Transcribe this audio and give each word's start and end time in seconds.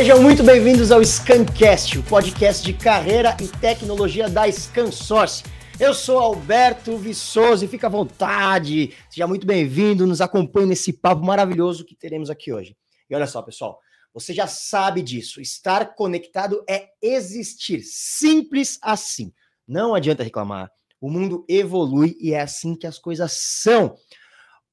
Sejam 0.00 0.22
muito 0.22 0.42
bem-vindos 0.42 0.90
ao 0.90 1.04
Scancast, 1.04 1.98
o 1.98 2.02
podcast 2.02 2.64
de 2.64 2.72
carreira 2.72 3.36
e 3.38 3.46
tecnologia 3.46 4.30
da 4.30 4.50
ScanSource. 4.50 5.44
Eu 5.78 5.92
sou 5.92 6.18
Alberto 6.18 6.96
Viçoso 6.96 7.66
e 7.66 7.68
fica 7.68 7.86
à 7.86 7.90
vontade. 7.90 8.96
Seja 9.10 9.26
muito 9.26 9.46
bem-vindo, 9.46 10.06
nos 10.06 10.22
acompanhe 10.22 10.68
nesse 10.68 10.90
papo 10.90 11.22
maravilhoso 11.22 11.84
que 11.84 11.94
teremos 11.94 12.30
aqui 12.30 12.50
hoje. 12.50 12.74
E 13.10 13.14
olha 13.14 13.26
só, 13.26 13.42
pessoal, 13.42 13.78
você 14.14 14.32
já 14.32 14.46
sabe 14.46 15.02
disso. 15.02 15.38
Estar 15.38 15.94
conectado 15.94 16.64
é 16.66 16.88
existir. 17.02 17.82
Simples 17.82 18.78
assim. 18.80 19.30
Não 19.68 19.94
adianta 19.94 20.24
reclamar. 20.24 20.72
O 20.98 21.10
mundo 21.10 21.44
evolui 21.46 22.16
e 22.18 22.32
é 22.32 22.40
assim 22.40 22.74
que 22.74 22.86
as 22.86 22.98
coisas 22.98 23.32
são. 23.38 23.94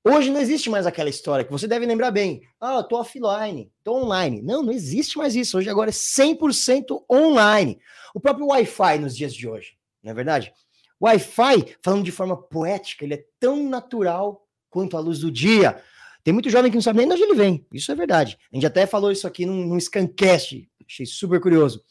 Hoje 0.04 0.32
não 0.32 0.40
existe 0.40 0.70
mais 0.70 0.86
aquela 0.86 1.10
história 1.10 1.44
que 1.44 1.52
você 1.52 1.68
deve 1.68 1.86
lembrar 1.86 2.12
bem. 2.12 2.42
Ah, 2.62 2.76
eu 2.76 2.84
tô 2.84 2.98
offline, 2.98 3.72
tô 3.84 4.04
online. 4.04 4.42
Não, 4.42 4.64
não 4.64 4.72
existe 4.72 5.18
mais 5.18 5.36
isso. 5.36 5.58
Hoje 5.58 5.70
agora 5.70 5.90
é 5.90 5.94
100% 5.94 7.04
online. 7.12 7.80
O 8.16 8.20
próprio 8.20 8.48
Wi-Fi 8.48 9.00
nos 9.00 9.16
dias 9.16 9.34
de 9.34 9.48
hoje, 9.48 9.78
não 10.02 10.12
é 10.12 10.14
verdade? 10.14 10.54
Wi-Fi, 11.02 11.76
falando 11.84 12.04
de 12.04 12.12
forma 12.12 12.38
poética, 12.38 13.04
ele 13.04 13.16
é 13.16 13.26
tão 13.40 13.70
natural 13.70 14.48
quanto 14.70 14.96
a 14.96 15.00
luz 15.00 15.20
do 15.20 15.32
dia. 15.32 15.82
Tem 16.24 16.34
muito 16.34 16.50
jovem 16.50 16.72
que 16.72 16.78
não 16.78 16.82
sabe 16.82 17.00
nem 17.00 17.08
de 17.08 17.14
onde 17.14 17.24
ele 17.24 17.36
vem. 17.36 17.66
Isso 17.72 17.92
é 17.92 17.96
verdade. 17.96 18.38
A 18.52 18.56
gente 18.56 18.66
até 18.66 18.86
falou 18.86 19.12
isso 19.12 19.28
aqui 19.28 19.46
num, 19.46 19.66
num 19.66 19.80
Scancast. 19.80 20.70
Achei 20.86 21.06
super 21.06 21.40
curioso. 21.40 21.84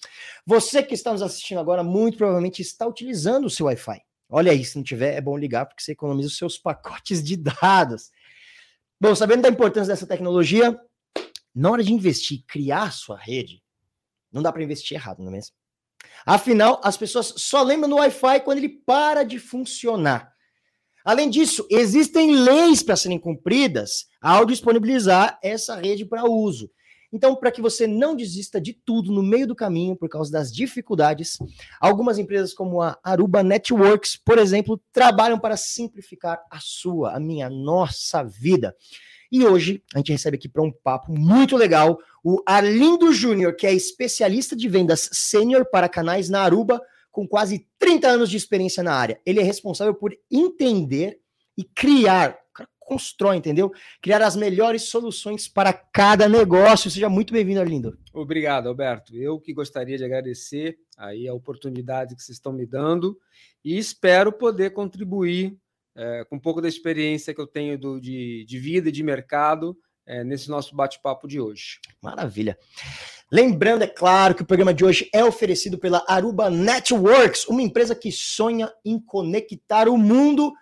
Você 0.47 0.83
que 0.83 0.95
está 0.95 1.13
nos 1.13 1.23
assistindo 1.23 1.59
agora, 1.59 1.85
muito 1.85 2.17
provavelmente 2.17 2.63
está 2.63 2.87
utilizando 2.87 3.45
o 3.47 3.51
seu 3.51 3.67
Wi-Fi. 3.67 4.01
Olha 4.29 4.53
aí, 4.53 4.65
se 4.65 4.77
não 4.77 4.83
tiver, 4.83 5.15
é 5.15 5.21
bom 5.21 5.37
ligar, 5.37 5.67
porque 5.67 5.83
você 5.83 5.93
economiza 5.93 6.29
os 6.29 6.37
seus 6.37 6.59
pacotes 6.59 7.23
de 7.23 7.37
dados. 7.37 8.11
Bom, 9.01 9.15
sabendo 9.15 9.43
da 9.43 9.49
importância 9.49 9.93
dessa 9.93 10.07
tecnologia, 10.07 10.79
na 11.55 11.71
hora 11.71 11.85
de 11.85 11.93
investir, 11.93 12.43
criar 12.47 12.93
sua 12.93 13.19
rede, 13.19 13.63
não 14.33 14.43
dá 14.43 14.53
para 14.53 14.63
investir 14.63 14.97
errado, 14.97 15.21
não 15.21 15.29
é 15.29 15.33
mesmo? 15.33 15.55
Afinal, 16.25 16.81
as 16.83 16.97
pessoas 16.97 17.35
só 17.37 17.63
lembram 17.63 17.89
do 17.89 17.97
Wi-Fi 17.97 18.41
quando 18.41 18.59
ele 18.59 18.69
para 18.69 19.23
de 19.23 19.39
funcionar. 19.39 20.35
Além 21.05 21.31
disso, 21.31 21.67
existem 21.71 22.35
leis 22.35 22.83
para 22.83 22.97
serem 22.97 23.19
cumpridas 23.19 24.07
ao 24.21 24.45
disponibilizar 24.45 25.39
essa 25.43 25.77
rede 25.77 26.05
para 26.05 26.25
uso. 26.25 26.71
Então, 27.13 27.37
para 27.37 27.51
que 27.51 27.63
você 27.63 27.87
não 27.87 28.17
desista 28.17 28.61
de 28.61 28.73
tudo 28.73 29.13
no 29.13 29.23
meio 29.23 29.47
do 29.47 29.55
caminho 29.55 29.97
por 29.97 30.09
causa 30.09 30.31
das 30.31 30.53
dificuldades, 30.53 31.39
algumas 31.81 32.19
empresas 32.19 32.53
como 32.53 32.83
a 32.83 32.99
Aruba 33.03 33.43
Networks, 33.43 34.17
por 34.17 34.39
exemplo, 34.39 34.81
trabalham 34.93 35.39
para 35.39 35.57
simplificar 35.57 36.43
a 36.51 36.59
sua, 36.61 37.17
a 37.17 37.21
minha, 37.21 37.47
a 37.47 37.51
nossa 37.51 38.23
vida. 38.23 38.75
E 39.31 39.45
hoje 39.45 39.83
a 39.95 39.99
gente 39.99 40.13
recebe 40.13 40.37
aqui 40.37 40.49
para 40.49 40.63
um 40.63 40.73
papo 40.73 41.13
muito 41.13 41.57
legal 41.57 41.99
o 42.23 42.43
Arlindo 42.47 43.13
Júnior, 43.13 43.55
que 43.55 43.67
é 43.67 43.73
especialista 43.73 44.57
de 44.57 44.69
vendas 44.69 45.09
sênior 45.13 45.65
para 45.71 45.89
canais 45.89 46.29
na 46.29 46.43
Aruba, 46.43 46.81
com 47.11 47.27
quase 47.27 47.67
30 47.79 48.09
anos 48.09 48.31
de 48.31 48.37
experiência 48.37 48.83
na 48.83 48.95
área. 48.95 49.21
Ele 49.25 49.41
é 49.41 49.43
responsável 49.43 49.95
por 49.95 50.17
entender 50.31 51.19
e 51.57 51.65
criar, 51.65 52.37
constrói, 52.87 53.37
entendeu? 53.37 53.73
Criar 54.01 54.23
as 54.23 54.37
melhores 54.37 54.83
soluções 54.83 55.49
para 55.49 55.73
cada 55.73 56.29
negócio. 56.29 56.91
Seja 56.91 57.09
muito 57.09 57.33
bem-vindo, 57.33 57.61
Arlindo. 57.61 57.99
Obrigado, 58.15 58.69
Alberto. 58.69 59.15
Eu 59.15 59.41
que 59.41 59.53
gostaria 59.53 59.99
de 59.99 60.05
agradecer 60.05 60.79
aí 60.97 61.29
a 61.29 61.35
oportunidade 61.35 62.15
que 62.15 62.23
vocês 62.23 62.39
estão 62.39 62.53
me 62.53 62.65
dando 62.65 63.19
e 63.65 63.77
espero 63.77 64.33
poder 64.33 64.71
contribuir 64.71 65.59
é, 65.97 66.25
com 66.25 66.37
um 66.37 66.41
pouco 66.41 66.61
da 66.61 66.69
experiência 66.69 67.35
que 67.35 67.41
eu 67.41 67.47
tenho 67.47 67.77
do, 67.77 68.01
de, 68.01 68.45
de 68.47 68.59
vida 68.59 68.89
e 68.89 68.93
de 68.93 69.03
mercado 69.03 69.77
é, 70.07 70.23
nesse 70.23 70.49
nosso 70.49 70.77
bate-papo 70.77 71.27
de 71.27 71.41
hoje. 71.41 71.81
Maravilha. 72.01 72.57
Lembrando, 73.31 73.83
é 73.83 73.89
claro, 73.89 74.35
que 74.35 74.43
o 74.43 74.47
programa 74.47 74.73
de 74.73 74.85
hoje 74.85 75.11
é 75.13 75.25
oferecido 75.25 75.77
pela 75.77 76.05
Aruba 76.07 76.49
Networks, 76.49 77.47
uma 77.49 77.61
empresa 77.61 77.95
que 77.95 78.13
sonha 78.13 78.73
em 78.85 79.01
conectar 79.01 79.89
o 79.89 79.99
mundo 79.99 80.53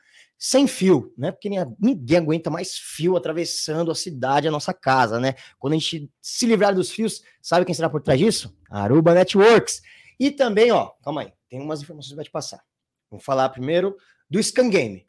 sem 0.46 0.66
fio, 0.66 1.10
né? 1.16 1.32
Porque 1.32 1.48
ninguém 1.48 2.18
aguenta 2.18 2.50
mais 2.50 2.76
fio 2.76 3.16
atravessando 3.16 3.90
a 3.90 3.94
cidade, 3.94 4.46
a 4.46 4.50
nossa 4.50 4.74
casa, 4.74 5.18
né? 5.18 5.36
Quando 5.58 5.72
a 5.72 5.76
gente 5.76 6.12
se 6.20 6.44
livrar 6.44 6.74
dos 6.74 6.90
fios, 6.90 7.22
sabe 7.40 7.64
quem 7.64 7.74
será 7.74 7.88
por 7.88 8.02
trás 8.02 8.20
disso? 8.20 8.54
Aruba 8.68 9.14
Networks. 9.14 9.80
E 10.20 10.30
também, 10.30 10.70
ó, 10.70 10.90
calma 11.02 11.22
aí, 11.22 11.32
tem 11.48 11.62
umas 11.62 11.80
informações 11.80 12.10
que 12.10 12.16
vai 12.16 12.26
te 12.26 12.30
passar. 12.30 12.62
Vamos 13.10 13.24
falar 13.24 13.48
primeiro 13.48 13.96
do 14.28 14.42
Scan 14.42 14.68
Game. 14.68 15.08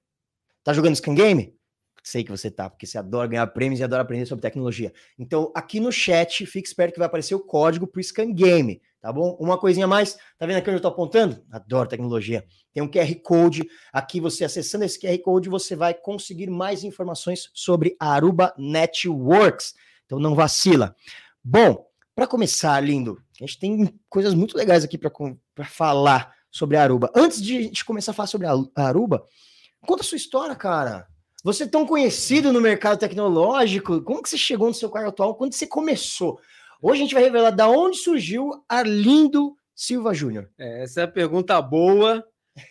Tá 0.63 0.71
jogando 0.71 0.95
Scan 0.95 1.13
Game? 1.13 1.53
Sei 2.01 2.23
que 2.23 2.31
você 2.31 2.49
tá, 2.49 2.69
porque 2.69 2.87
você 2.87 2.97
adora 2.97 3.27
ganhar 3.27 3.47
prêmios 3.47 3.81
e 3.81 3.83
adora 3.83 4.03
aprender 4.03 4.25
sobre 4.27 4.41
tecnologia. 4.41 4.93
Então, 5.19 5.51
aqui 5.53 5.81
no 5.81 5.91
chat, 5.91 6.45
fique 6.45 6.65
esperto 6.65 6.93
que 6.93 6.99
vai 6.99 7.07
aparecer 7.07 7.35
o 7.35 7.41
código 7.41 7.85
pro 7.85 8.01
Scan 8.01 8.31
Game, 8.31 8.81
tá 9.05 9.13
bom? 9.13 9.37
Uma 9.39 9.55
coisinha 9.55 9.85
mais, 9.85 10.17
tá 10.35 10.47
vendo 10.47 10.57
aqui 10.57 10.67
onde 10.67 10.77
eu 10.77 10.81
tô 10.81 10.87
apontando? 10.87 11.39
Adoro 11.51 11.87
tecnologia. 11.87 12.43
Tem 12.73 12.81
um 12.81 12.89
QR 12.89 13.13
Code, 13.21 13.63
aqui 13.93 14.19
você 14.19 14.43
acessando 14.43 14.83
esse 14.83 14.99
QR 14.99 15.15
Code, 15.19 15.47
você 15.47 15.75
vai 15.75 15.93
conseguir 15.93 16.49
mais 16.49 16.83
informações 16.83 17.51
sobre 17.53 17.95
a 17.99 18.13
Aruba 18.13 18.51
Networks. 18.57 19.75
Então, 20.07 20.17
não 20.17 20.33
vacila. 20.33 20.95
Bom, 21.43 21.85
para 22.15 22.25
começar, 22.25 22.79
lindo, 22.79 23.21
a 23.39 23.45
gente 23.45 23.59
tem 23.59 23.99
coisas 24.09 24.33
muito 24.33 24.57
legais 24.57 24.83
aqui 24.83 24.97
para 24.97 25.65
falar 25.65 26.33
sobre 26.49 26.75
a 26.75 26.81
Aruba. 26.81 27.11
Antes 27.15 27.39
de 27.39 27.57
a 27.59 27.61
gente 27.61 27.85
começar 27.85 28.09
a 28.09 28.15
falar 28.15 28.25
sobre 28.25 28.47
a 28.47 28.57
Aruba, 28.75 29.23
conta 29.85 30.01
a 30.01 30.05
sua 30.05 30.17
história, 30.17 30.55
cara. 30.55 31.07
Você 31.43 31.65
é 31.65 31.67
tão 31.67 31.85
conhecido 31.85 32.51
no 32.51 32.59
mercado 32.59 32.97
tecnológico, 32.97 34.01
como 34.01 34.23
que 34.23 34.29
você 34.29 34.37
chegou 34.37 34.67
no 34.67 34.73
seu 34.73 34.89
cargo 34.89 35.09
atual? 35.09 35.35
Quando 35.35 35.53
você 35.53 35.67
começou? 35.67 36.39
Hoje 36.87 37.01
a 37.01 37.03
gente 37.03 37.15
vai 37.15 37.23
revelar 37.23 37.49
da 37.49 37.67
onde 37.67 37.97
surgiu 37.97 38.63
Arlindo 38.69 39.57
Silva 39.73 40.13
Júnior. 40.13 40.51
É, 40.55 40.83
essa 40.83 41.01
é 41.01 41.03
a 41.05 41.07
pergunta 41.07 41.59
boa, 41.59 42.23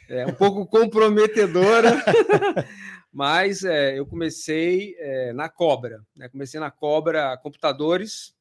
é 0.08 0.24
um 0.24 0.32
pouco 0.32 0.64
comprometedora, 0.70 1.90
mas 3.12 3.64
é, 3.64 3.98
eu 3.98 4.06
comecei 4.06 4.94
é, 5.00 5.32
na 5.32 5.48
Cobra. 5.48 6.00
Né? 6.14 6.28
Comecei 6.28 6.60
na 6.60 6.70
Cobra 6.70 7.36
Computadores, 7.38 8.36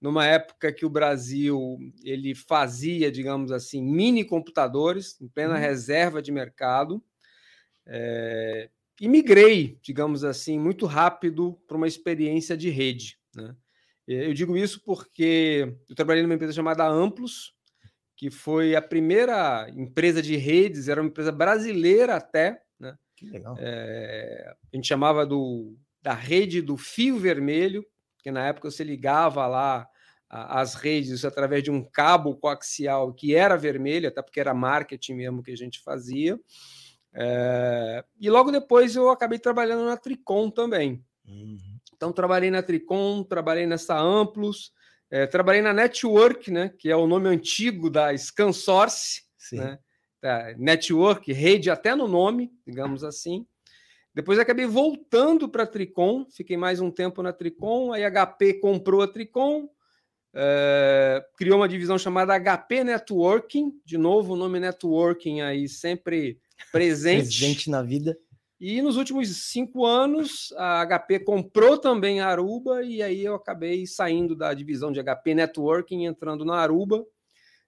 numa 0.00 0.26
época 0.26 0.72
que 0.72 0.84
o 0.84 0.90
Brasil 0.90 1.78
ele 2.02 2.34
fazia, 2.34 3.08
digamos 3.08 3.52
assim, 3.52 3.80
mini 3.80 4.24
computadores 4.24 5.20
em 5.20 5.28
plena 5.28 5.54
hum. 5.54 5.58
reserva 5.58 6.20
de 6.20 6.32
mercado. 6.32 7.00
É, 7.86 8.68
e 9.00 9.06
migrei, 9.06 9.78
digamos 9.80 10.24
assim, 10.24 10.58
muito 10.58 10.84
rápido 10.84 11.56
para 11.68 11.76
uma 11.76 11.86
experiência 11.86 12.56
de 12.56 12.70
rede. 12.70 13.20
Né? 13.36 13.54
Eu 14.06 14.34
digo 14.34 14.56
isso 14.56 14.82
porque 14.84 15.76
eu 15.88 15.94
trabalhei 15.94 16.22
numa 16.22 16.34
empresa 16.34 16.52
chamada 16.52 16.86
Amplos, 16.86 17.54
que 18.16 18.30
foi 18.30 18.74
a 18.74 18.82
primeira 18.82 19.68
empresa 19.70 20.20
de 20.22 20.36
redes, 20.36 20.88
era 20.88 21.00
uma 21.00 21.08
empresa 21.08 21.32
brasileira 21.32 22.16
até. 22.16 22.60
Né? 22.78 22.96
Que 23.16 23.26
legal. 23.26 23.56
É, 23.58 24.54
a 24.72 24.76
gente 24.76 24.88
chamava 24.88 25.24
do, 25.24 25.76
da 26.00 26.14
rede 26.14 26.60
do 26.60 26.76
fio 26.76 27.18
vermelho, 27.18 27.84
que 28.18 28.30
na 28.30 28.46
época 28.46 28.70
você 28.70 28.84
ligava 28.84 29.46
lá 29.46 29.88
as 30.28 30.74
redes 30.74 31.24
através 31.26 31.62
de 31.62 31.70
um 31.70 31.84
cabo 31.84 32.36
coaxial 32.36 33.12
que 33.12 33.34
era 33.34 33.54
vermelho, 33.54 34.08
até 34.08 34.22
porque 34.22 34.40
era 34.40 34.54
marketing 34.54 35.14
mesmo 35.14 35.42
que 35.42 35.50
a 35.50 35.56
gente 35.56 35.80
fazia. 35.80 36.40
É, 37.14 38.02
e 38.18 38.30
logo 38.30 38.50
depois 38.50 38.96
eu 38.96 39.10
acabei 39.10 39.38
trabalhando 39.38 39.84
na 39.84 39.96
Tricom 39.96 40.50
também. 40.50 41.04
Uhum. 41.26 41.71
Então, 42.02 42.12
trabalhei 42.12 42.50
na 42.50 42.64
Tricom, 42.64 43.22
trabalhei 43.22 43.64
nessa 43.64 43.96
Amplos, 43.96 44.72
é, 45.08 45.24
trabalhei 45.24 45.62
na 45.62 45.72
Network, 45.72 46.50
né, 46.50 46.74
que 46.76 46.90
é 46.90 46.96
o 46.96 47.06
nome 47.06 47.28
antigo 47.28 47.88
da 47.88 48.12
ScanSource, 48.12 49.22
né, 49.52 49.78
da 50.20 50.52
Network, 50.58 51.32
rede 51.32 51.70
até 51.70 51.94
no 51.94 52.08
nome, 52.08 52.50
digamos 52.66 53.04
assim. 53.04 53.46
Depois 54.12 54.40
acabei 54.40 54.66
voltando 54.66 55.48
para 55.48 55.62
a 55.62 55.66
Tricom, 55.66 56.26
fiquei 56.28 56.56
mais 56.56 56.80
um 56.80 56.90
tempo 56.90 57.22
na 57.22 57.32
Tricom, 57.32 57.92
aí 57.92 58.04
a 58.04 58.10
HP 58.10 58.54
comprou 58.54 59.02
a 59.02 59.06
Tricom, 59.06 59.68
é, 60.34 61.24
criou 61.36 61.58
uma 61.58 61.68
divisão 61.68 61.96
chamada 61.96 62.36
HP 62.36 62.82
Networking, 62.82 63.80
de 63.84 63.96
novo 63.96 64.32
o 64.32 64.36
nome 64.36 64.58
Networking 64.58 65.40
aí 65.42 65.68
sempre 65.68 66.40
presente. 66.72 67.38
presente 67.38 67.70
na 67.70 67.80
vida. 67.80 68.18
E 68.64 68.80
nos 68.80 68.96
últimos 68.96 69.28
cinco 69.48 69.84
anos, 69.84 70.54
a 70.56 70.86
HP 70.86 71.18
comprou 71.18 71.76
também 71.76 72.20
a 72.20 72.28
Aruba, 72.28 72.84
e 72.84 73.02
aí 73.02 73.24
eu 73.24 73.34
acabei 73.34 73.84
saindo 73.88 74.36
da 74.36 74.54
divisão 74.54 74.92
de 74.92 75.02
HP 75.02 75.34
Networking, 75.34 76.04
entrando 76.04 76.44
na 76.44 76.54
Aruba. 76.54 77.04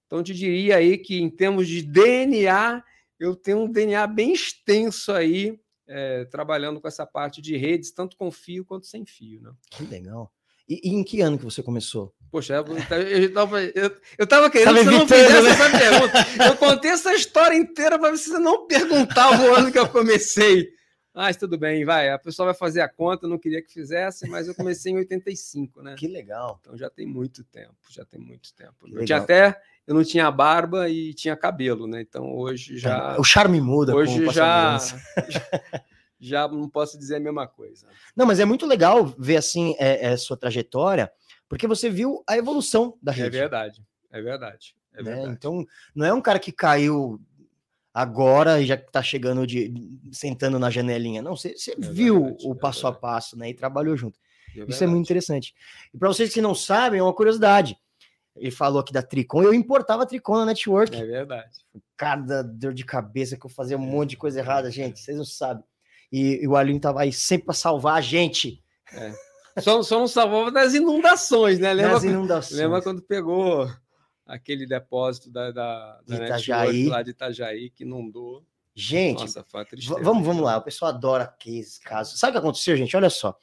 Então, 0.06 0.20
eu 0.20 0.22
te 0.22 0.32
diria 0.32 0.76
aí 0.76 0.96
que, 0.96 1.20
em 1.20 1.28
termos 1.28 1.66
de 1.66 1.82
DNA, 1.82 2.80
eu 3.18 3.34
tenho 3.34 3.62
um 3.62 3.68
DNA 3.68 4.06
bem 4.06 4.34
extenso 4.34 5.10
aí, 5.10 5.58
é, 5.88 6.26
trabalhando 6.26 6.80
com 6.80 6.86
essa 6.86 7.04
parte 7.04 7.42
de 7.42 7.56
redes, 7.56 7.90
tanto 7.90 8.16
com 8.16 8.30
fio 8.30 8.64
quanto 8.64 8.86
sem 8.86 9.04
fio. 9.04 9.42
Né? 9.42 9.50
Que 9.72 9.82
legal. 9.82 10.32
E, 10.68 10.80
e, 10.84 10.94
em 10.94 11.02
que 11.02 11.20
ano 11.22 11.36
que 11.36 11.44
você 11.44 11.60
começou? 11.60 12.14
Poxa, 12.30 12.54
eu 12.54 12.78
estava 13.26 13.60
eu, 13.64 13.96
eu 14.16 14.26
tava 14.28 14.48
querendo 14.48 14.78
que 14.78 14.84
você 14.84 14.90
não 14.92 15.08
fizesse 15.08 15.42
né? 15.42 15.50
essa 15.50 15.70
pergunta. 15.70 16.44
Eu 16.46 16.56
contei 16.56 16.90
essa 16.92 17.12
história 17.12 17.56
inteira 17.56 17.98
para 17.98 18.12
você 18.12 18.38
não 18.38 18.68
perguntar 18.68 19.40
o 19.40 19.54
ano 19.56 19.72
que 19.72 19.78
eu 19.78 19.88
comecei. 19.88 20.72
Mas 21.14 21.36
tudo 21.36 21.56
bem, 21.56 21.84
vai. 21.84 22.10
A 22.10 22.18
pessoa 22.18 22.46
vai 22.46 22.54
fazer 22.54 22.80
a 22.80 22.88
conta, 22.88 23.28
não 23.28 23.38
queria 23.38 23.62
que 23.62 23.72
fizesse, 23.72 24.28
mas 24.28 24.48
eu 24.48 24.54
comecei 24.54 24.92
em 24.92 24.96
85, 24.96 25.80
né? 25.80 25.94
Que 25.96 26.08
legal. 26.08 26.58
Então 26.60 26.76
já 26.76 26.90
tem 26.90 27.06
muito 27.06 27.44
tempo, 27.44 27.76
já 27.88 28.04
tem 28.04 28.20
muito 28.20 28.52
tempo. 28.52 28.88
Eu 28.92 29.04
tinha 29.04 29.18
até, 29.18 29.62
eu 29.86 29.94
não 29.94 30.02
tinha 30.02 30.28
barba 30.32 30.88
e 30.88 31.14
tinha 31.14 31.36
cabelo, 31.36 31.86
né? 31.86 32.00
Então 32.00 32.34
hoje 32.34 32.76
já. 32.76 33.16
O 33.16 33.22
charme 33.22 33.60
muda. 33.60 33.94
Hoje 33.94 34.28
já, 34.32 34.76
já, 36.18 36.48
não 36.48 36.68
posso 36.68 36.98
dizer 36.98 37.16
a 37.16 37.20
mesma 37.20 37.46
coisa. 37.46 37.86
Não, 38.16 38.26
mas 38.26 38.40
é 38.40 38.44
muito 38.44 38.66
legal 38.66 39.06
ver 39.16 39.36
assim 39.36 39.76
é, 39.78 40.06
é 40.06 40.16
sua 40.16 40.36
trajetória, 40.36 41.12
porque 41.48 41.68
você 41.68 41.88
viu 41.88 42.24
a 42.26 42.36
evolução 42.36 42.98
da 43.00 43.12
é 43.12 43.14
rede. 43.14 43.36
É 43.36 43.40
verdade, 43.40 43.86
é 44.10 44.20
verdade. 44.20 44.74
É 44.92 45.02
né? 45.02 45.14
verdade. 45.14 45.32
Então, 45.32 45.64
não 45.94 46.06
é 46.06 46.12
um 46.12 46.20
cara 46.20 46.40
que 46.40 46.50
caiu 46.50 47.20
agora 47.94 48.62
já 48.64 48.74
está 48.74 49.00
chegando 49.00 49.46
de 49.46 49.72
sentando 50.12 50.58
na 50.58 50.68
janelinha. 50.68 51.22
Não, 51.22 51.36
você, 51.36 51.56
você 51.56 51.70
é 51.70 51.76
viu 51.78 52.24
verdade, 52.24 52.48
o 52.48 52.52
é 52.52 52.56
passo 52.56 52.86
a 52.88 52.92
passo, 52.92 53.38
né? 53.38 53.48
E 53.48 53.54
trabalhou 53.54 53.96
junto. 53.96 54.18
É 54.56 54.64
Isso 54.68 54.82
é 54.82 54.86
muito 54.86 55.04
interessante. 55.04 55.54
E 55.92 55.98
para 55.98 56.08
vocês 56.08 56.34
que 56.34 56.40
não 56.40 56.54
sabem, 56.54 56.98
é 56.98 57.02
uma 57.02 57.14
curiosidade. 57.14 57.76
Ele 58.36 58.50
falou 58.50 58.80
aqui 58.80 58.92
da 58.92 59.02
Tricon, 59.02 59.44
eu 59.44 59.54
importava 59.54 60.04
Tricon 60.04 60.38
na 60.38 60.46
Network. 60.46 60.96
É 60.96 61.04
verdade. 61.04 61.50
Cada 61.96 62.42
dor 62.42 62.74
de 62.74 62.84
cabeça 62.84 63.36
que 63.36 63.46
eu 63.46 63.50
fazia 63.50 63.76
um 63.76 63.80
monte 63.80 64.10
de 64.10 64.16
coisa 64.16 64.40
errada, 64.40 64.70
gente, 64.72 64.98
vocês 64.98 65.16
não 65.16 65.24
sabem. 65.24 65.62
E, 66.10 66.42
e 66.42 66.48
o 66.48 66.56
Alinho 66.56 66.80
tava 66.80 67.02
aí 67.02 67.12
sempre 67.12 67.46
para 67.46 67.54
salvar 67.54 67.96
a 67.96 68.00
gente. 68.00 68.60
É. 68.92 69.12
Só, 69.60 69.80
só 69.84 70.00
não 70.00 70.08
salvava 70.08 70.50
das 70.50 70.74
inundações, 70.74 71.60
né? 71.60 71.72
Lembra, 71.72 71.92
das 71.92 72.04
inundações. 72.04 72.60
Lembra 72.60 72.82
quando 72.82 73.02
pegou 73.02 73.70
aquele 74.26 74.66
depósito 74.66 75.30
da, 75.30 75.50
da, 75.50 76.00
da 76.06 76.24
Itajaí. 76.24 76.86
lá 76.86 77.02
de 77.02 77.10
Itajaí 77.10 77.70
que 77.70 77.84
inundou. 77.84 78.44
Gente, 78.74 79.20
Nossa, 79.20 79.46
vamos, 80.02 80.26
vamos 80.26 80.42
lá, 80.42 80.56
o 80.56 80.62
pessoal 80.62 80.90
adora 80.90 81.26
cases, 81.26 81.78
casos. 81.78 82.18
Sabe 82.18 82.30
o 82.30 82.32
que 82.32 82.38
aconteceu, 82.38 82.76
gente? 82.76 82.96
Olha 82.96 83.08
só. 83.08 83.38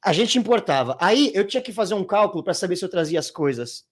A 0.00 0.12
gente 0.12 0.38
importava. 0.38 0.96
Aí 1.00 1.32
eu 1.34 1.44
tinha 1.46 1.62
que 1.62 1.72
fazer 1.72 1.94
um 1.94 2.04
cálculo 2.04 2.44
para 2.44 2.54
saber 2.54 2.76
se 2.76 2.84
eu 2.84 2.88
trazia 2.88 3.18
as 3.18 3.30
coisas 3.30 3.84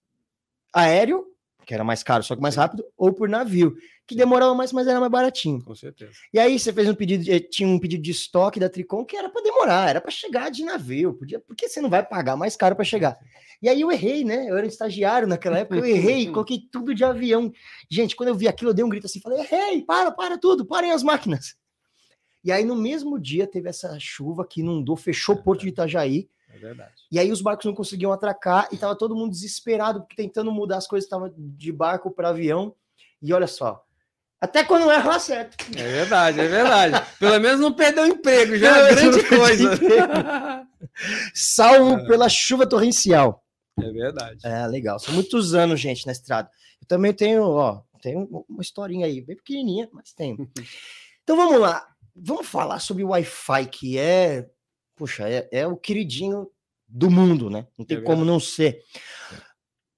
aéreo, 0.72 1.26
que 1.66 1.74
era 1.74 1.84
mais 1.84 2.02
caro, 2.02 2.22
só 2.22 2.34
que 2.34 2.42
mais 2.42 2.56
rápido, 2.56 2.84
ou 2.96 3.12
por 3.12 3.28
navio 3.28 3.76
que 4.06 4.16
demorava 4.16 4.54
mais, 4.54 4.72
mas 4.72 4.86
era 4.86 5.00
mais 5.00 5.10
baratinho. 5.10 5.62
Com 5.62 5.74
certeza. 5.74 6.12
E 6.32 6.38
aí 6.38 6.58
você 6.58 6.72
fez 6.72 6.88
um 6.88 6.94
pedido, 6.94 7.24
de, 7.24 7.40
tinha 7.40 7.68
um 7.68 7.78
pedido 7.78 8.02
de 8.02 8.10
estoque 8.10 8.60
da 8.60 8.68
Tricom 8.68 9.04
que 9.04 9.16
era 9.16 9.28
para 9.28 9.42
demorar, 9.42 9.88
era 9.88 10.00
para 10.00 10.10
chegar 10.10 10.50
de 10.50 10.64
navio, 10.64 11.14
podia, 11.14 11.40
porque 11.40 11.68
você 11.68 11.80
não 11.80 11.88
vai 11.88 12.04
pagar 12.04 12.36
mais 12.36 12.56
caro 12.56 12.74
para 12.74 12.84
chegar. 12.84 13.16
E 13.62 13.68
aí 13.68 13.80
eu 13.80 13.92
errei, 13.92 14.24
né? 14.24 14.50
Eu 14.50 14.56
era 14.56 14.66
um 14.66 14.68
estagiário 14.68 15.28
naquela 15.28 15.58
época, 15.58 15.76
eu 15.76 15.86
errei, 15.86 16.26
coloquei 16.26 16.60
tudo 16.70 16.94
de 16.94 17.04
avião. 17.04 17.52
Gente, 17.90 18.16
quando 18.16 18.30
eu 18.30 18.34
vi 18.34 18.48
aquilo, 18.48 18.70
eu 18.70 18.74
dei 18.74 18.84
um 18.84 18.88
grito 18.88 19.06
assim, 19.06 19.20
falei: 19.20 19.40
"Errei, 19.40 19.82
para, 19.82 20.10
para 20.10 20.36
tudo, 20.36 20.66
parem 20.66 20.90
as 20.90 21.02
máquinas". 21.02 21.54
E 22.44 22.50
aí 22.50 22.64
no 22.64 22.74
mesmo 22.74 23.20
dia 23.20 23.46
teve 23.46 23.68
essa 23.68 23.96
chuva 24.00 24.44
que 24.44 24.60
inundou, 24.60 24.96
fechou 24.96 25.36
o 25.36 25.42
porto 25.42 25.60
de 25.60 25.68
Itajaí. 25.68 26.28
É 26.52 26.58
verdade. 26.58 26.94
E 27.10 27.18
aí 27.18 27.32
os 27.32 27.40
barcos 27.40 27.64
não 27.64 27.74
conseguiam 27.74 28.12
atracar 28.12 28.68
e 28.70 28.76
tava 28.76 28.96
todo 28.96 29.16
mundo 29.16 29.30
desesperado, 29.30 30.00
porque 30.00 30.16
tentando 30.16 30.52
mudar 30.52 30.76
as 30.76 30.86
coisas, 30.86 31.08
tava 31.08 31.32
de 31.36 31.72
barco 31.72 32.10
para 32.10 32.28
avião. 32.28 32.74
E 33.20 33.32
olha 33.32 33.46
só, 33.46 33.84
até 34.42 34.64
quando 34.64 34.90
erra, 34.90 35.20
certo. 35.20 35.56
É 35.76 35.82
verdade, 35.84 36.40
é 36.40 36.48
verdade. 36.48 37.06
Pelo 37.20 37.38
menos 37.38 37.60
não 37.60 37.72
perdeu 37.72 38.02
o 38.02 38.08
emprego, 38.08 38.56
já 38.56 38.76
é 38.76 38.94
grande 38.94 39.22
coisa. 39.28 39.78
Salvo 41.32 42.00
é. 42.00 42.06
pela 42.08 42.28
chuva 42.28 42.66
torrencial. 42.66 43.40
É 43.80 43.88
verdade. 43.90 44.44
É, 44.44 44.66
legal. 44.66 44.98
São 44.98 45.14
muitos 45.14 45.54
anos, 45.54 45.78
gente, 45.78 46.04
na 46.06 46.12
estrada. 46.12 46.50
Eu 46.80 46.88
também 46.88 47.12
tenho, 47.12 47.44
ó, 47.44 47.82
tenho 48.02 48.44
uma 48.48 48.62
historinha 48.62 49.06
aí, 49.06 49.20
bem 49.20 49.36
pequenininha, 49.36 49.88
mas 49.92 50.12
tenho. 50.12 50.36
Então 51.24 51.36
vamos 51.36 51.60
lá. 51.60 51.86
Vamos 52.16 52.48
falar 52.48 52.80
sobre 52.80 53.04
o 53.04 53.10
Wi-Fi, 53.10 53.66
que 53.66 53.96
é, 53.96 54.50
puxa, 55.02 55.28
é, 55.28 55.48
é 55.50 55.66
o 55.66 55.76
queridinho 55.76 56.48
do 56.86 57.10
mundo, 57.10 57.50
né? 57.50 57.66
Não 57.76 57.84
tem 57.84 57.98
é 57.98 58.00
como 58.02 58.24
não 58.24 58.38
ser. 58.38 58.84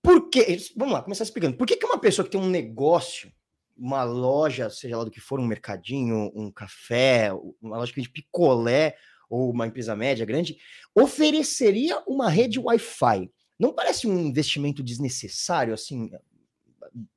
Por? 0.03 0.31
Vamos 0.75 0.95
lá, 0.95 1.03
começar 1.03 1.25
explicando. 1.25 1.59
Por 1.59 1.67
que, 1.67 1.77
que 1.77 1.85
uma 1.85 1.99
pessoa 1.99 2.25
que 2.25 2.31
tem 2.31 2.41
um 2.41 2.49
negócio 2.49 3.31
uma 3.77 4.03
loja, 4.03 4.71
seja 4.71 4.97
lá 4.97 5.05
do 5.05 5.11
que 5.11 5.21
for, 5.21 5.39
um 5.39 5.47
mercadinho, 5.47 6.33
um 6.35 6.51
café, 6.51 7.31
uma 7.61 7.77
loja 7.77 7.93
de 7.95 8.09
picolé 8.09 8.97
ou 9.29 9.51
uma 9.51 9.67
empresa 9.67 9.95
média 9.95 10.25
grande, 10.25 10.57
ofereceria 10.95 12.03
uma 12.07 12.31
rede 12.31 12.59
Wi-Fi. 12.59 13.31
Não 13.59 13.75
parece 13.75 14.07
um 14.07 14.19
investimento 14.19 14.83
desnecessário, 14.83 15.75
assim, 15.75 16.11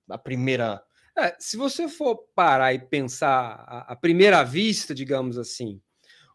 a 0.10 0.18
primeira. 0.18 0.84
É, 1.18 1.38
se 1.40 1.56
você 1.56 1.88
for 1.88 2.18
parar 2.36 2.74
e 2.74 2.80
pensar 2.80 3.86
à 3.88 3.96
primeira 3.96 4.44
vista, 4.44 4.94
digamos 4.94 5.38
assim, 5.38 5.80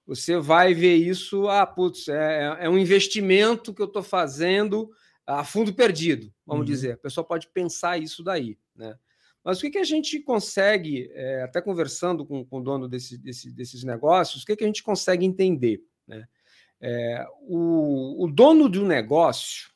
você 0.06 0.38
vai 0.38 0.74
ver 0.74 0.96
isso, 0.96 1.48
ah, 1.48 1.66
putz, 1.66 2.08
é, 2.08 2.56
é 2.60 2.68
um 2.68 2.78
investimento 2.78 3.72
que 3.72 3.80
eu 3.80 3.86
estou 3.86 4.02
fazendo 4.02 4.90
a 5.26 5.44
fundo 5.44 5.72
perdido, 5.72 6.32
vamos 6.44 6.66
uhum. 6.66 6.72
dizer. 6.72 6.92
A 6.92 6.98
pessoa 6.98 7.24
pode 7.24 7.48
pensar 7.48 7.98
isso 7.98 8.22
daí, 8.22 8.58
né? 8.74 8.96
Mas 9.44 9.58
o 9.58 9.62
que, 9.62 9.70
que 9.70 9.78
a 9.78 9.84
gente 9.84 10.20
consegue, 10.20 11.10
é, 11.12 11.42
até 11.42 11.60
conversando 11.60 12.24
com, 12.24 12.44
com 12.44 12.60
o 12.60 12.62
dono 12.62 12.88
desse, 12.88 13.18
desse, 13.18 13.50
desses 13.50 13.82
negócios, 13.82 14.42
o 14.42 14.46
que, 14.46 14.54
que 14.54 14.62
a 14.62 14.66
gente 14.66 14.84
consegue 14.84 15.26
entender? 15.26 15.82
Né? 16.06 16.24
É, 16.80 17.26
o, 17.40 18.24
o, 18.24 18.30
dono 18.30 18.68
de 18.68 18.78
um 18.78 18.86
negócio, 18.86 19.70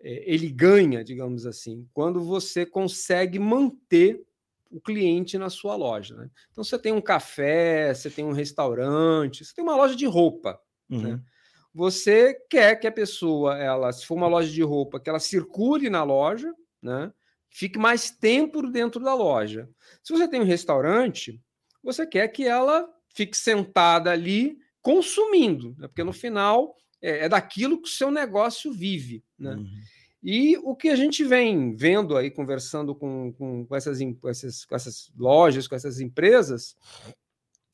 é, 0.00 0.32
ele 0.32 0.48
ganha, 0.48 1.04
digamos 1.04 1.44
assim, 1.44 1.86
quando 1.92 2.22
você 2.22 2.64
consegue 2.64 3.38
manter 3.38 4.22
o 4.70 4.80
cliente 4.80 5.36
na 5.36 5.50
sua 5.50 5.74
loja. 5.74 6.14
Né? 6.14 6.30
Então, 6.50 6.62
você 6.62 6.78
tem 6.78 6.92
um 6.92 7.00
café, 7.00 7.92
você 7.92 8.08
tem 8.08 8.24
um 8.24 8.32
restaurante, 8.32 9.44
você 9.44 9.54
tem 9.54 9.64
uma 9.64 9.76
loja 9.76 9.96
de 9.96 10.06
roupa. 10.06 10.60
Né? 10.88 10.96
Uhum. 10.96 11.02
Né? 11.02 11.20
Você 11.72 12.34
quer 12.48 12.76
que 12.76 12.86
a 12.86 12.92
pessoa, 12.92 13.56
ela, 13.56 13.92
se 13.92 14.04
for 14.04 14.14
uma 14.14 14.26
loja 14.26 14.50
de 14.50 14.62
roupa, 14.62 14.98
que 14.98 15.08
ela 15.08 15.20
circule 15.20 15.88
na 15.88 16.02
loja, 16.02 16.52
né? 16.82 17.12
fique 17.48 17.78
mais 17.78 18.10
tempo 18.10 18.62
dentro 18.70 19.02
da 19.02 19.14
loja. 19.14 19.68
Se 20.02 20.12
você 20.12 20.26
tem 20.28 20.40
um 20.40 20.44
restaurante, 20.44 21.40
você 21.82 22.06
quer 22.06 22.28
que 22.28 22.46
ela 22.46 22.88
fique 23.14 23.36
sentada 23.36 24.10
ali 24.10 24.56
consumindo, 24.80 25.74
né? 25.78 25.88
porque 25.88 26.04
no 26.04 26.12
final 26.12 26.74
é, 27.02 27.24
é, 27.24 27.28
daquilo 27.28 27.80
que 27.80 27.88
o 27.88 27.92
seu 27.92 28.10
negócio 28.10 28.72
vive. 28.72 29.22
Né? 29.38 29.54
Uhum. 29.54 29.80
E 30.22 30.58
o 30.58 30.76
que 30.76 30.90
a 30.90 30.96
gente 30.96 31.24
vem 31.24 31.74
vendo 31.74 32.16
aí, 32.16 32.30
conversando 32.30 32.94
com, 32.94 33.32
com, 33.32 33.66
com, 33.66 33.76
essas, 33.76 33.98
com, 34.20 34.28
essas, 34.28 34.64
com 34.64 34.74
essas 34.74 35.10
lojas, 35.16 35.66
com 35.66 35.74
essas 35.74 35.98
empresas, 35.98 36.76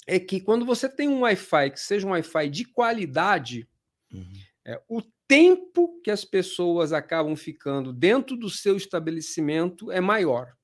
é 0.06 0.20
que 0.20 0.40
quando 0.40 0.64
você 0.64 0.88
tem 0.88 1.08
um 1.08 1.22
Wi-Fi 1.22 1.70
que 1.70 1.80
seja 1.80 2.06
um 2.06 2.10
Wi-Fi 2.10 2.48
de 2.48 2.64
qualidade, 2.64 3.68
uhum. 4.12 4.32
é, 4.64 4.80
o 4.88 5.02
tempo 5.26 6.00
que 6.02 6.10
as 6.10 6.24
pessoas 6.24 6.92
acabam 6.92 7.34
ficando 7.34 7.92
dentro 7.92 8.36
do 8.36 8.48
seu 8.48 8.76
estabelecimento 8.76 9.90
é 9.90 10.00
maior. 10.00 10.54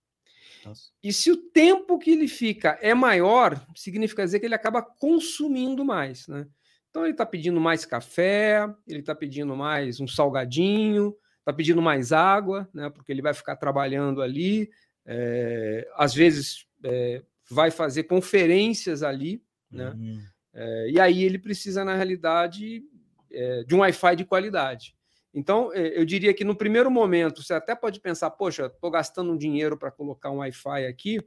Nossa. 0.64 0.92
E 1.02 1.12
se 1.12 1.32
o 1.32 1.36
tempo 1.36 1.98
que 1.98 2.12
ele 2.12 2.28
fica 2.28 2.78
é 2.80 2.94
maior, 2.94 3.60
significa 3.74 4.24
dizer 4.24 4.38
que 4.38 4.46
ele 4.46 4.54
acaba 4.54 4.80
consumindo 4.80 5.84
mais, 5.84 6.28
né? 6.28 6.46
Então 6.88 7.02
ele 7.02 7.12
está 7.12 7.26
pedindo 7.26 7.60
mais 7.60 7.84
café, 7.84 8.72
ele 8.86 9.00
está 9.00 9.14
pedindo 9.14 9.56
mais 9.56 9.98
um 9.98 10.06
salgadinho, 10.06 11.16
está 11.42 11.52
pedindo 11.52 11.82
mais 11.82 12.12
água, 12.12 12.68
né? 12.72 12.88
Porque 12.88 13.10
ele 13.10 13.20
vai 13.20 13.34
ficar 13.34 13.56
trabalhando 13.56 14.22
ali, 14.22 14.70
é, 15.04 15.88
às 15.96 16.14
vezes 16.14 16.66
é, 16.84 17.22
vai 17.50 17.70
fazer 17.70 18.04
conferências 18.04 19.02
ali, 19.02 19.42
né? 19.70 19.90
Uhum. 19.90 20.22
É, 20.54 20.90
e 20.90 21.00
aí 21.00 21.24
ele 21.24 21.38
precisa, 21.38 21.84
na 21.84 21.96
realidade, 21.96 22.82
é, 23.30 23.64
de 23.64 23.74
um 23.74 23.80
Wi-Fi 23.80 24.16
de 24.16 24.24
qualidade. 24.24 24.94
Então, 25.34 25.72
é, 25.72 25.98
eu 25.98 26.04
diria 26.04 26.34
que 26.34 26.44
no 26.44 26.54
primeiro 26.54 26.90
momento 26.90 27.42
você 27.42 27.54
até 27.54 27.74
pode 27.74 28.00
pensar, 28.00 28.30
poxa, 28.30 28.66
estou 28.66 28.90
gastando 28.90 29.32
um 29.32 29.36
dinheiro 29.36 29.76
para 29.76 29.90
colocar 29.90 30.30
um 30.30 30.38
Wi-Fi 30.38 30.86
aqui, 30.86 31.20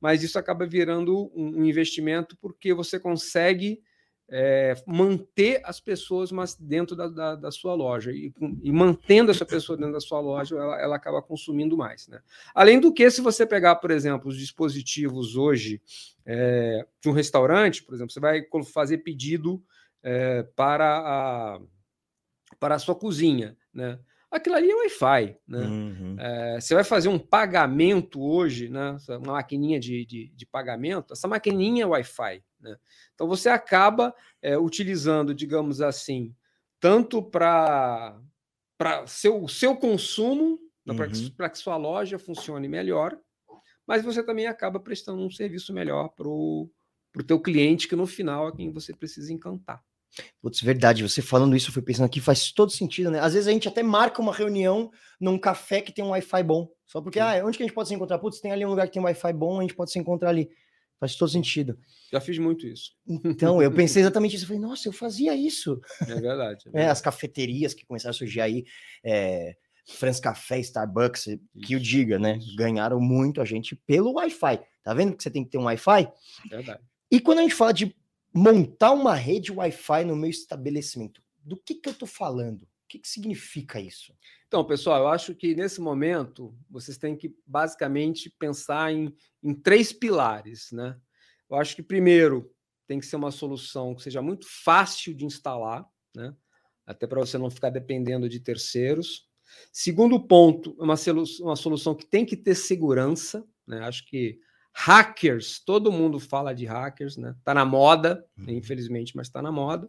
mas 0.00 0.22
isso 0.22 0.38
acaba 0.38 0.64
virando 0.64 1.30
um, 1.34 1.64
investimento 1.64 2.36
porque 2.40 2.72
você 2.72 2.98
consegue 2.98 3.82
é, 4.30 4.74
manter 4.86 5.60
as 5.64 5.80
pessoas 5.80 6.30
mas 6.30 6.54
dentro 6.54 6.94
da, 6.94 7.08
da, 7.08 7.34
da 7.34 7.50
sua 7.50 7.74
loja. 7.74 8.12
E, 8.12 8.32
e, 8.62 8.70
mantendo 8.70 9.30
essa 9.30 9.44
pessoa 9.44 9.76
dentro 9.76 9.92
da 9.92 10.00
sua 10.00 10.20
loja, 10.20 10.56
ela, 10.56 10.80
ela, 10.80 10.96
acaba 10.96 11.20
consumindo 11.20 11.76
mais. 11.76 12.06
Né? 12.06 12.20
Além 12.54 12.78
do 12.78 12.92
que, 12.92 13.10
se 13.10 13.20
você 13.20 13.44
pegar, 13.44 13.76
por 13.76 13.90
exemplo, 13.90 14.28
os 14.28 14.38
dispositivos 14.38 15.36
hoje 15.36 15.82
é, 16.24 16.86
de 17.00 17.08
um 17.08 17.12
restaurante, 17.12 17.82
por 17.82 17.94
exemplo, 17.94 18.12
você 18.12 18.20
vai 18.20 18.42
fazer 18.72 18.98
pedido 18.98 19.62
é, 20.02 20.44
para, 20.54 20.98
a, 20.98 21.60
para 22.60 22.76
a 22.76 22.78
sua 22.78 22.94
cozinha, 22.94 23.56
né? 23.74 23.98
Aquilo 24.30 24.54
ali 24.54 24.70
é 24.70 24.74
Wi-Fi, 24.76 25.36
né? 25.44 25.58
Uhum. 25.58 26.16
É, 26.16 26.60
você 26.60 26.72
vai 26.72 26.84
fazer 26.84 27.08
um 27.08 27.18
pagamento 27.18 28.22
hoje, 28.22 28.68
né? 28.68 28.96
Uma 29.08 29.32
maquininha 29.32 29.80
de, 29.80 30.06
de, 30.06 30.28
de 30.28 30.46
pagamento, 30.46 31.12
essa 31.12 31.26
maquininha 31.26 31.82
é 31.82 31.86
Wi-Fi, 31.86 32.40
né? 32.60 32.76
Então 33.14 33.26
você 33.26 33.48
acaba 33.48 34.14
é, 34.42 34.58
utilizando, 34.58 35.34
digamos 35.34 35.80
assim, 35.80 36.34
tanto 36.78 37.22
para 37.22 38.18
para 38.78 39.06
seu 39.06 39.46
seu 39.46 39.76
consumo, 39.76 40.58
né? 40.84 40.92
uhum. 40.92 40.96
para 40.96 41.48
que, 41.48 41.52
que 41.52 41.58
sua 41.58 41.76
loja 41.76 42.18
funcione 42.18 42.68
melhor, 42.68 43.18
mas 43.86 44.02
você 44.02 44.22
também 44.22 44.46
acaba 44.46 44.80
prestando 44.80 45.22
um 45.22 45.30
serviço 45.30 45.72
melhor 45.72 46.08
para 46.10 46.28
o 46.28 46.70
para 47.12 47.22
o 47.22 47.24
teu 47.24 47.40
cliente, 47.40 47.88
que 47.88 47.96
no 47.96 48.06
final 48.06 48.48
é 48.48 48.52
quem 48.52 48.70
você 48.70 48.94
precisa 48.94 49.32
encantar. 49.32 49.82
Putz, 50.40 50.60
verdade. 50.60 51.02
Você 51.02 51.22
falando 51.22 51.56
isso, 51.56 51.68
eu 51.68 51.72
fui 51.72 51.82
pensando 51.82 52.06
aqui, 52.06 52.20
faz 52.20 52.52
todo 52.52 52.70
sentido, 52.70 53.10
né? 53.10 53.20
Às 53.20 53.34
vezes 53.34 53.48
a 53.48 53.52
gente 53.52 53.68
até 53.68 53.82
marca 53.82 54.20
uma 54.20 54.32
reunião 54.32 54.90
num 55.20 55.38
café 55.38 55.80
que 55.80 55.92
tem 55.92 56.04
um 56.04 56.10
Wi-Fi 56.10 56.42
bom. 56.42 56.68
Só 56.86 57.00
porque, 57.00 57.18
Sim. 57.18 57.24
ah, 57.24 57.42
onde 57.44 57.56
que 57.56 57.62
a 57.62 57.66
gente 57.66 57.74
pode 57.74 57.88
se 57.88 57.94
encontrar? 57.94 58.18
Putz, 58.18 58.40
tem 58.40 58.52
ali 58.52 58.64
um 58.64 58.70
lugar 58.70 58.86
que 58.86 58.92
tem 58.92 59.02
um 59.02 59.04
Wi-Fi 59.04 59.32
bom, 59.32 59.58
a 59.58 59.62
gente 59.62 59.74
pode 59.74 59.90
se 59.90 59.98
encontrar 59.98 60.30
ali. 60.30 60.50
Faz 61.00 61.16
todo 61.16 61.30
sentido. 61.30 61.78
Já 62.12 62.20
fiz 62.20 62.38
muito 62.38 62.66
isso. 62.66 62.92
Então, 63.08 63.62
eu 63.62 63.72
pensei 63.74 64.02
exatamente 64.02 64.36
isso. 64.36 64.44
Eu 64.44 64.48
falei, 64.48 64.62
nossa, 64.62 64.86
eu 64.86 64.92
fazia 64.92 65.34
isso. 65.34 65.80
É 66.02 66.04
verdade. 66.04 66.20
É 66.20 66.24
verdade. 66.24 66.70
É, 66.74 66.88
as 66.90 67.00
cafeterias 67.00 67.72
que 67.72 67.86
começaram 67.86 68.10
a 68.10 68.14
surgir 68.14 68.42
aí, 68.42 68.64
é, 69.02 69.56
France 69.86 70.20
Café, 70.20 70.60
Starbucks, 70.60 71.26
isso. 71.26 71.40
que 71.64 71.74
o 71.74 71.80
diga, 71.80 72.18
né? 72.18 72.38
Ganharam 72.54 73.00
muito 73.00 73.40
a 73.40 73.46
gente 73.46 73.74
pelo 73.74 74.12
Wi-Fi. 74.12 74.60
Tá 74.82 74.92
vendo 74.92 75.16
que 75.16 75.22
você 75.22 75.30
tem 75.30 75.42
que 75.42 75.50
ter 75.50 75.58
um 75.58 75.64
Wi-Fi? 75.64 76.12
Verdade. 76.50 76.82
E 77.10 77.18
quando 77.18 77.38
a 77.38 77.42
gente 77.42 77.54
fala 77.54 77.72
de 77.72 77.96
montar 78.32 78.92
uma 78.92 79.14
rede 79.14 79.50
Wi-Fi 79.50 80.04
no 80.04 80.14
meu 80.14 80.30
estabelecimento, 80.30 81.22
do 81.42 81.56
que, 81.56 81.74
que 81.74 81.88
eu 81.88 81.92
estou 81.92 82.06
falando? 82.06 82.68
O 82.90 82.92
que, 82.92 82.98
que 82.98 83.08
significa 83.08 83.78
isso? 83.78 84.12
Então, 84.48 84.64
pessoal, 84.64 85.02
eu 85.02 85.06
acho 85.06 85.32
que 85.32 85.54
nesse 85.54 85.80
momento 85.80 86.52
vocês 86.68 86.98
têm 86.98 87.16
que 87.16 87.32
basicamente 87.46 88.28
pensar 88.36 88.92
em, 88.92 89.14
em 89.40 89.54
três 89.54 89.92
pilares, 89.92 90.72
né? 90.72 90.98
Eu 91.48 91.56
acho 91.56 91.76
que 91.76 91.84
primeiro 91.84 92.52
tem 92.88 92.98
que 92.98 93.06
ser 93.06 93.14
uma 93.14 93.30
solução 93.30 93.94
que 93.94 94.02
seja 94.02 94.20
muito 94.20 94.44
fácil 94.44 95.14
de 95.14 95.24
instalar, 95.24 95.86
né? 96.16 96.34
Até 96.84 97.06
para 97.06 97.20
você 97.20 97.38
não 97.38 97.48
ficar 97.48 97.70
dependendo 97.70 98.28
de 98.28 98.40
terceiros. 98.40 99.28
Segundo 99.72 100.18
ponto, 100.26 100.72
uma, 100.72 100.96
uma 101.42 101.54
solução 101.54 101.94
que 101.94 102.04
tem 102.04 102.26
que 102.26 102.36
ter 102.36 102.56
segurança, 102.56 103.46
né? 103.64 103.84
Acho 103.84 104.04
que 104.04 104.40
hackers, 104.72 105.62
todo 105.64 105.92
mundo 105.92 106.18
fala 106.18 106.52
de 106.52 106.66
hackers, 106.66 107.16
né? 107.16 107.36
Tá 107.44 107.54
na 107.54 107.64
moda, 107.64 108.26
uhum. 108.36 108.50
infelizmente, 108.50 109.14
mas 109.14 109.28
está 109.28 109.40
na 109.40 109.52
moda. 109.52 109.88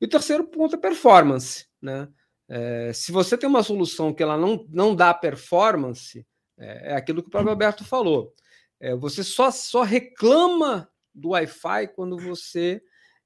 E 0.00 0.04
o 0.04 0.08
terceiro 0.08 0.44
ponto 0.44 0.76
é 0.76 0.78
performance, 0.78 1.66
né? 1.82 2.08
É, 2.52 2.92
se 2.92 3.12
você 3.12 3.38
tem 3.38 3.48
uma 3.48 3.62
solução 3.62 4.12
que 4.12 4.24
ela 4.24 4.36
não, 4.36 4.66
não 4.68 4.92
dá 4.92 5.14
performance, 5.14 6.26
é, 6.58 6.92
é 6.92 6.96
aquilo 6.96 7.22
que 7.22 7.28
o 7.28 7.30
próprio 7.30 7.52
Alberto 7.52 7.84
falou. 7.84 8.34
É, 8.80 8.92
você 8.96 9.22
só, 9.22 9.52
só 9.52 9.82
reclama 9.82 10.90
do 11.14 11.28
Wi-Fi 11.28 11.88
quando 11.94 12.18
você 12.18 12.82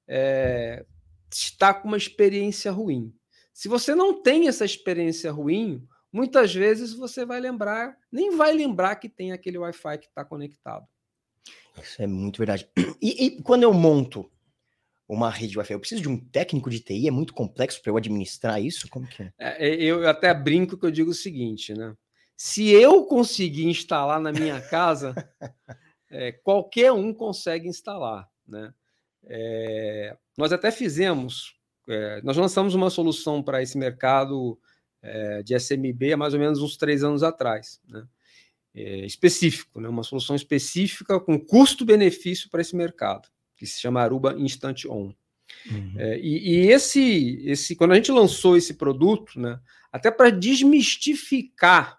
é, 0.07 0.85
está 1.33 1.73
com 1.73 1.89
uma 1.89 1.97
experiência 1.97 2.71
ruim. 2.71 3.15
Se 3.51 3.67
você 3.67 3.95
não 3.95 4.21
tem 4.21 4.47
essa 4.47 4.65
experiência 4.65 5.33
ruim, 5.33 5.89
muitas 6.13 6.55
vezes 6.55 6.93
você 6.93 7.25
vai 7.25 7.41
lembrar, 7.41 7.97
nem 8.13 8.37
vai 8.37 8.53
lembrar 8.53 8.97
que 8.97 9.09
tem 9.09 9.33
aquele 9.33 9.57
Wi-Fi 9.57 9.99
que 9.99 10.07
está 10.07 10.23
conectado. 10.23 10.87
Isso 11.83 12.03
é 12.03 12.07
muito 12.07 12.39
verdade. 12.39 12.69
E, 13.01 13.25
e 13.25 13.43
quando 13.43 13.63
eu 13.63 13.73
monto 13.73 14.31
uma 15.09 15.31
rede 15.31 15.57
Wi-Fi. 15.57 15.75
Eu 15.75 15.81
preciso 15.81 16.03
de 16.03 16.09
um 16.09 16.19
técnico 16.19 16.71
de 16.71 16.81
TI? 16.81 17.09
É 17.09 17.11
muito 17.11 17.35
complexo 17.35 17.81
para 17.83 17.91
eu 17.91 17.97
administrar 17.97 18.61
isso? 18.63 18.89
Como 18.89 19.07
que 19.07 19.23
é? 19.23 19.33
é? 19.39 19.75
Eu 19.75 20.09
até 20.09 20.33
brinco 20.33 20.79
que 20.79 20.87
eu 20.87 20.91
digo 20.91 21.11
o 21.11 21.15
seguinte, 21.15 21.75
né? 21.75 21.95
Se 22.37 22.71
eu 22.71 23.05
conseguir 23.05 23.67
instalar 23.67 24.21
na 24.21 24.33
minha 24.33 24.61
casa, 24.61 25.15
é, 26.11 26.33
qualquer 26.33 26.91
um 26.93 27.13
consegue 27.13 27.69
instalar, 27.69 28.29
né? 28.47 28.73
É, 29.27 30.17
nós 30.37 30.53
até 30.53 30.71
fizemos, 30.71 31.57
é, 31.89 32.21
nós 32.23 32.37
lançamos 32.37 32.75
uma 32.75 32.91
solução 32.91 33.43
para 33.43 33.63
esse 33.63 33.79
mercado 33.79 34.59
é, 35.01 35.43
de 35.43 35.55
SMB 35.59 36.13
há 36.13 36.17
mais 36.17 36.35
ou 36.35 36.41
menos 36.41 36.61
uns 36.61 36.77
três 36.77 37.05
anos 37.05 37.23
atrás, 37.23 37.81
né? 37.89 38.07
É, 38.77 39.07
específico, 39.07 39.81
né? 39.81 39.89
uma 39.89 40.03
solução 40.03 40.35
específica 40.35 41.21
com 41.21 41.39
custo-benefício 41.39 42.51
para 42.51 42.61
esse 42.61 42.75
mercado 42.75 43.29
que 43.57 43.67
se 43.67 43.81
chama 43.81 44.03
Aruba 44.03 44.35
Instant 44.39 44.85
On. 44.87 45.13
Uhum. 45.71 45.95
É, 45.99 46.19
e, 46.19 46.49
e 46.49 46.71
esse, 46.71 47.43
esse, 47.45 47.77
quando 47.77 47.93
a 47.93 47.95
gente 47.97 48.11
lançou 48.11 48.57
esse 48.57 48.75
produto, 48.75 49.39
né, 49.39 49.59
até 49.93 50.11
para 50.11 50.31
desmistificar 50.31 51.99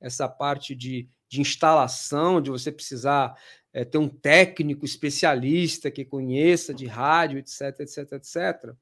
essa 0.00 0.28
parte 0.28 0.74
de, 0.74 1.08
de 1.28 1.40
instalação, 1.40 2.40
de 2.40 2.50
você 2.50 2.70
precisar 2.70 3.34
é, 3.72 3.84
ter 3.84 3.98
um 3.98 4.08
técnico 4.08 4.84
especialista 4.84 5.90
que 5.90 6.04
conheça 6.04 6.72
de 6.72 6.86
rádio, 6.86 7.38
etc, 7.38 7.80
etc, 7.80 8.12
etc, 8.12 8.74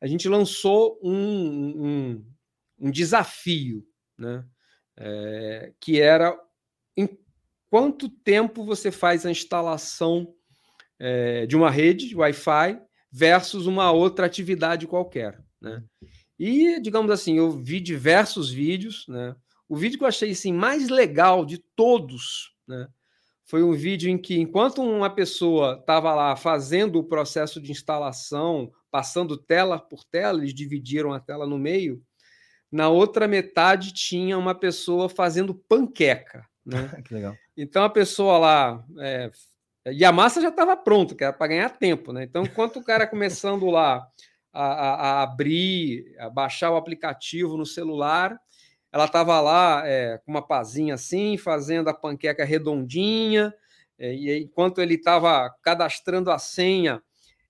a 0.00 0.06
gente 0.06 0.28
lançou 0.28 0.98
um, 1.02 1.84
um, 1.84 2.26
um 2.78 2.90
desafio, 2.90 3.86
né, 4.16 4.44
é, 4.96 5.72
que 5.80 6.00
era 6.00 6.38
em 6.96 7.08
quanto 7.68 8.08
tempo 8.08 8.64
você 8.64 8.90
faz 8.90 9.26
a 9.26 9.30
instalação 9.30 10.35
é, 10.98 11.46
de 11.46 11.56
uma 11.56 11.70
rede 11.70 12.08
de 12.08 12.16
Wi-Fi 12.16 12.80
versus 13.10 13.66
uma 13.66 13.90
outra 13.92 14.26
atividade 14.26 14.86
qualquer. 14.86 15.42
Né? 15.60 15.82
E, 16.38 16.80
digamos 16.80 17.10
assim, 17.10 17.36
eu 17.36 17.50
vi 17.50 17.80
diversos 17.80 18.50
vídeos. 18.50 19.06
Né? 19.08 19.34
O 19.68 19.76
vídeo 19.76 19.98
que 19.98 20.04
eu 20.04 20.08
achei 20.08 20.30
assim, 20.30 20.52
mais 20.52 20.88
legal 20.88 21.44
de 21.44 21.58
todos 21.58 22.54
né, 22.66 22.88
foi 23.44 23.62
um 23.62 23.72
vídeo 23.72 24.10
em 24.10 24.18
que, 24.18 24.38
enquanto 24.38 24.82
uma 24.82 25.08
pessoa 25.08 25.78
estava 25.80 26.14
lá 26.14 26.36
fazendo 26.36 26.98
o 26.98 27.04
processo 27.04 27.60
de 27.60 27.70
instalação, 27.70 28.70
passando 28.90 29.36
tela 29.36 29.78
por 29.78 30.04
tela, 30.04 30.38
eles 30.38 30.54
dividiram 30.54 31.12
a 31.12 31.20
tela 31.20 31.46
no 31.46 31.58
meio, 31.58 32.02
na 32.70 32.88
outra 32.88 33.28
metade 33.28 33.92
tinha 33.92 34.36
uma 34.36 34.54
pessoa 34.54 35.08
fazendo 35.08 35.54
panqueca. 35.54 36.46
Né? 36.64 36.88
que 37.04 37.14
legal. 37.14 37.34
Então 37.56 37.84
a 37.84 37.90
pessoa 37.90 38.38
lá 38.38 38.84
é, 38.98 39.30
e 39.92 40.04
a 40.04 40.10
massa 40.10 40.40
já 40.40 40.48
estava 40.48 40.76
pronta, 40.76 41.14
que 41.14 41.22
era 41.22 41.32
para 41.32 41.46
ganhar 41.46 41.70
tempo, 41.70 42.12
né? 42.12 42.24
Então, 42.24 42.42
enquanto 42.42 42.78
o 42.78 42.84
cara 42.84 43.06
começando 43.06 43.66
lá 43.66 44.06
a, 44.52 44.64
a, 44.64 44.94
a, 44.94 45.22
abrir, 45.22 46.14
a 46.18 46.28
baixar 46.28 46.70
o 46.70 46.76
aplicativo 46.76 47.56
no 47.56 47.64
celular, 47.64 48.36
ela 48.92 49.04
estava 49.04 49.40
lá 49.40 49.82
é, 49.86 50.18
com 50.24 50.32
uma 50.32 50.46
pazinha 50.46 50.94
assim, 50.94 51.36
fazendo 51.36 51.88
a 51.88 51.94
panqueca 51.94 52.44
redondinha, 52.44 53.54
é, 53.98 54.12
e 54.12 54.42
enquanto 54.42 54.80
ele 54.80 54.94
estava 54.94 55.48
cadastrando 55.62 56.30
a 56.30 56.38
senha, 56.38 57.02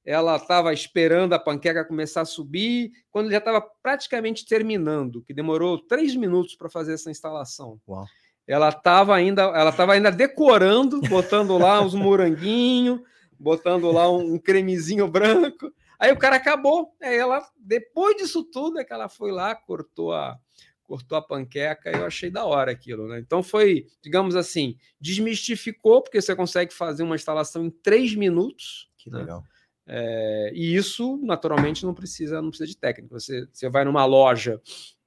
ela 0.05 0.37
estava 0.37 0.73
esperando 0.73 1.33
a 1.33 1.38
panqueca 1.38 1.85
começar 1.85 2.21
a 2.21 2.26
subir, 2.26 2.93
quando 3.11 3.26
ele 3.26 3.35
já 3.35 3.38
estava 3.38 3.61
praticamente 3.83 4.47
terminando, 4.47 5.23
que 5.23 5.35
demorou 5.35 5.78
três 5.78 6.14
minutos 6.14 6.55
para 6.55 6.69
fazer 6.69 6.95
essa 6.95 7.11
instalação. 7.11 7.81
Uau 7.88 8.07
ela 8.47 8.69
estava 8.69 9.15
ainda, 9.15 9.43
ela 9.43 9.71
estava 9.71 9.95
ainda 9.95 10.11
decorando, 10.11 11.00
botando 11.03 11.59
lá 11.59 11.81
uns 11.81 11.95
moranguinhos, 11.95 13.00
botando 13.38 13.91
lá 13.91 14.11
um, 14.11 14.38
cremezinho 14.38 15.09
branco. 15.09 15.73
Aí 15.99 16.12
o 16.12 16.19
cara 16.19 16.37
acabou. 16.37 16.95
Aí 17.03 17.17
ela, 17.17 17.45
depois 17.59 18.17
disso 18.17 18.45
tudo, 18.45 18.79
é 18.79 18.85
que 18.85 18.93
ela 18.93 19.09
foi 19.09 19.33
lá, 19.33 19.55
cortou 19.55 20.12
a 20.12 20.38
cortou 20.85 21.19
a 21.19 21.23
panqueca, 21.23 21.91
eu 21.91 22.07
achei 22.07 22.31
da 22.31 22.45
hora 22.45 22.71
aquilo, 22.71 23.09
né? 23.09 23.19
Então 23.19 23.43
foi, 23.43 23.87
digamos 24.00 24.37
assim, 24.37 24.76
desmistificou, 25.00 26.00
porque 26.00 26.23
você 26.23 26.35
consegue 26.37 26.73
fazer 26.73 27.03
uma 27.03 27.17
instalação 27.17 27.65
em 27.65 27.71
três 27.71 28.15
minutos. 28.15 28.88
Que 28.97 29.11
né? 29.11 29.19
legal. 29.19 29.43
É, 29.85 30.53
e 30.55 30.76
isso, 30.76 31.19
naturalmente, 31.25 31.85
não 31.85 31.93
precisa, 31.93 32.41
não 32.41 32.50
precisa 32.50 32.69
de 32.69 32.76
técnica. 32.76 33.19
Você, 33.19 33.49
você 33.53 33.69
vai 33.69 33.85
numa 33.85 34.05
loja 34.05 34.61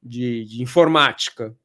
de, 0.04 0.46
de 0.46 0.62
informática, 0.62 1.56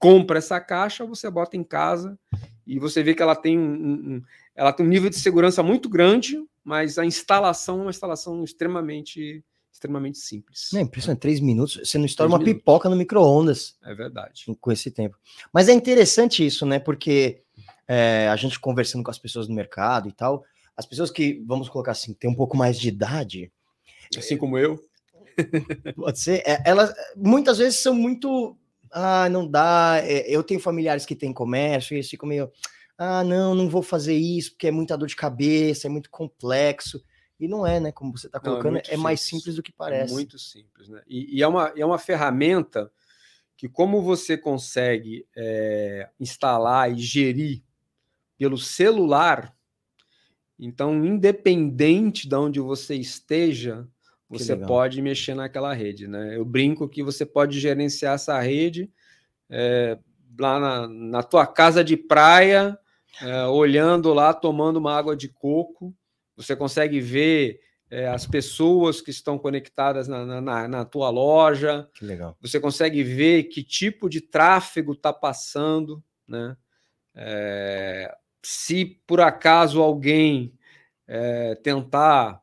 compra 0.00 0.38
essa 0.38 0.58
caixa, 0.58 1.04
você 1.04 1.30
bota 1.30 1.56
em 1.56 1.62
casa 1.62 2.18
e 2.66 2.78
você 2.78 3.02
vê 3.02 3.14
que 3.14 3.22
ela 3.22 3.36
tem 3.36 3.58
um, 3.58 3.72
um, 3.72 4.22
ela 4.56 4.72
tem 4.72 4.84
um 4.84 4.88
nível 4.88 5.10
de 5.10 5.16
segurança 5.16 5.62
muito 5.62 5.88
grande, 5.88 6.42
mas 6.64 6.98
a 6.98 7.04
instalação 7.04 7.80
é 7.80 7.82
uma 7.82 7.90
instalação 7.90 8.42
extremamente 8.42 9.44
extremamente 9.72 10.18
simples. 10.18 10.74
É 10.74 10.80
impressionante, 10.80 11.20
três 11.20 11.40
minutos, 11.40 11.80
você 11.82 11.96
não 11.96 12.04
estoura 12.04 12.30
uma 12.30 12.38
minutos. 12.38 12.58
pipoca 12.58 12.88
no 12.88 12.96
micro-ondas. 12.96 13.76
É 13.82 13.94
verdade. 13.94 14.44
Com 14.60 14.72
esse 14.72 14.90
tempo. 14.90 15.16
Mas 15.52 15.68
é 15.68 15.72
interessante 15.72 16.44
isso, 16.44 16.66
né? 16.66 16.78
Porque 16.78 17.40
é, 17.88 18.28
a 18.28 18.36
gente 18.36 18.60
conversando 18.60 19.02
com 19.02 19.10
as 19.10 19.18
pessoas 19.18 19.48
no 19.48 19.54
mercado 19.54 20.08
e 20.08 20.12
tal, 20.12 20.44
as 20.76 20.84
pessoas 20.84 21.10
que, 21.10 21.42
vamos 21.46 21.68
colocar 21.68 21.92
assim, 21.92 22.12
têm 22.12 22.30
um 22.30 22.34
pouco 22.34 22.56
mais 22.56 22.78
de 22.78 22.88
idade. 22.88 23.50
Assim 24.16 24.36
como 24.36 24.58
eu. 24.58 24.78
Pode 25.96 26.18
ser. 26.18 26.42
É, 26.44 26.62
elas 26.66 26.92
muitas 27.16 27.56
vezes 27.56 27.80
são 27.80 27.94
muito 27.94 28.56
ah, 28.92 29.28
não 29.28 29.46
dá. 29.46 30.00
É, 30.02 30.28
eu 30.28 30.42
tenho 30.42 30.60
familiares 30.60 31.06
que 31.06 31.14
têm 31.14 31.32
comércio 31.32 31.94
e 31.94 31.96
eles 31.96 32.08
ficam 32.08 32.28
meio, 32.28 32.50
ah, 32.98 33.24
não, 33.24 33.54
não 33.54 33.68
vou 33.68 33.82
fazer 33.82 34.14
isso 34.14 34.52
porque 34.52 34.68
é 34.68 34.70
muita 34.70 34.96
dor 34.96 35.08
de 35.08 35.16
cabeça, 35.16 35.86
é 35.86 35.90
muito 35.90 36.10
complexo. 36.10 37.02
E 37.38 37.48
não 37.48 37.66
é, 37.66 37.80
né? 37.80 37.90
Como 37.90 38.16
você 38.16 38.26
está 38.26 38.38
colocando, 38.38 38.74
não, 38.74 38.80
é, 38.80 38.94
é 38.94 38.96
mais 38.98 39.22
simples 39.22 39.56
do 39.56 39.62
que 39.62 39.72
parece. 39.72 40.12
É 40.12 40.14
muito 40.14 40.38
simples, 40.38 40.88
né? 40.88 41.02
E, 41.08 41.38
e, 41.38 41.42
é, 41.42 41.48
uma, 41.48 41.72
é 41.74 41.86
uma 41.86 41.98
ferramenta 41.98 42.92
que, 43.56 43.68
como 43.68 44.02
você 44.02 44.36
consegue 44.36 45.26
é, 45.34 46.10
instalar 46.20 46.92
e 46.92 46.98
gerir 46.98 47.62
pelo 48.36 48.58
celular, 48.58 49.56
então, 50.58 51.02
independente 51.04 52.28
de 52.28 52.36
onde 52.36 52.60
você 52.60 52.94
esteja, 52.94 53.88
você 54.30 54.56
pode 54.56 55.02
mexer 55.02 55.34
naquela 55.34 55.74
rede, 55.74 56.06
né? 56.06 56.36
Eu 56.36 56.44
brinco 56.44 56.88
que 56.88 57.02
você 57.02 57.26
pode 57.26 57.58
gerenciar 57.58 58.14
essa 58.14 58.38
rede 58.40 58.88
é, 59.50 59.98
lá 60.38 60.60
na, 60.60 60.88
na, 60.88 61.22
tua 61.24 61.44
casa 61.44 61.82
de 61.82 61.96
praia, 61.96 62.78
é, 63.20 63.44
olhando 63.46 64.14
lá, 64.14 64.32
tomando 64.32 64.76
uma 64.76 64.96
água 64.96 65.16
de 65.16 65.28
coco. 65.28 65.92
você 66.36 66.54
consegue 66.54 67.00
ver 67.00 67.60
é, 67.90 68.06
as 68.06 68.24
pessoas 68.24 69.00
que 69.00 69.10
estão 69.10 69.36
conectadas 69.36 70.06
na, 70.06 70.40
na, 70.40 70.68
na, 70.68 70.84
tua 70.84 71.10
loja. 71.10 71.88
Que 71.92 72.04
legal. 72.04 72.36
Você 72.40 72.60
consegue 72.60 73.02
ver 73.02 73.44
que 73.44 73.64
tipo 73.64 74.08
de 74.08 74.20
tráfego 74.20 74.92
está 74.92 75.12
passando, 75.12 76.00
né? 76.26 76.56
Se 78.42 78.84
por 79.06 79.20
acaso 79.20 79.82
alguém 79.82 80.54
tentar 81.64 82.40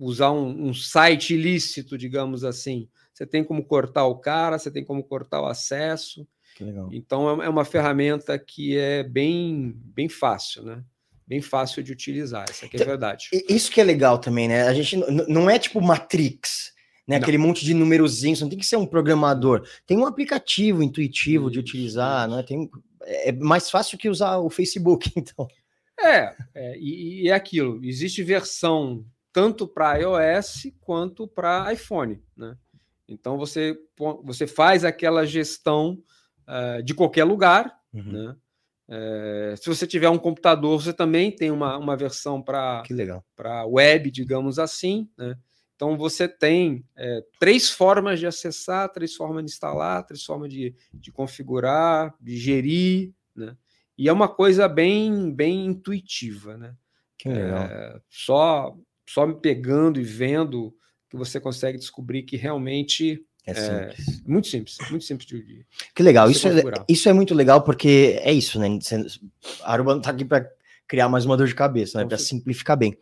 usar 0.00 0.32
um, 0.32 0.68
um, 0.68 0.74
site 0.74 1.34
ilícito, 1.34 1.98
digamos 1.98 2.42
assim, 2.42 2.88
você 3.12 3.26
tem 3.26 3.44
como 3.44 3.64
cortar 3.64 4.06
o 4.06 4.16
cara, 4.16 4.58
você 4.58 4.70
tem 4.70 4.84
como 4.84 5.04
cortar 5.04 5.42
o 5.42 5.46
acesso. 5.46 6.26
Então 6.90 7.42
é, 7.42 7.46
é 7.46 7.48
uma 7.48 7.64
ferramenta 7.64 8.38
que 8.38 8.76
é 8.76 9.02
bem, 9.02 9.74
bem 9.76 10.08
fácil, 10.08 10.62
né? 10.62 10.82
bem 11.30 11.40
fácil 11.40 11.80
de 11.80 11.92
utilizar. 11.92 12.44
Essa 12.50 12.66
aqui 12.66 12.76
é 12.76 12.80
a 12.80 12.82
então, 12.82 12.88
verdade. 12.88 13.28
Isso 13.48 13.70
que 13.70 13.80
é 13.80 13.84
legal 13.84 14.18
também, 14.18 14.48
né? 14.48 14.62
A 14.62 14.74
gente 14.74 14.96
não 14.96 15.48
é 15.48 15.60
tipo 15.60 15.80
Matrix, 15.80 16.72
né? 17.06 17.16
Não. 17.16 17.22
Aquele 17.22 17.38
monte 17.38 17.64
de 17.64 17.72
numerozinhos, 17.72 18.40
não 18.40 18.48
tem 18.48 18.58
que 18.58 18.66
ser 18.66 18.76
um 18.76 18.84
programador. 18.84 19.64
Tem 19.86 19.96
um 19.96 20.06
aplicativo 20.06 20.82
intuitivo 20.82 21.48
de 21.48 21.60
utilizar, 21.60 22.28
né? 22.28 22.42
Tem, 22.42 22.68
é 23.04 23.30
mais 23.30 23.70
fácil 23.70 23.96
que 23.96 24.08
usar 24.08 24.38
o 24.38 24.50
Facebook, 24.50 25.08
então. 25.16 25.46
É, 26.00 26.34
é 26.52 26.76
e, 26.76 27.22
e 27.22 27.28
é 27.28 27.32
aquilo. 27.32 27.78
Existe 27.84 28.24
versão 28.24 29.04
tanto 29.32 29.66
para 29.66 29.96
iOS 29.96 30.72
quanto 30.80 31.26
para 31.26 31.72
iPhone, 31.72 32.22
né? 32.36 32.56
Então 33.08 33.36
você, 33.36 33.76
você 34.22 34.46
faz 34.46 34.84
aquela 34.84 35.26
gestão 35.26 36.02
uh, 36.46 36.82
de 36.82 36.94
qualquer 36.94 37.24
lugar, 37.24 37.76
uhum. 37.92 38.12
né? 38.12 38.36
É, 38.92 39.54
se 39.56 39.68
você 39.68 39.86
tiver 39.86 40.08
um 40.08 40.18
computador, 40.18 40.82
você 40.82 40.92
também 40.92 41.30
tem 41.30 41.52
uma, 41.52 41.78
uma 41.78 41.96
versão 41.96 42.42
para 42.42 42.82
web, 43.64 44.10
digamos 44.10 44.58
assim. 44.58 45.08
Né? 45.16 45.36
Então 45.76 45.96
você 45.96 46.26
tem 46.26 46.84
é, 46.96 47.24
três 47.38 47.70
formas 47.70 48.18
de 48.18 48.26
acessar, 48.26 48.88
três 48.88 49.14
formas 49.14 49.44
de 49.44 49.52
instalar, 49.52 50.04
três 50.04 50.24
formas 50.24 50.52
de, 50.52 50.74
de 50.92 51.12
configurar, 51.12 52.12
de 52.20 52.36
gerir. 52.36 53.12
Né? 53.34 53.56
E 53.96 54.08
é 54.08 54.12
uma 54.12 54.28
coisa 54.28 54.66
bem, 54.66 55.32
bem 55.32 55.66
intuitiva. 55.66 56.56
Né? 56.56 56.74
Que 57.16 57.28
legal. 57.28 57.66
É, 57.66 58.00
só, 58.08 58.76
só 59.12 59.26
me 59.26 59.34
pegando 59.34 60.00
e 60.00 60.04
vendo 60.04 60.74
que 61.08 61.16
você 61.16 61.40
consegue 61.40 61.78
descobrir 61.78 62.22
que 62.22 62.36
realmente 62.36 63.24
é, 63.46 63.50
é 63.50 63.54
simples. 63.54 64.08
É, 64.08 64.30
muito 64.30 64.46
simples, 64.48 64.78
muito 64.90 65.04
simples 65.04 65.28
de. 65.28 65.66
Que 65.94 66.02
legal, 66.02 66.30
isso 66.30 66.46
é, 66.46 66.52
isso 66.88 67.08
é 67.08 67.12
muito 67.12 67.34
legal 67.34 67.62
porque 67.62 68.18
é 68.22 68.32
isso, 68.32 68.58
né? 68.58 68.68
A 69.62 69.72
Aruba 69.72 69.94
não 69.94 70.02
tá 70.02 70.10
aqui 70.10 70.24
para 70.24 70.48
criar 70.86 71.08
mais 71.08 71.24
uma 71.24 71.36
dor 71.36 71.48
de 71.48 71.54
cabeça, 71.54 71.98
né? 71.98 72.06
Para 72.06 72.18
simplificar 72.18 72.76
bem. 72.76 72.96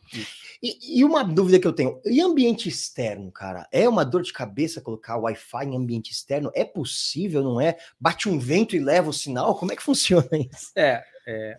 E, 0.62 1.00
e, 1.00 1.04
uma 1.04 1.22
dúvida 1.22 1.58
que 1.60 1.66
eu 1.66 1.72
tenho: 1.72 2.00
e 2.04 2.20
ambiente 2.20 2.68
externo, 2.68 3.30
cara? 3.30 3.68
É 3.70 3.88
uma 3.88 4.04
dor 4.04 4.22
de 4.22 4.32
cabeça 4.32 4.80
colocar 4.80 5.16
Wi-Fi 5.16 5.66
em 5.66 5.76
ambiente 5.76 6.10
externo? 6.10 6.50
É 6.54 6.64
possível, 6.64 7.42
não 7.42 7.60
é? 7.60 7.76
Bate 8.00 8.28
um 8.28 8.38
vento 8.38 8.74
e 8.74 8.80
leva 8.80 9.10
o 9.10 9.12
sinal? 9.12 9.56
Como 9.56 9.72
é 9.72 9.76
que 9.76 9.82
funciona 9.84 10.28
isso? 10.32 10.72
É, 10.74 11.04
é, 11.26 11.58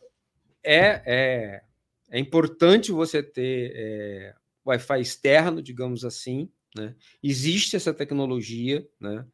é, 0.64 1.02
é, 1.06 1.62
é 2.10 2.20
importante 2.20 2.92
você 2.92 3.22
ter 3.22 3.72
é, 3.76 4.36
Wi-Fi 4.66 5.02
externo, 5.02 5.62
digamos 5.62 6.04
assim, 6.04 6.50
né? 6.76 6.96
Existe 7.22 7.76
essa 7.76 7.94
tecnologia. 7.94 8.88
Né? 9.00 9.26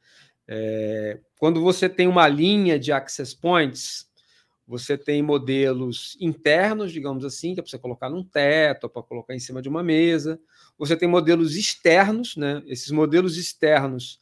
É, 0.48 1.20
quando 1.38 1.62
você 1.62 1.90
tem 1.90 2.08
uma 2.08 2.28
linha 2.28 2.80
de 2.80 2.92
access 2.92 3.36
points, 3.36 4.10
você 4.68 4.98
tem 4.98 5.22
modelos 5.22 6.18
internos, 6.20 6.92
digamos 6.92 7.24
assim, 7.24 7.54
que 7.54 7.60
é 7.60 7.64
para 7.64 7.70
você 7.70 7.78
colocar 7.78 8.10
num 8.10 8.24
teto, 8.24 8.90
para 8.90 9.04
colocar 9.04 9.36
em 9.36 9.40
cima 9.40 9.62
de 9.62 9.70
uma 9.70 9.84
mesa. 9.84 10.40
Você 10.78 10.98
tem 10.98 11.08
modelos 11.08 11.56
externos, 11.56 12.36
né? 12.36 12.64
Esses 12.66 12.92
modelos 12.92 13.38
externos 13.38 14.20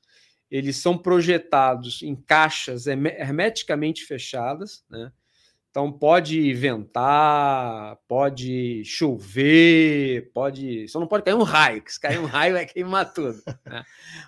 eles 0.51 0.77
são 0.77 0.95
projetados 0.95 2.03
em 2.03 2.15
caixas 2.15 2.85
hermeticamente 2.85 4.05
fechadas, 4.05 4.83
né? 4.87 5.11
Então 5.73 5.91
pode 5.91 6.53
ventar, 6.53 7.97
pode 8.07 8.85
chover, 8.85 10.29
pode. 10.31 10.87
Só 10.87 10.99
não 10.99 11.07
pode 11.07 11.23
cair 11.23 11.33
um 11.33 11.41
raio, 11.41 11.81
que 11.81 11.91
se 11.91 11.99
cair 11.99 12.19
um 12.19 12.27
raio 12.27 12.53
vai 12.53 12.65
queimar 12.67 13.11
tudo. 13.11 13.41
Né? 13.65 13.83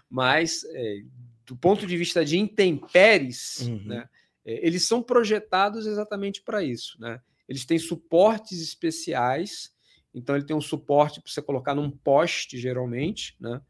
Mas, 0.09 0.63
é, 0.71 1.03
do 1.45 1.55
ponto 1.55 1.85
de 1.85 1.95
vista 1.95 2.25
de 2.25 2.39
intempéries, 2.39 3.59
uhum. 3.59 3.83
né, 3.85 4.09
é, 4.43 4.65
eles 4.65 4.87
são 4.87 5.03
projetados 5.03 5.85
exatamente 5.85 6.41
para 6.41 6.63
isso. 6.63 6.99
Né? 6.99 7.21
Eles 7.47 7.63
têm 7.63 7.77
suportes 7.77 8.59
especiais, 8.59 9.71
então 10.15 10.35
ele 10.35 10.45
tem 10.45 10.55
um 10.55 10.61
suporte 10.61 11.21
para 11.21 11.31
você 11.31 11.43
colocar 11.43 11.75
num 11.75 11.91
poste, 11.91 12.57
geralmente, 12.57 13.35
né? 13.39 13.61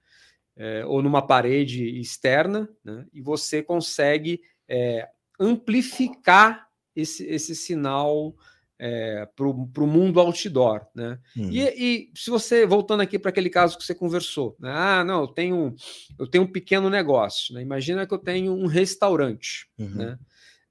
É, 0.55 0.85
ou 0.85 1.03
numa 1.03 1.21
parede 1.21 1.99
externa, 1.99 2.69
né? 2.81 3.05
e 3.11 3.19
você 3.19 3.61
consegue 3.61 4.41
é, 4.65 5.09
amplificar 5.37 6.65
esse, 6.95 7.25
esse 7.25 7.55
sinal 7.55 8.35
é, 8.77 9.27
para 9.35 9.47
o 9.47 9.87
mundo 9.87 10.19
outdoor, 10.19 10.85
né? 10.93 11.17
Uhum. 11.35 11.49
E, 11.49 11.61
e, 11.61 12.11
se 12.13 12.29
você 12.29 12.65
voltando 12.65 13.01
aqui 13.01 13.17
para 13.17 13.29
aquele 13.29 13.49
caso 13.49 13.77
que 13.77 13.83
você 13.83 13.95
conversou, 13.95 14.55
né? 14.59 14.69
ah, 14.73 15.03
não, 15.03 15.21
eu 15.21 15.27
tenho 15.27 15.75
eu 16.19 16.27
tenho 16.27 16.43
um 16.43 16.51
pequeno 16.51 16.89
negócio, 16.89 17.53
né? 17.53 17.61
Imagina 17.61 18.05
que 18.05 18.13
eu 18.13 18.19
tenho 18.19 18.53
um 18.53 18.65
restaurante, 18.65 19.67
uhum. 19.77 19.95
né? 19.95 20.19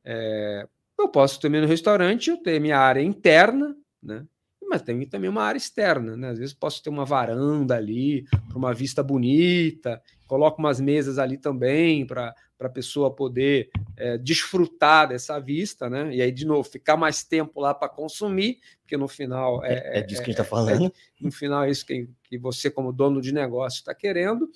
É, 0.05 0.69
eu 0.99 1.09
posso 1.09 1.41
também 1.41 1.61
no 1.61 1.67
restaurante 1.67 2.31
eu 2.31 2.37
ter 2.37 2.61
minha 2.61 2.79
área 2.79 3.01
interna, 3.01 3.75
né? 4.03 4.25
Mas 4.69 4.83
tem 4.83 5.07
também 5.07 5.31
uma 5.31 5.43
área 5.43 5.59
externa, 5.59 6.17
né? 6.17 6.31
Às 6.31 6.39
vezes 6.39 6.55
posso 6.55 6.83
ter 6.83 6.91
uma 6.91 7.05
varanda 7.05 7.77
ali 7.77 8.27
para 8.49 8.59
uma 8.59 8.75
vista 8.75 9.03
bonita, 9.03 10.03
coloco 10.27 10.59
umas 10.59 10.81
mesas 10.81 11.19
ali 11.19 11.37
também 11.37 12.07
para 12.07 12.35
a 12.61 12.69
pessoa 12.69 13.15
poder 13.15 13.71
é, 13.97 14.19
desfrutar 14.19 15.09
dessa 15.09 15.39
vista, 15.39 15.89
né? 15.89 16.15
E 16.15 16.21
aí, 16.23 16.33
de 16.33 16.45
novo, 16.47 16.69
ficar 16.69 16.97
mais 16.97 17.23
tempo 17.23 17.61
lá 17.61 17.75
para 17.75 17.89
consumir, 17.89 18.59
porque 18.81 18.97
no 18.97 19.07
final 19.07 19.65
é, 19.65 19.75
é, 19.75 19.99
é 19.99 20.03
disso 20.03 20.23
que 20.23 20.31
a 20.31 20.33
gente 20.33 20.41
está 20.41 20.45
falando. 20.45 20.93
no 21.21 21.31
final 21.31 21.65
é 21.65 21.71
isso 21.71 21.87
que, 21.87 22.09
que 22.25 22.39
você, 22.39 22.71
como 22.71 22.93
dono 22.93 23.21
de 23.21 23.33
negócio, 23.33 23.79
está 23.79 23.95
querendo. 23.95 24.49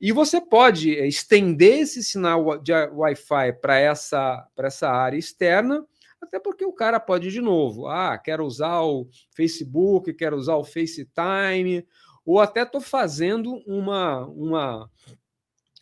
E 0.00 0.12
você 0.12 0.40
pode 0.40 0.90
estender 0.90 1.80
esse 1.80 2.02
sinal 2.02 2.58
de 2.58 2.72
Wi-Fi 2.72 3.52
para 3.60 3.78
essa, 3.78 4.46
essa 4.58 4.90
área 4.90 5.16
externa, 5.16 5.84
até 6.24 6.38
porque 6.38 6.64
o 6.64 6.72
cara 6.72 6.98
pode, 6.98 7.30
de 7.30 7.40
novo, 7.40 7.86
ah, 7.86 8.18
quero 8.18 8.44
usar 8.44 8.80
o 8.82 9.08
Facebook, 9.34 10.12
quero 10.14 10.36
usar 10.36 10.56
o 10.56 10.64
FaceTime, 10.64 11.86
ou 12.24 12.40
até 12.40 12.62
estou 12.62 12.80
fazendo 12.80 13.62
uma, 13.66 14.26
uma, 14.26 14.90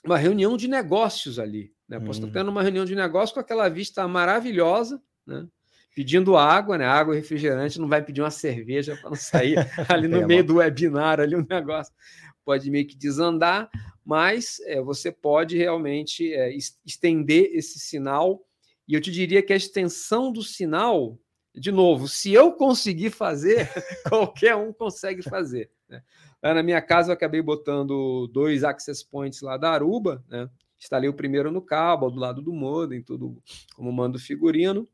uma 0.04 0.18
reunião 0.18 0.56
de 0.56 0.68
negócios 0.68 1.38
ali. 1.38 1.72
Né? 1.88 1.98
Posso 1.98 2.20
estar 2.20 2.26
hum. 2.28 2.32
tendo 2.32 2.50
uma 2.50 2.62
reunião 2.62 2.84
de 2.84 2.94
negócios 2.94 3.32
com 3.32 3.40
aquela 3.40 3.68
vista 3.68 4.06
maravilhosa, 4.06 5.00
né? 5.26 5.46
pedindo 5.94 6.36
água, 6.36 6.78
né? 6.78 6.86
água 6.86 7.14
e 7.14 7.18
refrigerante, 7.18 7.78
não 7.78 7.88
vai 7.88 8.02
pedir 8.02 8.22
uma 8.22 8.30
cerveja 8.30 8.96
para 8.96 9.10
não 9.10 9.16
sair 9.16 9.56
ali 9.88 10.08
no 10.08 10.26
meio 10.26 10.42
do 10.42 10.56
webinar, 10.56 11.20
ali 11.20 11.36
o 11.36 11.46
negócio 11.48 11.92
pode 12.44 12.70
meio 12.70 12.86
que 12.86 12.96
desandar, 12.96 13.70
mas 14.04 14.58
é, 14.64 14.80
você 14.80 15.12
pode 15.12 15.56
realmente 15.56 16.32
é, 16.32 16.52
estender 16.84 17.50
esse 17.52 17.78
sinal, 17.78 18.44
e 18.86 18.94
eu 18.94 19.00
te 19.00 19.10
diria 19.10 19.42
que 19.42 19.52
a 19.52 19.56
extensão 19.56 20.32
do 20.32 20.42
sinal, 20.42 21.18
de 21.54 21.70
novo, 21.70 22.08
se 22.08 22.32
eu 22.32 22.52
conseguir 22.52 23.10
fazer, 23.10 23.68
qualquer 24.08 24.56
um 24.56 24.72
consegue 24.72 25.22
fazer. 25.22 25.70
Né? 25.88 26.02
Lá 26.42 26.54
na 26.54 26.62
minha 26.62 26.82
casa 26.82 27.10
eu 27.10 27.14
acabei 27.14 27.40
botando 27.40 28.26
dois 28.28 28.64
access 28.64 29.04
points 29.04 29.40
lá 29.40 29.56
da 29.56 29.70
Aruba, 29.70 30.24
né? 30.28 30.48
Instalei 30.78 31.08
o 31.08 31.14
primeiro 31.14 31.52
no 31.52 31.62
cabo, 31.62 32.10
do 32.10 32.18
lado 32.18 32.42
do 32.42 32.52
modem, 32.52 33.00
tudo 33.00 33.40
como 33.76 33.92
mando 33.92 34.18
figurino. 34.18 34.88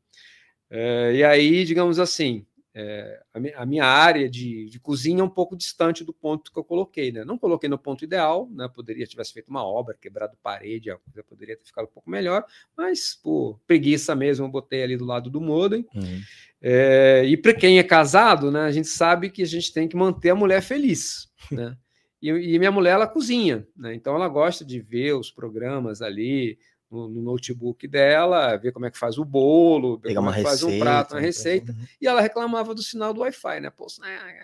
É, 0.69 1.15
e 1.15 1.23
aí, 1.23 1.65
digamos 1.65 1.97
assim, 1.97 2.45
é, 2.79 3.21
a, 3.55 3.65
minha 3.65 3.85
área 3.85 4.29
de, 4.29 4.69
de, 4.69 4.79
cozinha 4.79 5.21
é 5.21 5.23
um 5.23 5.29
pouco 5.29 5.55
distante 5.55 6.03
do 6.03 6.13
ponto 6.13 6.51
que 6.51 6.57
eu 6.57 6.63
coloquei, 6.63 7.11
né? 7.11 7.25
Não 7.25 7.37
coloquei 7.37 7.69
no 7.69 7.77
ponto 7.77 8.03
ideal, 8.03 8.47
né? 8.51 8.69
Poderia 8.73 9.05
tivesse 9.05 9.33
feito 9.33 9.49
uma 9.49 9.63
obra, 9.65 9.97
quebrado 9.99 10.37
parede, 10.41 10.91
a 10.91 10.97
coisa 10.97 11.23
poderia 11.23 11.57
ter 11.57 11.65
ficado 11.65 11.85
um 11.85 11.91
pouco 11.91 12.09
melhor, 12.09 12.45
mas 12.77 13.19
por 13.21 13.59
preguiça 13.67 14.15
mesmo, 14.15 14.45
eu 14.45 14.49
botei 14.49 14.83
ali 14.83 14.95
do 14.95 15.05
lado 15.05 15.29
do 15.29 15.41
modem. 15.41 15.85
Uhum. 15.93 16.21
É, 16.61 17.23
e 17.25 17.35
para 17.35 17.53
quem 17.53 17.79
é 17.79 17.83
casado, 17.83 18.51
né? 18.51 18.61
A 18.61 18.71
gente 18.71 18.87
sabe 18.87 19.29
que 19.29 19.41
a 19.41 19.47
gente 19.47 19.73
tem 19.73 19.87
que 19.87 19.97
manter 19.97 20.29
a 20.29 20.35
mulher 20.35 20.61
feliz 20.61 21.29
né? 21.51 21.77
E, 22.21 22.29
e, 22.29 22.59
minha 22.59 22.71
mulher, 22.71 22.91
ela 22.91 23.07
cozinha, 23.07 23.65
né? 23.75 23.93
Então 23.95 24.13
ela 24.13 24.27
gosta 24.27 24.65
de 24.65 24.79
ver 24.81 25.13
os 25.13 25.31
programas 25.31 26.01
ali 26.01 26.59
no, 26.89 27.07
no 27.07 27.21
notebook 27.21 27.87
dela, 27.87 28.57
ver 28.57 28.71
como 28.71 28.85
é 28.85 28.91
que 28.91 28.97
faz 28.97 29.17
o 29.17 29.25
bolo, 29.25 29.97
ver 29.97 30.09
Pegar 30.09 30.21
como 30.21 30.31
é 30.31 30.35
que 30.35 30.43
faz 30.43 30.63
um 30.63 30.79
prato, 30.79 31.15
uma 31.15 31.21
receita. 31.21 31.71
Uhum. 31.71 31.85
E 32.01 32.07
ela 32.07 32.21
reclamava 32.21 32.73
do 32.73 32.81
sinal 32.81 33.13
do 33.13 33.21
Wi-Fi, 33.21 33.59
né? 33.59 33.69
Pô, 33.69 33.87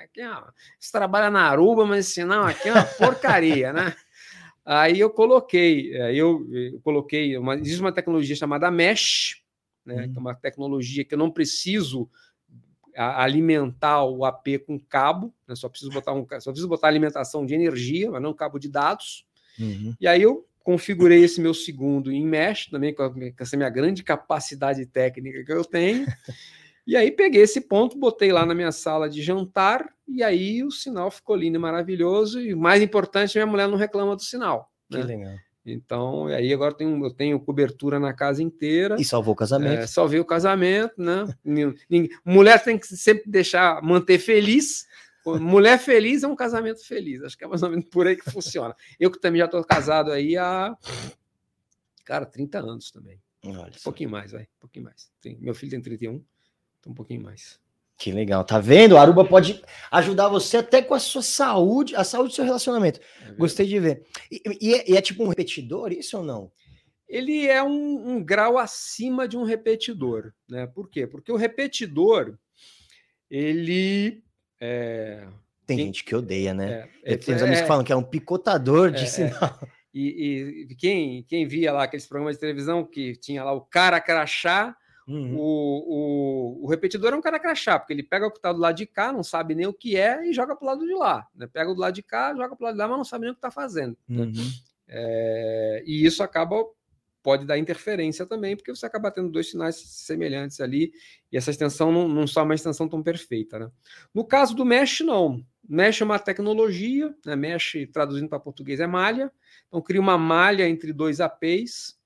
aqui, 0.03 0.21
ó, 0.23 0.43
você 0.79 0.91
trabalha 0.91 1.29
na 1.31 1.41
Aruba, 1.41 1.85
mas 1.85 2.05
esse 2.05 2.15
sinal 2.15 2.45
aqui 2.45 2.69
é 2.69 2.73
uma 2.73 2.83
porcaria, 2.83 3.73
né? 3.73 3.95
Aí 4.63 4.99
eu 4.99 5.09
coloquei, 5.09 5.95
é, 5.95 6.15
eu, 6.15 6.47
eu 6.51 6.79
coloquei, 6.81 7.37
uma, 7.37 7.55
existe 7.55 7.81
uma 7.81 7.91
tecnologia 7.91 8.35
chamada 8.35 8.71
Mesh, 8.71 9.41
né? 9.85 10.05
Uhum. 10.05 10.11
Que 10.11 10.17
é 10.17 10.21
uma 10.21 10.35
tecnologia 10.35 11.05
que 11.05 11.13
eu 11.13 11.19
não 11.19 11.31
preciso 11.31 12.09
alimentar 12.97 14.05
o 14.05 14.23
AP 14.23 14.59
com 14.65 14.79
cabo, 14.79 15.33
né? 15.45 15.53
só 15.53 15.67
preciso 15.67 15.91
botar 15.91 16.13
um, 16.13 16.25
só 16.39 16.51
preciso 16.51 16.67
botar 16.67 16.87
alimentação 16.87 17.45
de 17.45 17.53
energia, 17.53 18.09
mas 18.09 18.21
não 18.21 18.33
cabo 18.33 18.57
de 18.57 18.69
dados. 18.69 19.25
Uhum. 19.59 19.93
E 19.99 20.07
aí 20.07 20.21
eu 20.21 20.47
configurei 20.65 21.23
esse 21.23 21.39
meu 21.39 21.53
segundo 21.53 22.11
em 22.11 22.25
mesh, 22.25 22.65
também 22.65 22.91
com, 22.91 23.03
essa 23.39 23.55
minha 23.55 23.69
grande 23.69 24.03
capacidade 24.03 24.83
técnica 24.87 25.45
que 25.45 25.53
eu 25.53 25.63
tenho. 25.63 26.07
E 26.87 26.95
aí 26.95 27.11
peguei 27.11 27.43
esse 27.43 27.61
ponto, 27.61 27.97
botei 27.97 28.31
lá 28.31 28.45
na 28.45 28.53
minha 28.53 28.71
sala 28.71 29.07
de 29.07 29.21
jantar, 29.21 29.87
e 30.07 30.21
aí 30.21 30.63
o 30.63 30.71
sinal 30.71 31.09
ficou 31.09 31.35
lindo 31.35 31.57
e 31.57 31.59
maravilhoso. 31.59 32.41
E 32.41 32.53
o 32.53 32.57
mais 32.57 32.81
importante, 32.81 33.35
minha 33.35 33.45
mulher 33.45 33.67
não 33.67 33.77
reclama 33.77 34.15
do 34.15 34.23
sinal. 34.23 34.71
Que 34.89 34.97
né? 34.97 35.03
legal. 35.03 35.35
Então, 35.63 36.27
aí 36.27 36.53
agora 36.53 36.73
eu 36.73 36.77
tenho, 36.77 37.05
eu 37.05 37.11
tenho 37.11 37.39
cobertura 37.39 37.99
na 37.99 38.13
casa 38.13 38.41
inteira. 38.43 38.97
E 38.99 39.05
salvou 39.05 39.33
o 39.33 39.37
casamento. 39.37 39.81
É, 39.81 39.87
salvei 39.87 40.19
o 40.19 40.25
casamento, 40.25 40.93
né? 40.97 41.25
Mulher 42.23 42.63
tem 42.63 42.77
que 42.77 42.85
sempre 42.87 43.29
deixar, 43.29 43.81
manter 43.81 44.19
feliz. 44.19 44.85
Mulher 45.25 45.79
feliz 45.79 46.23
é 46.23 46.27
um 46.27 46.35
casamento 46.35 46.85
feliz. 46.85 47.23
Acho 47.23 47.37
que 47.37 47.43
é 47.43 47.47
mais 47.47 47.63
ou 47.63 47.69
menos 47.69 47.85
por 47.85 48.07
aí 48.07 48.15
que 48.15 48.29
funciona. 48.29 48.75
Eu 48.99 49.09
que 49.09 49.19
também 49.19 49.39
já 49.39 49.45
estou 49.45 49.63
casado 49.63 50.11
aí 50.11 50.37
há, 50.37 50.75
cara, 52.03 52.25
30 52.25 52.59
anos 52.59 52.91
também. 52.91 53.19
Olha 53.43 53.67
um 53.67 53.83
pouquinho 53.83 54.09
mais, 54.09 54.31
vai. 54.31 54.43
Um 54.43 54.59
pouquinho 54.59 54.85
mais. 54.85 55.11
Tem, 55.21 55.37
meu 55.39 55.53
filho 55.53 55.71
tem 55.71 55.81
31, 55.81 56.23
então 56.79 56.91
um 56.91 56.95
pouquinho 56.95 57.21
mais. 57.21 57.59
Que 57.97 58.11
legal, 58.11 58.43
tá 58.43 58.59
vendo? 58.59 58.97
A 58.97 59.01
Aruba 59.01 59.23
pode 59.23 59.63
ajudar 59.89 60.27
você 60.27 60.57
até 60.57 60.81
com 60.81 60.93
a 60.93 60.99
sua 60.99 61.21
saúde, 61.21 61.95
a 61.95 62.03
saúde 62.03 62.29
do 62.29 62.35
seu 62.35 62.43
relacionamento. 62.43 62.99
É 63.21 63.31
Gostei 63.33 63.65
de 63.65 63.79
ver. 63.79 64.03
E, 64.29 64.41
e, 64.59 64.73
é, 64.73 64.91
e, 64.91 64.97
é, 64.97 65.01
tipo 65.01 65.23
um 65.23 65.29
repetidor, 65.29 65.93
isso 65.93 66.17
ou 66.17 66.23
não? 66.23 66.51
Ele 67.07 67.47
é 67.47 67.63
um, 67.63 68.09
um, 68.09 68.23
grau 68.23 68.57
acima 68.57 69.27
de 69.27 69.37
um 69.37 69.43
repetidor, 69.43 70.33
né? 70.49 70.67
Por 70.67 70.89
quê? 70.89 71.07
Porque 71.07 71.31
o 71.31 71.37
repetidor, 71.37 72.37
ele. 73.29 74.24
É... 74.59 75.27
Tem 75.65 75.77
quem... 75.77 75.85
gente 75.87 76.03
que 76.03 76.15
odeia, 76.15 76.53
né? 76.53 76.87
É, 77.03 77.17
Tem 77.17 77.35
amigos 77.35 77.57
que 77.57 77.63
é. 77.63 77.67
falam 77.67 77.83
que 77.83 77.91
é 77.91 77.95
um 77.95 78.03
picotador 78.03 78.91
de 78.91 79.03
é, 79.03 79.07
sinal. 79.07 79.59
E, 79.93 80.67
e, 80.69 80.75
quem, 80.75 81.23
quem 81.23 81.47
via 81.47 81.71
lá 81.71 81.83
aqueles 81.83 82.05
programas 82.05 82.35
de 82.35 82.41
televisão 82.41 82.83
que 82.83 83.15
tinha 83.15 83.43
lá 83.43 83.53
o 83.53 83.61
cara 83.61 83.99
crachá 84.01 84.75
Uhum. 85.07 85.37
O, 85.37 86.59
o, 86.59 86.65
o, 86.65 86.67
repetidor 86.67 87.13
é 87.13 87.15
um 87.15 87.21
cara 87.21 87.39
crachá, 87.39 87.77
porque 87.77 87.93
ele 87.93 88.01
pega 88.01 88.25
o 88.25 88.31
que 88.31 88.37
está 88.37 88.51
do 88.51 88.59
lado 88.59 88.75
de 88.75 88.87
cá, 88.87 89.13
não 89.13 89.23
sabe 89.23 89.53
nem 89.53 89.67
o 89.67 89.73
que 89.73 89.95
é 89.95 90.27
e 90.27 90.33
joga 90.33 90.55
para 90.55 90.65
o 90.65 90.67
lado 90.67 90.85
de 90.85 90.93
lá. 90.93 91.27
Né? 91.35 91.47
Pega 91.47 91.69
o 91.69 91.75
do 91.75 91.81
lado 91.81 91.93
de 91.93 92.01
cá, 92.01 92.33
joga 92.33 92.55
para 92.55 92.63
o 92.63 92.65
lado 92.65 92.73
de 92.73 92.79
lá, 92.79 92.87
mas 92.87 92.97
não 92.97 93.05
sabe 93.05 93.21
nem 93.23 93.31
o 93.31 93.35
que 93.35 93.37
está 93.37 93.51
fazendo. 93.51 93.95
Né? 94.09 94.23
Uhum. 94.23 94.31
Né? 94.31 94.43
É, 94.87 95.83
e 95.85 96.05
isso 96.05 96.23
acaba 96.23 96.55
pode 97.25 97.43
dar 97.43 97.57
interferência 97.57 98.23
também, 98.23 98.55
porque 98.55 98.69
você 98.69 98.85
acaba 98.85 99.09
tendo 99.09 99.31
dois 99.31 99.49
sinais 99.49 99.77
semelhantes 99.77 100.61
ali, 100.61 100.93
e 101.31 101.37
essa 101.37 101.49
extensão 101.49 101.91
não, 101.91 102.07
não 102.07 102.27
só 102.27 102.43
uma 102.43 102.53
extensão 102.53 102.87
tão 102.87 103.01
perfeita. 103.01 103.57
Né? 103.57 103.71
No 104.13 104.23
caso 104.23 104.55
do 104.55 104.63
Mesh, 104.63 104.99
não. 104.99 105.43
Mesh 105.67 106.01
é 106.01 106.05
uma 106.05 106.19
tecnologia, 106.19 107.11
né? 107.25 107.35
Mesh, 107.35 107.77
traduzindo 107.91 108.29
para 108.29 108.39
português, 108.39 108.79
é 108.79 108.85
malha. 108.85 109.31
Então, 109.67 109.81
cria 109.81 109.99
uma 109.99 110.19
malha 110.19 110.69
entre 110.69 110.93
dois 110.93 111.19
APs. 111.19 111.99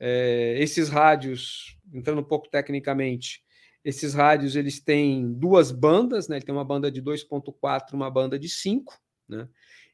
É, 0.00 0.56
esses 0.58 0.88
rádios 0.88 1.76
entrando 1.92 2.20
um 2.20 2.24
pouco 2.24 2.48
tecnicamente, 2.48 3.44
esses 3.84 4.14
rádios 4.14 4.56
eles 4.56 4.80
têm 4.80 5.32
duas 5.34 5.70
bandas, 5.70 6.28
né? 6.28 6.36
Ele 6.36 6.44
tem 6.44 6.54
uma 6.54 6.64
banda 6.64 6.90
de 6.90 7.02
2.4, 7.02 7.92
uma 7.92 8.10
banda 8.10 8.38
de 8.38 8.48
5, 8.48 8.98
né? 9.28 9.46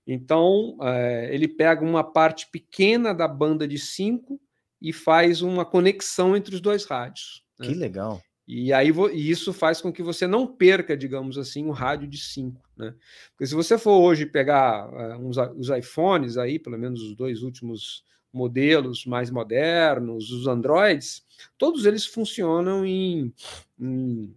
Então, 0.06 0.76
é, 0.82 1.28
ele 1.32 1.46
pega 1.46 1.84
uma 1.84 2.02
parte 2.02 2.48
pequena 2.50 3.12
da 3.12 3.28
banda 3.28 3.68
de 3.68 3.78
5 3.78 4.40
e 4.82 4.92
faz 4.92 5.40
uma 5.40 5.64
conexão 5.64 6.36
entre 6.36 6.56
os 6.56 6.60
dois 6.60 6.84
rádios. 6.84 7.44
Né? 7.58 7.68
Que 7.68 7.74
legal. 7.74 8.20
E 8.46 8.72
aí 8.72 8.92
e 9.12 9.30
isso 9.30 9.52
faz 9.52 9.80
com 9.80 9.92
que 9.92 10.02
você 10.02 10.26
não 10.26 10.46
perca, 10.46 10.96
digamos 10.96 11.38
assim, 11.38 11.66
o 11.66 11.70
rádio 11.70 12.08
de 12.08 12.18
5. 12.18 12.60
Né? 12.76 12.92
Porque 13.30 13.46
se 13.46 13.54
você 13.54 13.78
for 13.78 14.00
hoje 14.00 14.26
pegar 14.26 14.88
uh, 14.88 15.24
uns, 15.24 15.36
os 15.56 15.68
iPhones 15.70 16.36
aí, 16.36 16.58
pelo 16.58 16.76
menos 16.76 17.00
os 17.00 17.14
dois 17.14 17.42
últimos 17.42 18.04
modelos 18.32 19.06
mais 19.06 19.30
modernos, 19.30 20.32
os 20.32 20.48
Androids, 20.48 21.24
todos 21.56 21.86
eles 21.86 22.04
funcionam 22.04 22.84
em, 22.84 23.32
em 23.78 24.34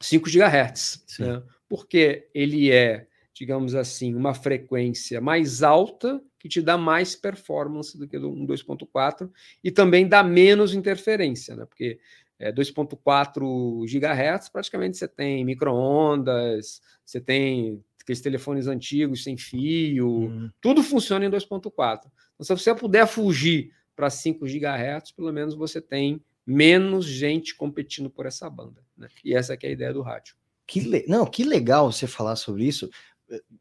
5 0.00 0.28
GHz, 0.28 1.04
né? 1.20 1.42
porque 1.68 2.28
ele 2.34 2.72
é, 2.72 3.06
digamos 3.32 3.74
assim, 3.74 4.14
uma 4.14 4.34
frequência 4.34 5.20
mais 5.20 5.62
alta 5.62 6.20
que 6.44 6.48
te 6.50 6.60
dá 6.60 6.76
mais 6.76 7.16
performance 7.16 7.96
do 7.96 8.06
que 8.06 8.18
um 8.18 8.46
2.4 8.46 9.30
e 9.64 9.70
também 9.70 10.06
dá 10.06 10.22
menos 10.22 10.74
interferência, 10.74 11.56
né? 11.56 11.64
porque 11.64 11.98
é, 12.38 12.52
2.4 12.52 13.86
GHz 13.86 14.50
praticamente 14.50 14.98
você 14.98 15.08
tem 15.08 15.42
microondas, 15.42 16.82
você 17.02 17.18
tem 17.18 17.82
aqueles 17.98 18.20
telefones 18.20 18.66
antigos 18.66 19.24
sem 19.24 19.38
fio, 19.38 20.06
uhum. 20.06 20.50
tudo 20.60 20.82
funciona 20.82 21.24
em 21.24 21.30
2.4. 21.30 22.00
Então, 22.34 22.44
se 22.44 22.62
você 22.62 22.74
puder 22.74 23.06
fugir 23.06 23.70
para 23.96 24.10
5 24.10 24.44
GHz, 24.44 25.12
pelo 25.16 25.32
menos 25.32 25.54
você 25.54 25.80
tem 25.80 26.22
menos 26.46 27.06
gente 27.06 27.54
competindo 27.54 28.10
por 28.10 28.26
essa 28.26 28.50
banda. 28.50 28.84
Né? 28.98 29.08
E 29.24 29.34
essa 29.34 29.54
é 29.54 29.66
a 29.66 29.70
ideia 29.70 29.94
do 29.94 30.02
rádio. 30.02 30.36
Que 30.66 30.80
le... 30.80 31.06
Não, 31.08 31.24
que 31.24 31.42
legal 31.42 31.90
você 31.90 32.06
falar 32.06 32.36
sobre 32.36 32.66
isso. 32.66 32.90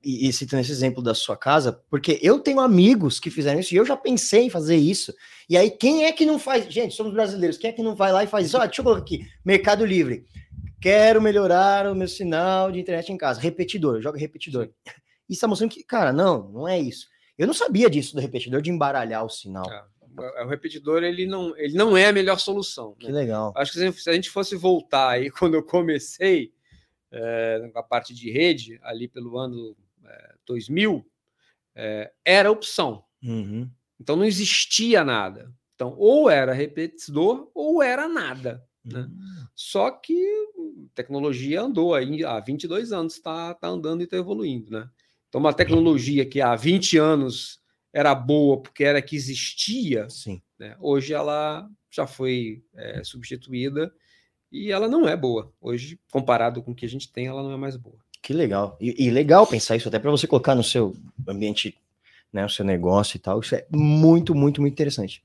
E, 0.03 0.27
e 0.27 0.33
citando 0.33 0.61
esse 0.61 0.71
exemplo 0.71 1.01
da 1.01 1.13
sua 1.13 1.37
casa, 1.37 1.81
porque 1.89 2.19
eu 2.21 2.39
tenho 2.39 2.59
amigos 2.59 3.19
que 3.19 3.29
fizeram 3.29 3.59
isso 3.59 3.73
e 3.73 3.77
eu 3.77 3.85
já 3.85 3.95
pensei 3.95 4.45
em 4.45 4.49
fazer 4.49 4.75
isso. 4.75 5.13
E 5.49 5.57
aí, 5.57 5.71
quem 5.71 6.05
é 6.05 6.11
que 6.11 6.25
não 6.25 6.37
faz? 6.37 6.71
Gente, 6.71 6.93
somos 6.93 7.13
brasileiros, 7.13 7.57
quem 7.57 7.69
é 7.69 7.73
que 7.73 7.83
não 7.83 7.95
vai 7.95 8.11
lá 8.11 8.23
e 8.23 8.27
faz 8.27 8.47
isso? 8.47 8.57
Olha, 8.57 8.67
deixa 8.67 8.81
eu 8.81 8.83
colocar 8.83 9.01
aqui: 9.01 9.25
Mercado 9.45 9.85
Livre. 9.85 10.25
Quero 10.81 11.21
melhorar 11.21 11.89
o 11.89 11.95
meu 11.95 12.09
sinal 12.09 12.69
de 12.69 12.79
internet 12.81 13.09
em 13.09 13.17
casa. 13.17 13.39
Repetidor, 13.39 14.01
joga 14.01 14.19
repetidor. 14.19 14.69
Isso 15.29 15.37
está 15.37 15.47
mostrando 15.47 15.71
que, 15.71 15.81
cara, 15.81 16.11
não, 16.11 16.49
não 16.49 16.67
é 16.67 16.77
isso. 16.77 17.07
Eu 17.37 17.47
não 17.47 17.53
sabia 17.53 17.89
disso 17.89 18.13
do 18.13 18.21
repetidor, 18.21 18.61
de 18.61 18.69
embaralhar 18.69 19.23
o 19.23 19.29
sinal. 19.29 19.65
É, 19.71 20.41
é, 20.41 20.43
o 20.43 20.47
repetidor 20.47 21.03
ele 21.03 21.25
não, 21.25 21.57
ele 21.57 21.73
não 21.73 21.97
é 21.97 22.07
a 22.07 22.13
melhor 22.13 22.37
solução. 22.39 22.89
Né? 22.91 23.07
Que 23.07 23.11
legal. 23.11 23.53
Acho 23.55 23.71
que 23.71 23.91
se 23.93 24.09
a 24.09 24.13
gente 24.13 24.29
fosse 24.29 24.55
voltar 24.55 25.09
aí 25.09 25.29
quando 25.31 25.55
eu 25.55 25.63
comecei 25.63 26.51
é, 27.13 27.71
a 27.75 27.83
parte 27.83 28.13
de 28.13 28.31
rede, 28.31 28.79
ali 28.81 29.07
pelo 29.07 29.37
ano 29.37 29.77
é, 30.03 30.35
2000, 30.45 31.05
é, 31.75 32.11
era 32.25 32.51
opção. 32.51 33.03
Uhum. 33.23 33.69
Então 33.99 34.15
não 34.15 34.25
existia 34.25 35.03
nada. 35.03 35.53
Então, 35.75 35.95
ou 35.97 36.29
era 36.29 36.53
repetidor 36.53 37.49
ou 37.53 37.81
era 37.81 38.07
nada. 38.07 38.65
Né? 38.83 39.01
Uhum. 39.01 39.47
Só 39.55 39.91
que 39.91 40.17
tecnologia 40.93 41.61
andou 41.61 41.93
aí 41.93 42.23
há 42.23 42.39
22 42.39 42.91
anos, 42.91 43.13
está 43.13 43.53
tá 43.53 43.67
andando 43.67 44.01
e 44.01 44.03
está 44.05 44.17
evoluindo. 44.17 44.71
Né? 44.71 44.89
Então, 45.29 45.39
uma 45.39 45.53
tecnologia 45.53 46.25
que 46.25 46.41
há 46.41 46.55
20 46.55 46.97
anos 46.97 47.61
era 47.91 48.13
boa 48.15 48.61
porque 48.61 48.83
era 48.83 49.01
que 49.01 49.15
existia. 49.15 50.07
Né? 50.57 50.75
hoje 50.79 51.13
ela 51.13 51.69
já 51.91 52.07
foi 52.07 52.63
é, 52.73 53.03
substituída 53.03 53.93
e 54.53 54.71
ela 54.71 54.87
não 54.87 55.09
é 55.09 55.17
boa. 55.17 55.51
Hoje, 55.59 55.99
comparado 56.11 56.61
com 56.61 56.71
o 56.71 56.75
que 56.75 56.85
a 56.85 56.89
gente 56.89 57.11
tem, 57.11 57.25
ela 57.25 57.41
não 57.41 57.51
é 57.51 57.57
mais 57.57 57.75
boa. 57.75 57.97
Que 58.21 58.31
legal. 58.33 58.77
E, 58.79 59.07
e 59.07 59.09
legal 59.09 59.47
pensar 59.47 59.75
isso 59.75 59.87
até 59.87 59.97
para 59.97 60.11
você 60.11 60.27
colocar 60.27 60.53
no 60.53 60.63
seu 60.63 60.95
ambiente, 61.27 61.75
né, 62.31 62.45
o 62.45 62.49
seu 62.49 62.63
negócio 62.63 63.17
e 63.17 63.19
tal. 63.19 63.39
Isso 63.39 63.55
é 63.55 63.65
muito, 63.71 64.35
muito, 64.35 64.61
muito 64.61 64.73
interessante. 64.73 65.23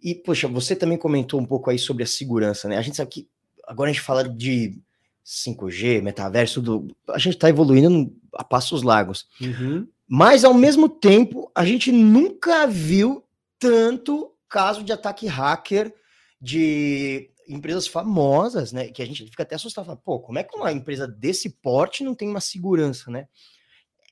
E, 0.00 0.14
poxa, 0.14 0.46
você 0.46 0.76
também 0.76 0.96
comentou 0.96 1.40
um 1.40 1.44
pouco 1.44 1.68
aí 1.68 1.78
sobre 1.78 2.04
a 2.04 2.06
segurança, 2.06 2.68
né? 2.68 2.78
A 2.78 2.82
gente 2.82 2.96
sabe 2.96 3.10
que 3.10 3.28
agora 3.66 3.90
a 3.90 3.92
gente 3.92 4.02
fala 4.02 4.26
de 4.26 4.78
5G, 5.26 6.00
metaverso, 6.00 6.62
tudo, 6.62 6.96
a 7.08 7.18
gente 7.18 7.34
está 7.34 7.50
evoluindo 7.50 8.12
a 8.32 8.44
passos 8.44 8.82
largos. 8.82 9.26
Uhum. 9.40 9.86
Mas, 10.08 10.44
ao 10.44 10.54
mesmo 10.54 10.88
tempo, 10.88 11.50
a 11.54 11.64
gente 11.64 11.92
nunca 11.92 12.66
viu 12.66 13.24
tanto 13.58 14.32
caso 14.48 14.82
de 14.82 14.92
ataque 14.92 15.26
hacker 15.26 15.92
de 16.40 17.30
empresas 17.50 17.86
famosas, 17.86 18.72
né? 18.72 18.88
Que 18.88 19.02
a 19.02 19.06
gente 19.06 19.24
fica 19.26 19.42
até 19.42 19.56
assustado. 19.56 19.86
Fala, 19.86 19.96
Pô, 19.96 20.20
como 20.20 20.38
é 20.38 20.44
que 20.44 20.56
uma 20.56 20.72
empresa 20.72 21.06
desse 21.06 21.50
porte 21.50 22.04
não 22.04 22.14
tem 22.14 22.28
uma 22.28 22.40
segurança, 22.40 23.10
né? 23.10 23.28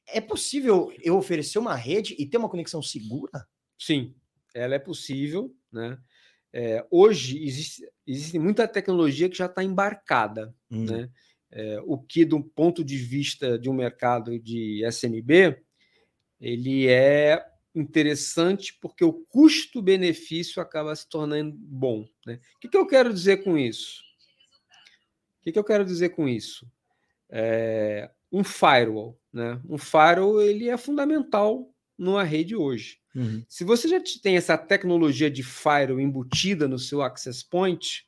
É 0.08 0.20
possível 0.20 0.92
eu 1.02 1.16
oferecer 1.16 1.58
uma 1.58 1.74
rede 1.74 2.16
e 2.18 2.26
ter 2.26 2.38
uma 2.38 2.48
conexão 2.48 2.82
segura? 2.82 3.46
Sim, 3.78 4.14
ela 4.54 4.74
é 4.74 4.78
possível, 4.78 5.54
né? 5.72 5.98
É, 6.52 6.84
hoje 6.90 7.44
existe, 7.44 7.86
existe 8.06 8.38
muita 8.38 8.66
tecnologia 8.66 9.28
que 9.28 9.36
já 9.36 9.46
está 9.46 9.62
embarcada, 9.62 10.54
hum. 10.70 10.84
né? 10.84 11.10
É, 11.50 11.80
o 11.84 11.98
que, 11.98 12.24
do 12.24 12.42
ponto 12.42 12.84
de 12.84 12.96
vista 12.96 13.58
de 13.58 13.70
um 13.70 13.74
mercado 13.74 14.38
de 14.38 14.82
SMB, 14.90 15.56
ele 16.40 16.88
é 16.88 17.42
interessante 17.80 18.76
porque 18.80 19.04
o 19.04 19.12
custo-benefício 19.12 20.60
acaba 20.60 20.94
se 20.94 21.08
tornando 21.08 21.56
bom. 21.56 22.06
Né? 22.26 22.40
O 22.56 22.58
que, 22.60 22.68
que 22.68 22.76
eu 22.76 22.86
quero 22.86 23.12
dizer 23.12 23.44
com 23.44 23.56
isso? 23.56 24.02
O 25.40 25.44
que, 25.44 25.52
que 25.52 25.58
eu 25.58 25.64
quero 25.64 25.84
dizer 25.84 26.10
com 26.10 26.28
isso? 26.28 26.66
É, 27.30 28.10
um 28.32 28.44
firewall, 28.44 29.18
né? 29.32 29.60
Um 29.68 29.78
firewall 29.78 30.42
ele 30.42 30.68
é 30.68 30.76
fundamental 30.76 31.72
numa 31.96 32.22
rede 32.22 32.54
hoje. 32.54 32.98
Uhum. 33.14 33.44
Se 33.48 33.64
você 33.64 33.88
já 33.88 34.00
tem 34.22 34.36
essa 34.36 34.56
tecnologia 34.56 35.30
de 35.30 35.42
firewall 35.42 36.00
embutida 36.00 36.68
no 36.68 36.78
seu 36.78 37.02
access 37.02 37.44
point, 37.44 38.06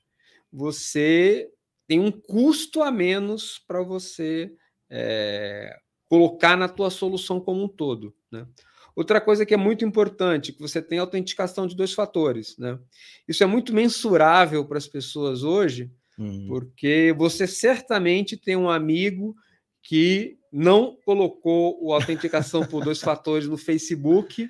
você 0.53 1.51
tem 1.87 1.99
um 1.99 2.11
custo 2.11 2.83
a 2.83 2.91
menos 2.91 3.59
para 3.67 3.83
você 3.83 4.55
é, 4.89 5.77
colocar 6.09 6.57
na 6.57 6.69
tua 6.69 6.91
solução 6.91 7.41
como 7.41 7.65
um 7.65 7.69
todo. 7.69 8.15
Né? 8.31 8.47
Outra 8.95 9.21
coisa 9.21 9.47
que 9.47 9.55
é 9.55 9.57
muito 9.57 9.85
importante, 9.85 10.53
que 10.53 10.61
você 10.61 10.83
tem 10.83 10.99
autenticação 10.99 11.67
de 11.67 11.77
dois 11.77 11.93
fatores. 11.93 12.57
Né? 12.59 12.79
Isso 13.27 13.43
é 13.43 13.47
muito 13.47 13.75
mensurável 13.75 14.65
para 14.65 14.79
as 14.79 14.87
pessoas 14.87 15.43
hoje, 15.43 15.91
uhum. 16.19 16.47
porque 16.49 17.15
você 17.17 17.47
certamente 17.47 18.37
tem 18.37 18.57
um 18.57 18.69
amigo 18.69 19.35
que 19.83 20.39
não 20.53 20.97
colocou 21.05 21.93
a 21.93 21.97
autenticação 21.97 22.67
por 22.67 22.85
dois 22.85 23.01
fatores 23.01 23.47
no 23.47 23.57
Facebook, 23.57 24.49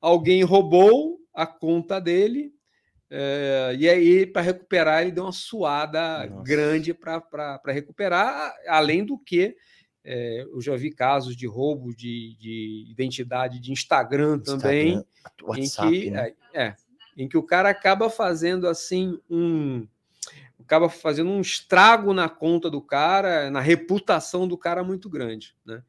alguém 0.00 0.42
roubou 0.42 1.18
a 1.34 1.46
conta 1.46 1.98
dele, 1.98 2.52
é, 3.14 3.76
e 3.78 3.86
aí, 3.90 4.24
para 4.24 4.40
recuperar, 4.40 5.02
ele 5.02 5.12
deu 5.12 5.24
uma 5.24 5.32
suada 5.32 6.26
Nossa. 6.26 6.42
grande 6.42 6.94
para 6.94 7.60
recuperar, 7.66 8.54
além 8.66 9.04
do 9.04 9.18
que 9.18 9.54
é, 10.04 10.42
eu 10.42 10.60
já 10.60 10.74
vi 10.76 10.90
casos 10.90 11.36
de 11.36 11.46
roubo 11.46 11.94
de, 11.94 12.36
de 12.38 12.86
identidade 12.88 13.60
de 13.60 13.72
Instagram, 13.72 14.36
Instagram 14.36 14.58
também, 14.58 15.04
WhatsApp, 15.42 15.88
em 15.88 16.00
que, 16.00 16.10
né? 16.10 16.32
é, 16.52 16.64
é, 16.64 16.76
em 17.16 17.28
que 17.28 17.36
o 17.36 17.42
cara 17.42 17.68
acaba 17.68 18.10
fazendo 18.10 18.66
assim 18.66 19.18
um 19.30 19.86
acaba 20.58 20.88
fazendo 20.88 21.28
um 21.28 21.40
estrago 21.40 22.14
na 22.14 22.28
conta 22.28 22.70
do 22.70 22.80
cara, 22.80 23.50
na 23.50 23.60
reputação 23.60 24.46
do 24.46 24.56
cara 24.56 24.84
muito 24.84 25.08
grande, 25.10 25.56
né? 25.64 25.82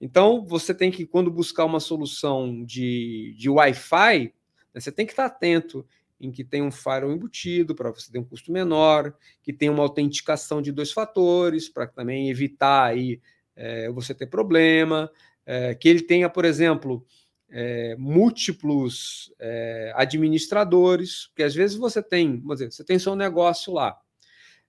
Então 0.00 0.44
você 0.46 0.72
tem 0.72 0.90
que 0.90 1.04
quando 1.04 1.30
buscar 1.30 1.64
uma 1.64 1.80
solução 1.80 2.64
de, 2.64 3.34
de 3.36 3.50
Wi-Fi, 3.50 4.32
né, 4.72 4.80
você 4.80 4.90
tem 4.90 5.04
que 5.04 5.12
estar 5.12 5.26
atento 5.26 5.84
em 6.18 6.30
que 6.30 6.44
tem 6.44 6.62
um 6.62 6.70
firewall 6.70 7.12
embutido 7.12 7.74
para 7.74 7.90
você 7.90 8.10
ter 8.10 8.18
um 8.18 8.24
custo 8.24 8.52
menor, 8.52 9.14
que 9.42 9.52
tem 9.52 9.68
uma 9.68 9.82
autenticação 9.82 10.62
de 10.62 10.70
dois 10.70 10.92
fatores 10.92 11.68
para 11.68 11.86
também 11.86 12.30
evitar 12.30 12.84
aí 12.84 13.20
é, 13.56 13.90
você 13.90 14.14
ter 14.14 14.26
problema, 14.26 15.10
é, 15.44 15.74
que 15.74 15.88
ele 15.88 16.02
tenha, 16.02 16.28
por 16.28 16.44
exemplo, 16.44 17.04
é, 17.50 17.96
múltiplos 17.98 19.32
é, 19.38 19.92
administradores, 19.96 21.26
porque 21.28 21.42
às 21.42 21.54
vezes 21.54 21.76
você 21.76 22.02
tem, 22.02 22.40
vamos 22.40 22.58
dizer, 22.58 22.72
você 22.72 22.84
tem 22.84 22.98
seu 22.98 23.16
negócio 23.16 23.72
lá 23.72 23.98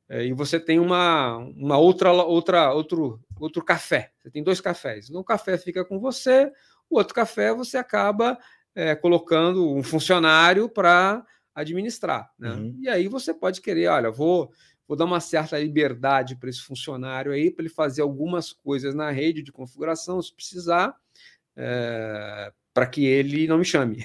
é, 0.09 0.25
e 0.25 0.33
você 0.33 0.59
tem 0.59 0.79
uma, 0.79 1.37
uma 1.37 1.77
outra, 1.77 2.11
outra, 2.11 2.73
outro, 2.73 3.21
outro 3.39 3.63
café. 3.63 4.11
Você 4.19 4.29
tem 4.29 4.43
dois 4.43 4.59
cafés. 4.59 5.09
Um 5.09 5.23
café 5.23 5.57
fica 5.57 5.85
com 5.85 5.99
você, 5.99 6.51
o 6.89 6.97
outro 6.97 7.13
café 7.13 7.53
você 7.53 7.77
acaba 7.77 8.37
é, 8.75 8.95
colocando 8.95 9.73
um 9.73 9.81
funcionário 9.81 10.67
para 10.67 11.25
administrar. 11.55 12.29
Né? 12.37 12.51
Uhum. 12.51 12.77
E 12.81 12.89
aí 12.89 13.07
você 13.07 13.33
pode 13.33 13.61
querer, 13.61 13.87
olha, 13.87 14.11
vou 14.11 14.51
vou 14.91 14.97
dar 14.97 15.06
uma 15.06 15.21
certa 15.21 15.58
liberdade 15.58 16.36
para 16.36 16.49
esse 16.49 16.60
funcionário 16.60 17.32
aí, 17.32 17.49
para 17.49 17.63
ele 17.63 17.73
fazer 17.73 18.01
algumas 18.01 18.51
coisas 18.51 18.93
na 18.93 19.10
rede 19.10 19.41
de 19.41 19.49
configuração, 19.49 20.21
se 20.21 20.36
precisar, 20.36 20.93
é, 21.56 22.51
para 22.73 22.86
que 22.86 23.06
ele 23.06 23.47
não 23.47 23.58
me 23.58 23.63
chame. 23.63 24.04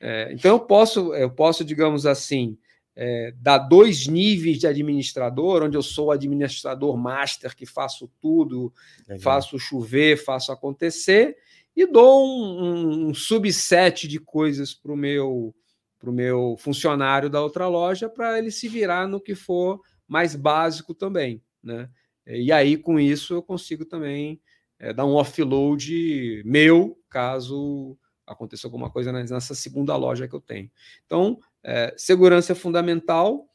É, 0.00 0.30
então 0.34 0.56
eu 0.56 0.58
posso, 0.58 1.14
eu 1.14 1.30
posso, 1.30 1.64
digamos 1.64 2.04
assim, 2.04 2.58
é, 2.96 3.32
dar 3.36 3.58
dois 3.58 4.08
níveis 4.08 4.58
de 4.58 4.66
administrador, 4.66 5.62
onde 5.62 5.76
eu 5.76 5.82
sou 5.84 6.06
o 6.06 6.10
administrador 6.10 6.96
master 6.96 7.54
que 7.54 7.64
faço 7.64 8.10
tudo, 8.20 8.72
Legal. 9.06 9.22
faço 9.22 9.56
chover, 9.56 10.16
faço 10.16 10.50
acontecer, 10.50 11.36
e 11.76 11.86
dou 11.86 12.26
um, 12.26 12.64
um, 12.64 13.08
um 13.10 13.14
subset 13.14 14.08
de 14.08 14.18
coisas 14.18 14.74
para 14.74 14.92
o 14.92 14.96
meu 14.96 15.54
para 15.96 16.10
o 16.10 16.12
meu 16.12 16.56
funcionário 16.58 17.30
da 17.30 17.40
outra 17.40 17.68
loja 17.68 18.08
para 18.08 18.36
ele 18.36 18.50
se 18.50 18.66
virar 18.66 19.06
no 19.06 19.20
que 19.20 19.36
for 19.36 19.80
mais 20.12 20.36
básico 20.36 20.92
também, 20.92 21.42
né? 21.62 21.88
E 22.26 22.52
aí, 22.52 22.76
com 22.76 23.00
isso, 23.00 23.32
eu 23.32 23.42
consigo 23.42 23.82
também 23.86 24.38
é, 24.78 24.92
dar 24.92 25.06
um 25.06 25.14
offload 25.14 26.42
meu, 26.44 26.98
caso 27.08 27.96
aconteça 28.26 28.66
alguma 28.66 28.90
coisa 28.90 29.10
nessa 29.10 29.54
segunda 29.54 29.96
loja 29.96 30.28
que 30.28 30.34
eu 30.34 30.40
tenho. 30.40 30.70
Então, 31.06 31.40
é, 31.64 31.94
segurança 31.96 32.52
é 32.52 32.54
fundamental. 32.54 33.48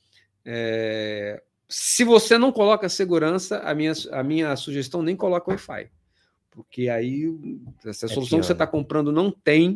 É, 0.43 1.41
se 1.69 2.03
você 2.03 2.39
não 2.39 2.51
coloca 2.51 2.89
segurança, 2.89 3.59
a 3.59 3.75
minha, 3.75 3.93
a 4.11 4.23
minha 4.23 4.55
sugestão 4.55 5.03
nem 5.03 5.15
coloca 5.15 5.51
Wi-Fi. 5.51 5.91
Porque 6.49 6.89
aí, 6.89 7.23
se 7.93 8.05
a 8.05 8.09
é 8.09 8.11
solução 8.11 8.39
que 8.39 8.45
você 8.47 8.53
está 8.53 8.65
comprando 8.65 9.11
não 9.11 9.29
tem, 9.29 9.75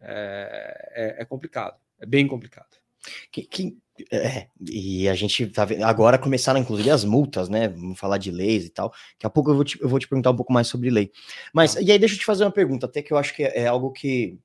é, 0.00 1.16
é, 1.18 1.24
complicado. 1.24 1.76
É 1.98 2.06
bem 2.06 2.26
complicado. 2.28 2.83
Que, 3.30 3.42
que, 3.42 3.76
é, 4.10 4.48
e 4.68 5.08
a 5.08 5.14
gente 5.14 5.46
tá 5.48 5.64
vendo. 5.64 5.84
Agora 5.84 6.18
começaram, 6.18 6.58
inclusive, 6.58 6.90
as 6.90 7.04
multas, 7.04 7.48
né? 7.48 7.68
Vamos 7.68 7.98
falar 7.98 8.18
de 8.18 8.30
leis 8.30 8.64
e 8.64 8.70
tal. 8.70 8.88
Daqui 8.88 9.26
a 9.26 9.30
pouco 9.30 9.50
eu 9.50 9.54
vou 9.54 9.64
te, 9.64 9.80
eu 9.80 9.88
vou 9.88 9.98
te 9.98 10.08
perguntar 10.08 10.30
um 10.30 10.36
pouco 10.36 10.52
mais 10.52 10.66
sobre 10.66 10.90
lei. 10.90 11.12
Mas, 11.52 11.74
tá. 11.74 11.80
e 11.80 11.92
aí, 11.92 11.98
deixa 11.98 12.14
eu 12.14 12.18
te 12.18 12.24
fazer 12.24 12.44
uma 12.44 12.50
pergunta, 12.50 12.86
até 12.86 13.02
que 13.02 13.12
eu 13.12 13.16
acho 13.16 13.34
que 13.34 13.44
é, 13.44 13.62
é 13.62 13.66
algo 13.66 13.92
que. 13.92 14.38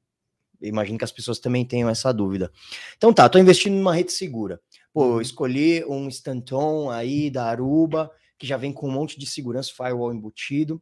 Imagino 0.62 0.98
que 0.98 1.06
as 1.06 1.12
pessoas 1.12 1.40
também 1.40 1.66
tenham 1.66 1.90
essa 1.90 2.12
dúvida. 2.12 2.52
Então 2.98 3.14
tá, 3.14 3.30
tô 3.30 3.40
investindo 3.40 3.76
numa 3.76 3.96
rede 3.96 4.12
segura. 4.12 4.60
Pô, 4.94 5.14
uhum. 5.14 5.22
escolhi 5.22 5.86
um 5.86 6.10
Stanton 6.10 6.90
aí 6.90 7.30
da 7.30 7.46
Aruba, 7.46 8.12
que 8.38 8.46
já 8.46 8.58
vem 8.58 8.74
com 8.74 8.90
um 8.90 8.92
monte 8.92 9.18
de 9.18 9.26
segurança, 9.26 9.72
firewall 9.74 10.14
embutido. 10.14 10.82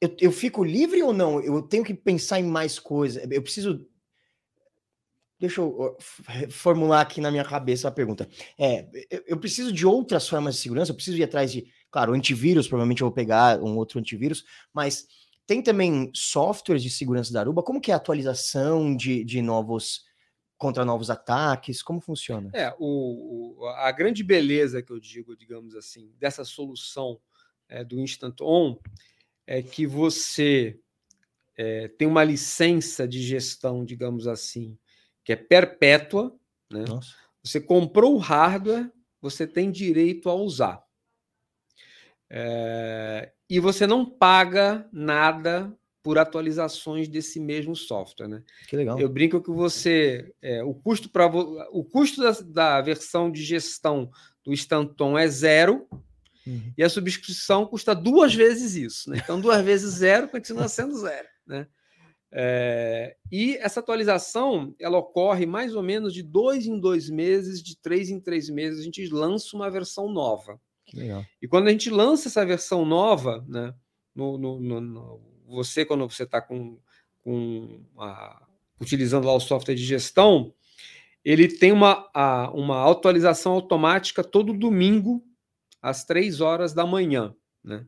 Eu, 0.00 0.16
eu 0.18 0.32
fico 0.32 0.64
livre 0.64 1.02
ou 1.02 1.12
não? 1.12 1.40
Eu 1.40 1.60
tenho 1.60 1.84
que 1.84 1.92
pensar 1.92 2.40
em 2.40 2.44
mais 2.44 2.78
coisas. 2.78 3.22
Eu 3.30 3.42
preciso 3.42 3.86
Deixa 5.42 5.60
eu 5.60 5.96
formular 6.50 7.00
aqui 7.00 7.20
na 7.20 7.28
minha 7.28 7.44
cabeça 7.44 7.88
a 7.88 7.90
pergunta. 7.90 8.28
É, 8.56 8.88
eu 9.26 9.36
preciso 9.36 9.72
de 9.72 9.84
outras 9.84 10.28
formas 10.28 10.54
de 10.54 10.60
segurança, 10.60 10.92
eu 10.92 10.94
preciso 10.94 11.18
ir 11.18 11.24
atrás 11.24 11.50
de, 11.50 11.66
claro, 11.90 12.12
antivírus, 12.12 12.68
provavelmente 12.68 13.02
eu 13.02 13.08
vou 13.08 13.12
pegar 13.12 13.60
um 13.60 13.76
outro 13.76 13.98
antivírus, 13.98 14.44
mas 14.72 15.04
tem 15.44 15.60
também 15.60 16.12
softwares 16.14 16.80
de 16.80 16.88
segurança 16.88 17.32
da 17.32 17.40
Aruba, 17.40 17.60
como 17.60 17.80
que 17.80 17.90
é 17.90 17.94
a 17.94 17.96
atualização 17.96 18.94
de, 18.94 19.24
de 19.24 19.42
novos 19.42 20.04
contra 20.56 20.84
novos 20.84 21.10
ataques, 21.10 21.82
como 21.82 22.00
funciona? 22.00 22.48
É, 22.54 22.72
o, 22.78 23.66
a 23.78 23.90
grande 23.90 24.22
beleza 24.22 24.80
que 24.80 24.92
eu 24.92 25.00
digo, 25.00 25.36
digamos 25.36 25.74
assim, 25.74 26.12
dessa 26.20 26.44
solução 26.44 27.20
é, 27.68 27.82
do 27.82 27.98
Instant 27.98 28.40
On 28.40 28.78
é 29.44 29.60
que 29.60 29.88
você 29.88 30.78
é, 31.56 31.88
tem 31.88 32.06
uma 32.06 32.22
licença 32.22 33.08
de 33.08 33.20
gestão, 33.20 33.84
digamos 33.84 34.28
assim, 34.28 34.78
que 35.24 35.32
é 35.32 35.36
perpétua. 35.36 36.34
Né? 36.70 36.84
Você 37.42 37.60
comprou 37.60 38.14
o 38.14 38.18
hardware, 38.18 38.90
você 39.20 39.46
tem 39.46 39.70
direito 39.70 40.28
a 40.28 40.34
usar. 40.34 40.82
É, 42.30 43.30
e 43.48 43.60
você 43.60 43.86
não 43.86 44.06
paga 44.06 44.88
nada 44.90 45.70
por 46.02 46.18
atualizações 46.18 47.06
desse 47.06 47.38
mesmo 47.38 47.76
software, 47.76 48.26
né? 48.26 48.42
Que 48.66 48.76
legal. 48.76 48.98
Eu 48.98 49.08
brinco 49.08 49.40
que 49.40 49.50
você, 49.50 50.34
é, 50.42 50.62
o 50.64 50.74
custo 50.74 51.08
para 51.08 51.26
o 51.26 51.84
custo 51.84 52.22
da, 52.22 52.32
da, 52.40 52.80
versão 52.80 53.30
de 53.30 53.42
gestão 53.42 54.10
do 54.42 54.52
Stanton 54.52 55.16
é 55.16 55.28
zero 55.28 55.86
uhum. 56.44 56.72
e 56.76 56.82
a 56.82 56.88
subscrição 56.88 57.66
custa 57.66 57.94
duas 57.94 58.34
vezes 58.34 58.74
isso, 58.74 59.10
né? 59.10 59.20
Então 59.22 59.40
duas 59.40 59.62
vezes 59.62 59.94
zero 59.94 60.28
continua 60.28 60.66
sendo 60.68 60.96
zero, 60.96 61.28
né? 61.46 61.68
É, 62.34 63.14
e 63.30 63.56
essa 63.56 63.80
atualização 63.80 64.74
ela 64.80 64.96
ocorre 64.96 65.44
mais 65.44 65.76
ou 65.76 65.82
menos 65.82 66.14
de 66.14 66.22
dois 66.22 66.66
em 66.66 66.80
dois 66.80 67.10
meses, 67.10 67.62
de 67.62 67.76
três 67.76 68.08
em 68.08 68.18
três 68.18 68.48
meses, 68.48 68.80
a 68.80 68.84
gente 68.84 69.06
lança 69.08 69.54
uma 69.54 69.70
versão 69.70 70.10
nova. 70.10 70.58
E 71.40 71.46
quando 71.46 71.68
a 71.68 71.70
gente 71.70 71.90
lança 71.90 72.28
essa 72.28 72.44
versão 72.44 72.86
nova, 72.86 73.44
né, 73.46 73.74
no, 74.14 74.38
no, 74.38 74.60
no, 74.60 74.80
no 74.80 75.20
você, 75.46 75.84
quando 75.84 76.08
você 76.08 76.22
está 76.22 76.40
com, 76.40 76.78
com 77.20 77.84
a, 77.98 78.46
utilizando 78.80 79.26
lá 79.26 79.34
o 79.34 79.40
software 79.40 79.74
de 79.74 79.84
gestão, 79.84 80.54
ele 81.24 81.48
tem 81.48 81.70
uma, 81.70 82.08
a, 82.14 82.50
uma 82.52 82.90
atualização 82.90 83.52
automática 83.52 84.24
todo 84.24 84.52
domingo, 84.52 85.22
às 85.80 86.04
três 86.04 86.40
horas 86.40 86.72
da 86.72 86.86
manhã. 86.86 87.34
Né? 87.62 87.84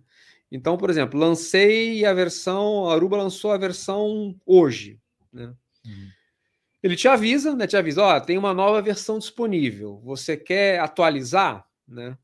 Então, 0.50 0.76
por 0.76 0.90
exemplo, 0.90 1.18
lancei 1.18 2.04
a 2.04 2.12
versão, 2.12 2.88
a 2.88 2.94
Aruba 2.94 3.16
lançou 3.16 3.52
a 3.52 3.59
versão 3.59 4.38
hoje, 4.46 5.00
né? 5.33 5.54
Uhum. 5.85 6.09
Ele 6.83 6.96
te 6.96 7.09
avisa, 7.09 7.57
né? 7.57 7.66
Te 7.66 7.76
avisa, 7.76 8.02
ó, 8.02 8.20
tem 8.20 8.37
uma 8.37 8.52
nova 8.52 8.80
versão 8.83 9.18
disponível. 9.18 10.00
Você 10.04 10.37
quer 10.37 10.80
atualizar, 10.80 11.66
né? 11.88 12.16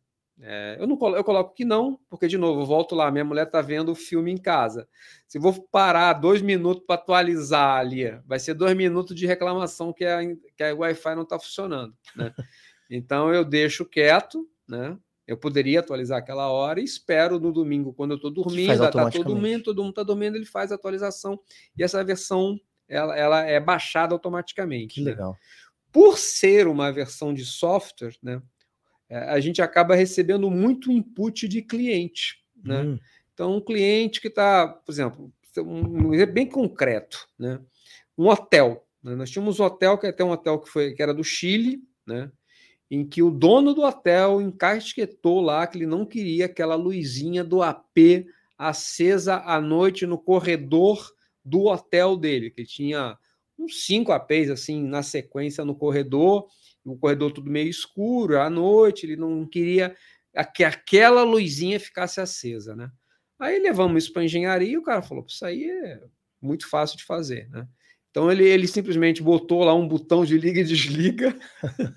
É, 0.42 0.76
eu 0.80 0.86
não 0.86 0.98
eu 1.14 1.22
coloco 1.22 1.54
que 1.54 1.64
não, 1.64 2.00
porque 2.08 2.26
de 2.26 2.38
novo, 2.38 2.62
eu 2.62 2.66
volto 2.66 2.94
lá, 2.94 3.10
minha 3.10 3.24
mulher 3.24 3.46
está 3.46 3.60
vendo 3.60 3.92
o 3.92 3.94
filme 3.94 4.30
em 4.30 4.38
casa. 4.38 4.88
Se 5.26 5.36
eu 5.36 5.42
vou 5.42 5.66
parar 5.70 6.14
dois 6.14 6.40
minutos 6.40 6.84
para 6.86 6.94
atualizar 6.94 7.78
ali, 7.78 8.10
vai 8.24 8.38
ser 8.38 8.54
dois 8.54 8.74
minutos 8.74 9.14
de 9.14 9.26
reclamação 9.26 9.92
que 9.92 10.04
a, 10.04 10.20
que 10.56 10.62
a 10.62 10.74
Wi-Fi 10.74 11.14
não 11.14 11.22
está 11.22 11.38
funcionando. 11.38 11.94
Né? 12.16 12.32
Então 12.92 13.32
eu 13.32 13.44
deixo 13.44 13.84
quieto, 13.84 14.50
né? 14.66 14.98
Eu 15.30 15.36
poderia 15.36 15.78
atualizar 15.78 16.18
aquela 16.18 16.50
hora 16.50 16.80
e 16.80 16.84
espero 16.84 17.38
no 17.38 17.52
domingo, 17.52 17.92
quando 17.92 18.10
eu 18.10 18.16
estou 18.16 18.32
dormindo, 18.32 18.72
está 18.72 19.08
todo 19.08 19.36
mundo, 19.36 19.62
todo 19.62 19.80
mundo 19.80 19.90
está 19.90 20.02
dormindo, 20.02 20.34
ele 20.36 20.44
faz 20.44 20.72
a 20.72 20.74
atualização 20.74 21.38
e 21.78 21.84
essa 21.84 22.02
versão 22.02 22.60
ela, 22.88 23.16
ela 23.16 23.46
é 23.46 23.60
baixada 23.60 24.12
automaticamente. 24.12 24.96
Que 24.96 25.02
né? 25.02 25.12
legal. 25.12 25.38
Por 25.92 26.18
ser 26.18 26.66
uma 26.66 26.90
versão 26.90 27.32
de 27.32 27.44
software, 27.44 28.16
né, 28.20 28.42
é, 29.08 29.18
a 29.18 29.38
gente 29.38 29.62
acaba 29.62 29.94
recebendo 29.94 30.50
muito 30.50 30.90
input 30.90 31.46
de 31.46 31.62
cliente. 31.62 32.42
Né? 32.64 32.82
Hum. 32.82 32.98
Então, 33.32 33.54
um 33.54 33.60
cliente 33.60 34.20
que 34.20 34.26
está, 34.26 34.66
por 34.66 34.90
exemplo, 34.90 35.32
um 35.58 36.12
exemplo 36.12 36.34
bem 36.34 36.46
concreto, 36.48 37.28
né? 37.38 37.60
um 38.18 38.26
hotel. 38.26 38.84
Né? 39.00 39.14
Nós 39.14 39.30
tínhamos 39.30 39.60
um 39.60 39.64
hotel, 39.64 39.96
que 39.96 40.06
é 40.06 40.10
até 40.10 40.24
um 40.24 40.30
hotel 40.32 40.58
que, 40.58 40.68
foi, 40.68 40.92
que 40.92 41.00
era 41.00 41.14
do 41.14 41.22
Chile, 41.22 41.80
né? 42.04 42.32
Em 42.90 43.06
que 43.06 43.22
o 43.22 43.30
dono 43.30 43.72
do 43.72 43.82
hotel 43.82 44.42
encasquetou 44.42 45.40
lá 45.40 45.66
que 45.66 45.78
ele 45.78 45.86
não 45.86 46.04
queria 46.04 46.46
aquela 46.46 46.74
luzinha 46.74 47.44
do 47.44 47.62
AP 47.62 48.26
acesa 48.58 49.36
à 49.44 49.60
noite 49.60 50.06
no 50.06 50.18
corredor 50.18 51.10
do 51.44 51.66
hotel 51.66 52.16
dele, 52.16 52.50
que 52.50 52.64
tinha 52.64 53.16
uns 53.58 53.84
cinco 53.84 54.12
APs 54.12 54.50
assim 54.50 54.82
na 54.82 55.02
sequência 55.02 55.64
no 55.64 55.74
corredor, 55.74 56.48
o 56.84 56.96
corredor 56.96 57.30
tudo 57.32 57.50
meio 57.50 57.68
escuro, 57.68 58.40
à 58.40 58.50
noite, 58.50 59.06
ele 59.06 59.16
não 59.16 59.46
queria 59.46 59.94
que 60.54 60.64
aquela 60.64 61.22
luzinha 61.22 61.78
ficasse 61.78 62.20
acesa, 62.20 62.74
né? 62.74 62.90
Aí 63.38 63.58
levamos 63.58 64.04
isso 64.04 64.12
para 64.12 64.24
engenharia 64.24 64.72
e 64.72 64.78
o 64.78 64.82
cara 64.82 65.02
falou: 65.02 65.24
Isso 65.26 65.44
aí 65.44 65.64
é 65.64 66.02
muito 66.40 66.68
fácil 66.68 66.96
de 66.96 67.04
fazer, 67.04 67.48
né? 67.50 67.66
Então 68.10 68.30
ele, 68.30 68.44
ele 68.44 68.66
simplesmente 68.66 69.22
botou 69.22 69.62
lá 69.62 69.72
um 69.72 69.86
botão 69.86 70.24
de 70.24 70.36
liga 70.36 70.60
e 70.60 70.64
desliga, 70.64 71.36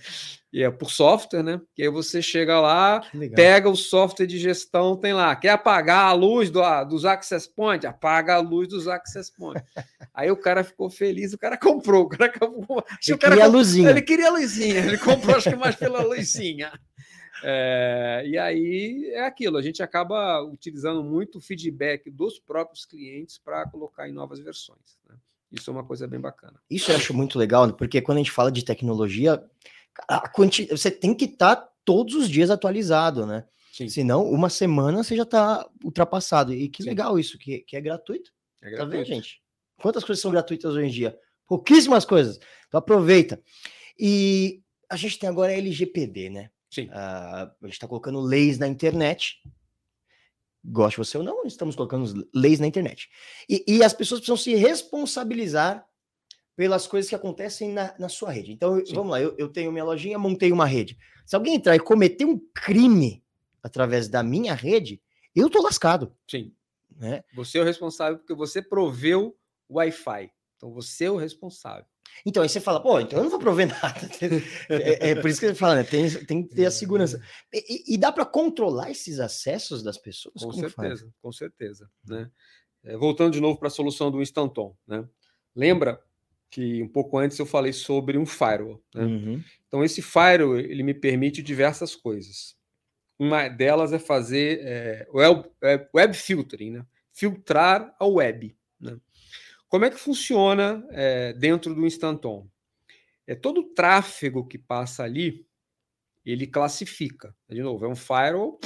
e 0.54 0.62
é 0.62 0.70
por 0.70 0.92
software, 0.92 1.42
né? 1.42 1.60
Que 1.74 1.82
aí 1.82 1.90
você 1.90 2.22
chega 2.22 2.60
lá, 2.62 3.02
pega 3.36 3.68
o 3.68 3.76
software 3.76 4.28
de 4.28 4.38
gestão, 4.38 4.96
tem 4.96 5.12
lá, 5.12 5.36
quer 5.36 5.50
apagar 5.50 6.06
a 6.06 6.14
luz 6.14 6.52
do, 6.52 6.62
dos 6.86 7.04
access 7.04 7.50
points? 7.50 7.86
Apaga 7.86 8.36
a 8.36 8.40
luz 8.40 8.68
dos 8.68 8.88
access 8.88 9.34
points. 9.36 9.64
aí 10.14 10.30
o 10.30 10.38
cara 10.38 10.64
ficou 10.64 10.88
feliz, 10.88 11.34
o 11.34 11.38
cara 11.38 11.58
comprou, 11.58 12.04
o 12.04 12.10
cara 12.10 12.28
acabou. 12.28 12.86
Ele 13.08 13.16
o 13.16 13.18
cara 13.18 13.34
queria 13.34 13.46
a 13.46 13.52
luzinha. 13.52 13.90
Ele 13.90 14.02
queria 14.02 14.28
a 14.28 14.32
luzinha, 14.32 14.86
ele 14.86 14.98
comprou 15.00 15.36
acho 15.36 15.50
que 15.50 15.56
mais 15.56 15.76
pela 15.76 16.04
luzinha. 16.04 16.72
É, 17.44 18.24
e 18.26 18.38
aí 18.38 19.10
é 19.14 19.26
aquilo, 19.26 19.58
a 19.58 19.62
gente 19.62 19.82
acaba 19.82 20.42
utilizando 20.44 21.04
muito 21.04 21.40
o 21.40 21.42
feedback 21.42 22.10
dos 22.12 22.40
próprios 22.40 22.86
clientes 22.86 23.40
para 23.40 23.68
colocar 23.68 24.08
em 24.08 24.14
novas 24.14 24.40
versões. 24.40 24.98
Né? 25.10 25.16
Isso 25.54 25.70
é 25.70 25.74
uma 25.74 25.84
coisa 25.84 26.08
bem 26.08 26.20
bacana. 26.20 26.60
Isso 26.70 26.92
eu 26.92 26.96
acho 26.96 27.14
muito 27.14 27.38
legal, 27.38 27.72
porque 27.74 28.02
quando 28.02 28.18
a 28.18 28.22
gente 28.22 28.32
fala 28.32 28.52
de 28.52 28.66
tecnologia, 28.66 29.44
quanti... 30.34 30.66
você 30.66 30.90
tem 30.90 31.14
que 31.14 31.26
estar 31.26 31.56
tá 31.56 31.70
todos 31.86 32.16
os 32.16 32.28
dias 32.28 32.50
atualizado, 32.50 33.26
né? 33.26 33.46
Sim. 33.72 33.88
Senão, 33.88 34.30
uma 34.30 34.50
semana 34.50 35.04
você 35.04 35.16
já 35.16 35.24
está 35.24 35.68
ultrapassado. 35.84 36.54
E 36.54 36.70
que 36.70 36.84
Sim. 36.84 36.90
legal 36.90 37.20
isso, 37.20 37.38
que, 37.38 37.60
que 37.60 37.76
é 37.76 37.82
gratuito. 37.82 38.32
É 38.62 38.70
gratuito. 38.70 38.92
Tá 38.92 38.98
vendo, 38.98 39.06
gente? 39.06 39.42
Quantas 39.82 40.04
coisas 40.04 40.22
são 40.22 40.32
gratuitas 40.32 40.74
hoje 40.74 40.88
em 40.88 40.92
dia? 40.92 41.18
Pouquíssimas 41.48 42.06
coisas. 42.06 42.40
Então 42.68 42.78
aproveita. 42.78 43.42
E 43.98 44.62
a 44.90 44.96
gente 44.96 45.20
tem 45.20 45.30
agora 45.30 45.52
a 45.52 45.56
LGPD, 45.56 46.30
né? 46.30 46.50
Sim. 46.70 46.86
Uh, 46.86 46.92
a 46.94 47.52
gente 47.64 47.74
está 47.74 47.88
colocando 47.88 48.20
leis 48.20 48.58
na 48.58 48.68
internet 48.68 49.42
goste 50.64 50.98
você 50.98 51.18
ou 51.18 51.24
não, 51.24 51.44
estamos 51.46 51.76
colocando 51.76 52.28
leis 52.34 52.60
na 52.60 52.68
internet. 52.68 53.10
E, 53.50 53.64
e, 53.68 53.84
as 53.84 53.94
pessoas 53.94 54.22
precisam 54.22 54.38
se 54.38 54.56
responsabilizar 54.56 55.86
pelas 56.56 56.88
coisas 56.88 57.10
que 57.10 57.16
acontecem 57.16 57.72
na, 57.72 57.94
na 58.00 58.08
sua 58.08 58.32
rede. 58.32 58.52
Então, 58.54 58.82
vamos 58.94 59.12
lá, 59.12 59.22
eu, 59.22 59.36
eu, 59.38 59.50
tenho 59.50 59.72
minha 59.72 59.84
lojinha, 59.84 60.18
montei 60.20 60.52
uma 60.52 60.66
rede. 60.66 60.98
Se 61.26 61.36
alguém 61.36 61.56
entrar 61.56 61.76
e 61.76 61.80
cometer 61.80 62.26
um 62.26 62.40
crime 62.54 63.24
através 63.62 64.08
da 64.08 64.24
minha 64.24 64.54
rede, 64.54 65.02
eu 65.36 65.50
tô 65.50 65.62
lascado. 65.62 66.16
Sim. 66.30 66.54
Né? 66.96 67.24
Você 67.34 67.58
é 67.58 67.62
o 67.62 67.66
responsável 67.66 68.20
porque 68.20 68.36
você 68.36 68.62
proveu 68.62 69.36
o 69.68 69.76
Wi-Fi. 69.76 70.32
Então, 70.56 70.72
você 70.72 71.06
é 71.06 71.12
o 71.12 71.18
responsável. 71.18 71.86
Então, 72.26 72.42
aí 72.44 72.50
você 72.50 72.60
fala, 72.60 72.82
pô, 72.82 73.00
então 73.00 73.20
eu 73.20 73.24
não 73.24 73.30
vou 73.30 73.40
prover 73.40 73.68
nada. 73.68 74.00
é, 74.70 75.10
é, 75.10 75.16
por 75.16 75.30
isso 75.30 75.40
que 75.40 75.48
ele 75.48 75.56
fala, 75.56 75.76
né? 75.76 75.84
Tem, 75.84 76.10
tem 76.26 76.44
que 76.44 76.56
ter 76.56 76.66
a 76.66 76.72
segurança. 76.72 77.22
E, 77.54 77.96
e 77.96 77.98
dá 77.98 78.12
para 78.12 78.26
controlar 78.26 78.92
esses 78.92 79.20
acessos 79.20 79.84
das 79.84 79.98
pessoas? 79.98 80.36
Com 80.36 80.52
Como 80.52 80.60
certeza, 80.60 81.04
faz? 81.04 81.14
com 81.22 81.32
certeza. 81.32 81.90
Né? 82.08 82.30
É, 82.84 82.98
voltando 82.98 83.34
de 83.34 83.42
novo 83.42 83.58
para 83.58 83.68
a 83.68 83.72
solução 83.72 84.12
do 84.12 84.22
Instanton, 84.22 84.76
né? 84.88 85.08
Lembra 85.56 86.02
que 86.50 86.84
um 86.84 86.88
pouco 86.88 87.18
antes 87.18 87.40
eu 87.40 87.46
falei 87.46 87.74
sobre 87.74 88.18
um 88.18 88.26
firewall. 88.26 88.82
Né? 88.94 89.04
Uhum. 89.04 89.44
Então, 89.68 89.84
esse 89.84 90.02
firewall 90.02 90.58
ele 90.58 90.84
me 90.84 90.94
permite 90.94 91.42
diversas 91.42 91.96
coisas. 91.96 92.56
Uma 93.18 93.48
delas 93.48 93.92
é 93.92 94.00
fazer 94.00 94.60
é, 94.62 95.08
web, 95.12 95.50
é, 95.62 95.88
web 95.94 96.16
filtering, 96.16 96.72
né? 96.72 96.86
filtrar 97.12 97.96
a 98.00 98.06
web. 98.06 98.56
Como 99.74 99.86
é 99.86 99.90
que 99.90 99.98
funciona 99.98 100.86
é, 100.92 101.34
dentro 101.34 101.74
do 101.74 101.84
Instanton? 101.84 102.48
É 103.26 103.34
todo 103.34 103.62
o 103.62 103.74
tráfego 103.74 104.48
que 104.48 104.56
passa 104.56 105.02
ali, 105.02 105.48
ele 106.24 106.46
classifica. 106.46 107.36
De 107.50 107.60
novo, 107.60 107.84
é 107.84 107.88
um 107.88 107.96
firewall, 107.96 108.60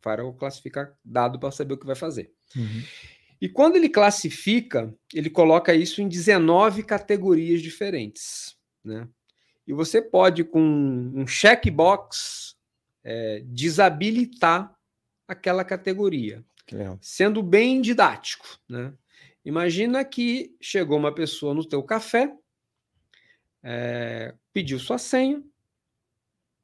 firewall 0.00 0.34
classifica 0.34 0.98
dado 1.04 1.38
para 1.38 1.52
saber 1.52 1.74
o 1.74 1.78
que 1.78 1.86
vai 1.86 1.94
fazer. 1.94 2.32
Uhum. 2.56 2.82
E 3.40 3.48
quando 3.48 3.76
ele 3.76 3.88
classifica, 3.88 4.92
ele 5.14 5.30
coloca 5.30 5.72
isso 5.72 6.02
em 6.02 6.08
19 6.08 6.82
categorias 6.82 7.62
diferentes. 7.62 8.56
Né? 8.82 9.06
E 9.64 9.72
você 9.72 10.02
pode, 10.02 10.42
com 10.42 10.60
um 10.60 11.24
checkbox, 11.24 12.56
é, 13.04 13.44
desabilitar 13.46 14.76
aquela 15.28 15.64
categoria, 15.64 16.44
sendo 17.00 17.44
bem 17.44 17.80
didático. 17.80 18.58
Né? 18.68 18.92
Imagina 19.44 20.04
que 20.04 20.54
chegou 20.60 20.98
uma 20.98 21.14
pessoa 21.14 21.54
no 21.54 21.66
teu 21.66 21.82
café, 21.82 22.32
é, 23.62 24.34
pediu 24.52 24.78
sua 24.78 24.98
senha, 24.98 25.42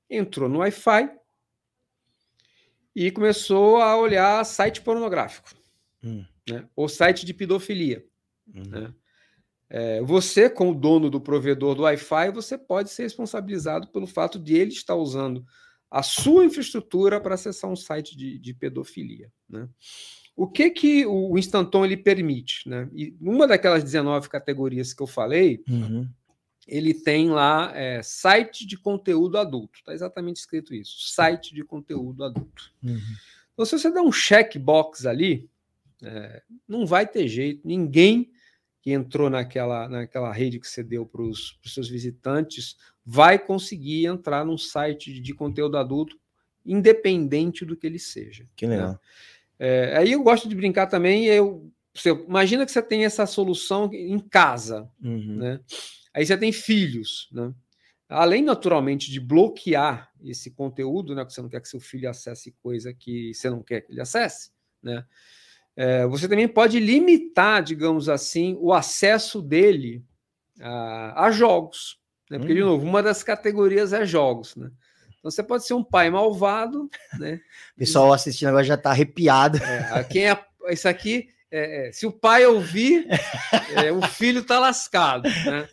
entrou 0.09 0.49
no 0.49 0.59
Wi-Fi 0.59 1.11
e 2.95 3.11
começou 3.11 3.79
a 3.79 3.97
olhar 3.97 4.45
site 4.45 4.81
pornográfico, 4.81 5.51
hum. 6.03 6.25
né? 6.49 6.69
ou 6.75 6.89
site 6.89 7.27
de 7.27 7.35
pedofilia. 7.35 8.05
Hum. 8.55 8.63
Né? 8.63 8.95
É, 9.71 10.01
você, 10.03 10.49
como 10.49 10.75
dono 10.75 11.11
do 11.11 11.21
provedor 11.21 11.75
do 11.75 11.83
Wi-Fi, 11.83 12.31
você 12.33 12.57
pode 12.57 12.91
ser 12.91 13.03
responsabilizado 13.03 13.89
pelo 13.89 14.07
fato 14.07 14.39
de 14.39 14.57
ele 14.57 14.73
estar 14.73 14.95
usando 14.95 15.45
a 15.91 16.03
sua 16.03 16.45
infraestrutura 16.45 17.21
para 17.21 17.35
acessar 17.35 17.71
um 17.71 17.77
site 17.77 18.17
de, 18.17 18.39
de 18.39 18.55
pedofilia. 18.55 19.31
Né? 19.49 19.69
O 20.39 20.47
que 20.47 20.71
que 20.71 21.05
o 21.05 21.37
Instanton 21.37 21.85
ele 21.85 21.97
permite, 21.97 22.69
né? 22.69 22.89
E 22.95 23.13
uma 23.21 23.45
daquelas 23.45 23.83
19 23.83 24.29
categorias 24.29 24.95
que 24.95 25.03
eu 25.03 25.07
falei, 25.09 25.65
uhum. 25.69 26.09
ele 26.65 26.95
tem 26.95 27.29
lá 27.29 27.77
é, 27.77 28.01
site 28.05 28.65
de 28.65 28.77
conteúdo 28.77 29.37
adulto. 29.37 29.81
Está 29.81 29.93
exatamente 29.93 30.37
escrito 30.37 30.73
isso, 30.73 30.95
site 31.13 31.53
de 31.53 31.65
conteúdo 31.65 32.23
adulto. 32.23 32.73
Uhum. 32.81 33.01
Então, 33.53 33.67
se 33.67 33.77
você 33.77 33.91
der 33.91 34.01
um 34.01 34.13
checkbox 34.13 35.07
ali, 35.07 35.51
é, 36.05 36.41
não 36.69 36.87
vai 36.87 37.05
ter 37.05 37.27
jeito. 37.27 37.67
Ninguém 37.67 38.31
que 38.81 38.93
entrou 38.93 39.29
naquela, 39.29 39.89
naquela 39.89 40.33
rede 40.33 40.61
que 40.61 40.69
você 40.69 40.85
deu 40.85 41.05
para 41.05 41.23
os 41.23 41.59
seus 41.67 41.89
visitantes 41.89 42.77
vai 43.05 43.41
conseguir 43.41 44.07
entrar 44.07 44.45
num 44.45 44.57
site 44.57 45.21
de 45.21 45.35
conteúdo 45.35 45.77
adulto, 45.77 46.17
independente 46.65 47.65
do 47.65 47.77
que 47.77 47.89
ele 47.89 47.99
seja. 47.99 48.47
Que 48.55 48.69
legal. 48.69 48.93
Né? 48.93 48.99
É, 49.59 49.97
aí 49.97 50.13
eu 50.13 50.23
gosto 50.23 50.49
de 50.49 50.55
brincar 50.55 50.87
também. 50.87 51.27
Eu, 51.27 51.71
você, 51.95 52.11
imagina 52.11 52.65
que 52.65 52.73
você 52.73 52.83
tem 52.83 53.05
essa 53.05 53.27
solução 53.27 53.91
em 53.93 54.19
casa, 54.19 54.89
uhum. 55.03 55.37
né? 55.37 55.61
Aí 56.15 56.25
você 56.25 56.37
tem 56.37 56.53
filhos, 56.53 57.29
né? 57.33 57.53
Além, 58.09 58.43
naturalmente, 58.43 59.11
de 59.11 59.21
bloquear 59.21 60.11
esse 60.25 60.51
conteúdo, 60.51 61.15
né? 61.15 61.25
Que 61.25 61.33
você 61.33 61.43
não 61.43 61.49
quer 61.49 61.61
que 61.61 61.69
seu 61.69 61.81
filho 61.81 62.09
acesse 62.09 62.53
coisa 62.63 62.95
que 62.95 63.35
você 63.35 63.51
não 63.51 63.63
quer 63.63 63.83
que 63.83 63.93
ele 63.93 64.01
acesse, 64.01 64.51
né? 64.83 65.05
É, 65.77 66.07
você 66.07 66.27
também 66.29 66.49
pode 66.49 66.81
limitar, 66.81 67.63
digamos 67.63 68.09
assim, 68.09 68.57
o 68.59 68.73
acesso 68.73 69.41
dele 69.41 70.05
a, 70.61 71.27
a 71.27 71.31
jogos. 71.31 72.01
Né? 72.29 72.39
Porque, 72.39 72.55
de 72.55 72.63
uhum. 72.63 72.71
novo, 72.71 72.87
uma 72.87 73.03
das 73.03 73.23
categorias 73.23 73.93
é 73.93 74.05
jogos, 74.05 74.57
né? 74.57 74.71
Você 75.31 75.43
pode 75.43 75.67
ser 75.67 75.75
um 75.75 75.85
pai 75.85 76.11
malvado, 76.11 76.89
né? 77.19 77.41
O 77.75 77.79
pessoal 77.79 78.13
assistindo 78.13 78.49
agora 78.49 78.65
já 78.65 78.75
está 78.75 78.91
arrepiado. 78.91 79.59
É, 79.59 80.05
quem 80.05 80.29
é 80.29 80.37
isso 80.71 80.89
aqui? 80.89 81.29
É, 81.51 81.89
é, 81.89 81.93
se 81.93 82.07
o 82.07 82.13
pai 82.13 82.45
ouvir, 82.45 83.07
é, 83.77 83.93
o 83.93 84.03
filho 84.03 84.41
está 84.41 84.59
lascado, 84.59 85.29
né? 85.29 85.69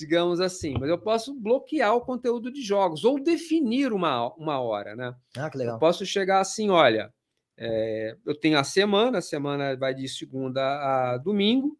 digamos 0.00 0.40
assim. 0.40 0.74
Mas 0.78 0.88
eu 0.88 0.98
posso 0.98 1.34
bloquear 1.34 1.94
o 1.94 2.00
conteúdo 2.00 2.50
de 2.50 2.62
jogos 2.62 3.04
ou 3.04 3.22
definir 3.22 3.92
uma, 3.92 4.32
uma 4.34 4.58
hora, 4.58 4.96
né? 4.96 5.14
Ah, 5.36 5.50
que 5.50 5.58
legal. 5.58 5.76
Eu 5.76 5.78
posso 5.78 6.06
chegar 6.06 6.40
assim, 6.40 6.70
olha, 6.70 7.12
é, 7.56 8.16
eu 8.24 8.34
tenho 8.34 8.58
a 8.58 8.64
semana, 8.64 9.18
a 9.18 9.22
semana 9.22 9.76
vai 9.76 9.94
de 9.94 10.08
segunda 10.08 10.62
a 10.62 11.18
domingo, 11.18 11.78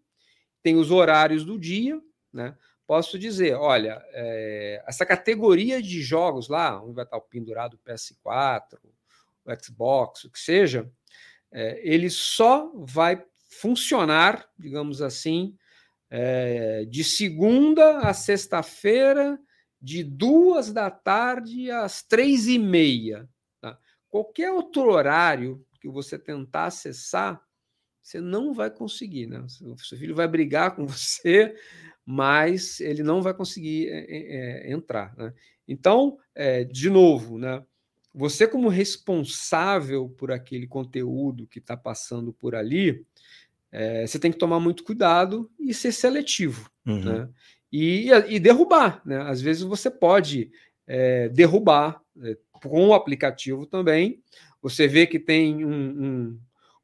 tem 0.62 0.76
os 0.76 0.90
horários 0.90 1.44
do 1.44 1.58
dia, 1.58 1.98
né? 2.30 2.54
Posso 2.90 3.16
dizer, 3.16 3.54
olha, 3.54 4.04
é, 4.08 4.82
essa 4.84 5.06
categoria 5.06 5.80
de 5.80 6.02
jogos 6.02 6.48
lá, 6.48 6.82
onde 6.82 6.96
vai 6.96 7.04
estar 7.04 7.18
o 7.18 7.20
pendurado 7.20 7.78
PS4, 7.86 8.80
o 9.44 9.64
Xbox, 9.64 10.24
o 10.24 10.30
que 10.32 10.40
seja, 10.40 10.90
é, 11.52 11.80
ele 11.84 12.10
só 12.10 12.68
vai 12.74 13.24
funcionar, 13.48 14.44
digamos 14.58 15.00
assim, 15.00 15.56
é, 16.10 16.84
de 16.84 17.04
segunda 17.04 17.98
a 17.98 18.12
sexta-feira 18.12 19.38
de 19.80 20.02
duas 20.02 20.72
da 20.72 20.90
tarde 20.90 21.70
às 21.70 22.02
três 22.02 22.48
e 22.48 22.58
meia. 22.58 23.28
Tá? 23.60 23.78
Qualquer 24.08 24.50
outro 24.50 24.90
horário 24.90 25.64
que 25.80 25.88
você 25.88 26.18
tentar 26.18 26.64
acessar, 26.64 27.40
você 28.02 28.20
não 28.20 28.52
vai 28.52 28.68
conseguir. 28.68 29.28
Né? 29.28 29.38
O 29.38 29.78
seu 29.78 29.96
filho 29.96 30.16
vai 30.16 30.26
brigar 30.26 30.74
com 30.74 30.84
você, 30.88 31.54
mas 32.04 32.80
ele 32.80 33.02
não 33.02 33.22
vai 33.22 33.34
conseguir 33.34 33.88
é, 33.88 34.04
é, 34.08 34.72
entrar. 34.72 35.14
Né? 35.16 35.32
Então, 35.66 36.18
é, 36.34 36.64
de 36.64 36.90
novo, 36.90 37.38
né? 37.38 37.62
você, 38.12 38.46
como 38.46 38.68
responsável 38.68 40.08
por 40.08 40.32
aquele 40.32 40.66
conteúdo 40.66 41.46
que 41.46 41.58
está 41.58 41.76
passando 41.76 42.32
por 42.32 42.54
ali, 42.54 43.04
é, 43.70 44.06
você 44.06 44.18
tem 44.18 44.32
que 44.32 44.38
tomar 44.38 44.58
muito 44.58 44.82
cuidado 44.82 45.50
e 45.58 45.72
ser 45.72 45.92
seletivo. 45.92 46.70
Uhum. 46.84 47.04
Né? 47.04 47.28
E, 47.72 48.10
e, 48.28 48.40
derrubar. 48.40 49.00
Né? 49.04 49.20
Às 49.22 49.40
vezes 49.40 49.62
você 49.62 49.88
pode 49.88 50.50
é, 50.86 51.28
derrubar 51.28 52.02
é, 52.22 52.36
com 52.52 52.88
o 52.88 52.94
aplicativo 52.94 53.64
também. 53.64 54.20
Você 54.60 54.88
vê 54.88 55.06
que 55.06 55.20
tem 55.20 55.64
um, 55.64 55.70
um 55.72 56.40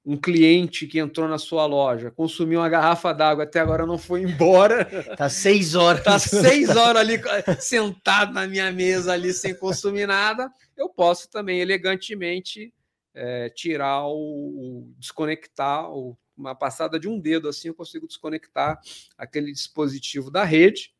um 0.06 0.16
cliente 0.16 0.86
que 0.86 1.00
entrou 1.00 1.26
na 1.26 1.36
sua 1.36 1.66
loja, 1.66 2.12
consumiu 2.12 2.60
uma 2.60 2.68
garrafa 2.68 3.12
d'água, 3.12 3.42
até 3.42 3.58
agora 3.58 3.84
não 3.84 3.98
foi 3.98 4.22
embora. 4.22 4.84
Tá 5.16 5.28
seis 5.28 5.74
horas. 5.74 6.04
Tá 6.04 6.16
seis 6.16 6.68
horas 6.76 7.02
ali 7.02 7.20
sentado 7.58 8.32
na 8.32 8.46
minha 8.46 8.70
mesa 8.70 9.12
ali 9.12 9.32
sem 9.32 9.52
consumir 9.52 10.06
nada. 10.06 10.48
Eu 10.76 10.88
posso 10.88 11.28
também 11.28 11.58
elegantemente 11.58 12.72
é, 13.12 13.50
tirar 13.50 14.06
o, 14.06 14.12
o 14.14 14.94
desconectar 14.96 15.90
o, 15.90 16.16
uma 16.36 16.54
passada 16.54 17.00
de 17.00 17.08
um 17.08 17.18
dedo 17.18 17.48
assim 17.48 17.68
eu 17.68 17.74
consigo 17.74 18.06
desconectar 18.06 18.78
aquele 19.18 19.50
dispositivo 19.50 20.30
da 20.30 20.44
rede 20.44 20.92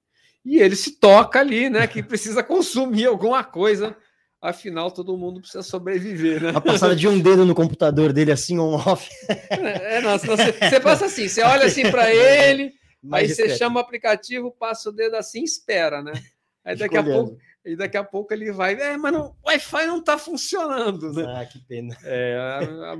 e 0.45 0.59
ele 0.59 0.75
se 0.75 0.93
toca 0.93 1.39
ali, 1.39 1.71
né? 1.71 1.87
Que 1.87 2.03
precisa 2.03 2.43
consumir 2.43 3.07
alguma 3.07 3.45
coisa 3.45 3.97
Afinal, 4.49 4.93
todo 4.93 5.17
mundo 5.17 5.41
precisa 5.41 5.65
sobreviver, 5.65 6.41
né? 6.41 6.53
A 6.55 6.61
passada 6.61 6.95
de 6.95 7.09
um 7.09 7.19
dedo 7.19 7.45
no 7.45 7.53
computador 7.53 8.13
dele, 8.13 8.31
assim, 8.31 8.57
on-off. 8.61 9.11
É, 9.29 9.97
é 9.97 10.01
não, 10.01 10.17
você, 10.17 10.53
você, 10.53 10.79
passa 10.79 11.07
assim, 11.07 11.29
você 11.29 11.43
olha 11.43 11.67
assim 11.67 11.91
para 11.91 12.09
ele, 12.15 12.73
Mais 13.03 13.23
aí 13.23 13.27
discreto. 13.27 13.51
você 13.51 13.59
chama 13.59 13.81
o 13.81 13.83
aplicativo, 13.83 14.53
passa 14.53 14.89
o 14.89 14.93
dedo 14.93 15.17
assim 15.17 15.43
espera, 15.43 16.01
né? 16.01 16.13
Aí 16.65 16.77
daqui 16.77 16.97
a 16.97 17.03
pouco. 17.03 17.37
E 17.65 17.75
daqui 17.75 17.97
a 17.97 18.05
pouco 18.05 18.33
ele 18.33 18.53
vai, 18.53 18.75
é, 18.75 18.97
mas 18.97 19.17
o 19.17 19.35
Wi-Fi 19.45 19.87
não 19.87 19.99
está 19.99 20.17
funcionando, 20.17 21.13
né? 21.13 21.25
Ah, 21.27 21.45
que 21.45 21.59
pena. 21.67 21.97
É, 22.05 22.37
a, 22.39 22.93
a, 22.93 22.97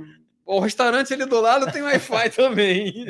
o 0.47 0.61
restaurante 0.61 1.13
ali 1.13 1.25
do 1.25 1.41
lado 1.41 1.69
tem 1.71 1.81
Wi-Fi 1.81 2.29
também. 2.35 3.05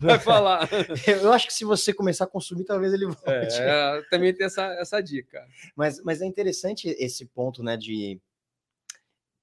Vai 0.00 0.18
falar. 0.18 0.66
Eu 1.06 1.32
acho 1.32 1.46
que 1.46 1.52
se 1.52 1.64
você 1.64 1.92
começar 1.92 2.24
a 2.24 2.28
consumir, 2.28 2.64
talvez 2.64 2.94
ele 2.94 3.04
volte. 3.04 3.60
É, 3.60 4.02
também 4.10 4.32
tem 4.32 4.46
essa, 4.46 4.64
essa 4.80 5.00
dica. 5.02 5.46
Mas, 5.76 6.02
mas 6.02 6.22
é 6.22 6.26
interessante 6.26 6.88
esse 6.98 7.26
ponto, 7.26 7.62
né, 7.62 7.76
de, 7.76 8.18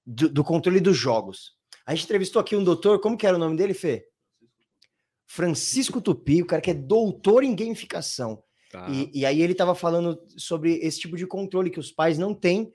do, 0.04 0.28
do 0.28 0.44
controle 0.44 0.80
dos 0.80 0.98
jogos. 0.98 1.56
A 1.86 1.94
gente 1.94 2.06
entrevistou 2.06 2.42
aqui 2.42 2.56
um 2.56 2.64
doutor, 2.64 3.00
como 3.00 3.16
que 3.16 3.28
era 3.28 3.36
o 3.36 3.40
nome 3.40 3.56
dele, 3.56 3.76
Fê? 3.76 4.08
Francisco 5.28 6.02
Tupi, 6.02 6.42
o 6.42 6.48
cara 6.48 6.62
que 6.62 6.72
é 6.72 6.74
doutor 6.74 7.44
em 7.44 7.56
gamificação. 7.56 8.44
Tá. 8.72 8.88
E, 8.90 9.12
e 9.14 9.26
aí 9.26 9.40
ele 9.42 9.52
estava 9.52 9.76
falando 9.76 10.20
sobre 10.36 10.74
esse 10.78 11.00
tipo 11.00 11.16
de 11.16 11.28
controle 11.28 11.70
que 11.70 11.80
os 11.80 11.92
pais 11.92 12.18
não 12.18 12.34
têm 12.34 12.74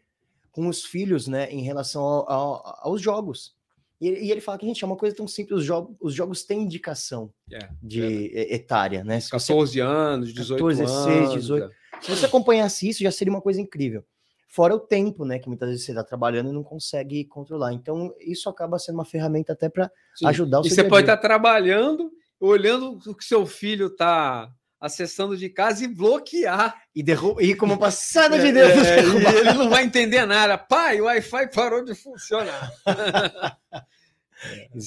com 0.52 0.68
os 0.68 0.84
filhos, 0.84 1.26
né, 1.26 1.50
em 1.50 1.62
relação 1.62 2.02
ao, 2.02 2.30
ao, 2.30 2.88
aos 2.88 3.02
jogos. 3.02 3.58
E, 4.00 4.08
e, 4.08 4.30
ele 4.30 4.40
fala 4.40 4.56
que, 4.56 4.66
gente, 4.66 4.82
é 4.82 4.86
uma 4.86 4.96
coisa 4.96 5.14
tão 5.14 5.28
simples, 5.28 5.58
os, 5.58 5.64
jogos, 5.64 5.94
os 6.00 6.14
jogos 6.14 6.42
têm 6.42 6.62
indicação 6.62 7.30
é, 7.52 7.68
de 7.82 8.34
é. 8.34 8.54
etária, 8.54 9.04
né? 9.04 9.20
Se 9.20 9.30
14 9.30 9.72
você, 9.72 9.80
anos, 9.80 10.32
18 10.32 10.58
14, 10.58 10.82
anos. 10.82 11.06
16, 11.06 11.32
18. 11.42 11.64
É. 11.64 11.70
Se 12.00 12.10
você 12.10 12.26
acompanhasse 12.26 12.88
isso, 12.88 13.02
já 13.02 13.10
seria 13.10 13.32
uma 13.32 13.42
coisa 13.42 13.60
incrível. 13.60 14.02
Fora 14.48 14.74
o 14.74 14.80
tempo, 14.80 15.24
né? 15.24 15.38
Que 15.38 15.48
muitas 15.48 15.68
vezes 15.68 15.84
você 15.84 15.92
está 15.92 16.02
trabalhando 16.02 16.48
e 16.48 16.52
não 16.52 16.64
consegue 16.64 17.24
controlar. 17.26 17.74
Então, 17.74 18.12
isso 18.20 18.48
acaba 18.48 18.78
sendo 18.78 18.96
uma 18.96 19.04
ferramenta 19.04 19.52
até 19.52 19.68
para 19.68 19.90
ajudar 20.24 20.60
o 20.60 20.64
seu 20.64 20.72
E 20.72 20.74
você 20.74 20.84
pode 20.84 21.02
estar 21.02 21.16
tá 21.16 21.22
trabalhando, 21.22 22.10
olhando 22.40 22.98
o 23.06 23.14
que 23.14 23.24
seu 23.24 23.44
filho 23.44 23.88
está 23.88 24.50
acessando 24.80 25.36
de 25.36 25.48
casa 25.48 25.84
e 25.84 25.88
bloquear. 25.88 26.74
E, 26.94 27.02
derru 27.02 27.40
e 27.40 27.54
como 27.54 27.78
passada 27.78 28.38
de 28.38 28.50
Deus. 28.50 28.70
É, 28.70 29.02
e 29.04 29.36
ele 29.38 29.52
não 29.52 29.68
vai 29.68 29.84
entender 29.84 30.24
nada. 30.24 30.56
Pai, 30.56 31.00
o 31.00 31.04
Wi-Fi 31.04 31.50
parou 31.52 31.84
de 31.84 31.94
funcionar. 31.94 32.72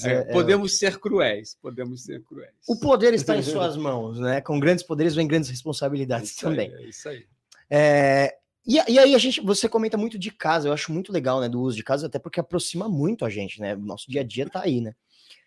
É, 0.03 0.09
é, 0.09 0.23
podemos 0.23 0.79
ser 0.79 0.97
cruéis, 0.97 1.55
podemos 1.61 2.03
ser 2.03 2.23
cruéis. 2.23 2.53
O 2.67 2.79
poder 2.79 3.13
está 3.13 3.37
em 3.37 3.43
suas 3.43 3.77
mãos, 3.77 4.19
né? 4.19 4.41
Com 4.41 4.59
grandes 4.59 4.83
poderes 4.83 5.13
vem 5.13 5.27
grandes 5.27 5.47
responsabilidades 5.47 6.31
isso 6.31 6.41
também. 6.41 6.73
Aí, 6.73 6.85
é 6.85 6.89
isso 6.89 7.07
aí. 7.07 7.25
É, 7.69 8.35
e, 8.65 8.75
e, 8.75 8.97
aí 8.97 9.13
a 9.13 9.17
gente, 9.19 9.41
você 9.41 9.69
comenta 9.69 9.95
muito 9.95 10.17
de 10.17 10.31
casa, 10.31 10.67
eu 10.67 10.73
acho 10.73 10.91
muito 10.91 11.11
legal, 11.11 11.39
né? 11.39 11.47
Do 11.47 11.61
uso 11.61 11.77
de 11.77 11.83
casa, 11.83 12.07
até 12.07 12.17
porque 12.17 12.39
aproxima 12.39 12.89
muito 12.89 13.25
a 13.25 13.29
gente, 13.29 13.61
né? 13.61 13.75
O 13.75 13.79
nosso 13.79 14.09
dia 14.09 14.21
a 14.21 14.23
dia 14.23 14.49
tá 14.49 14.61
aí, 14.63 14.81
né? 14.81 14.95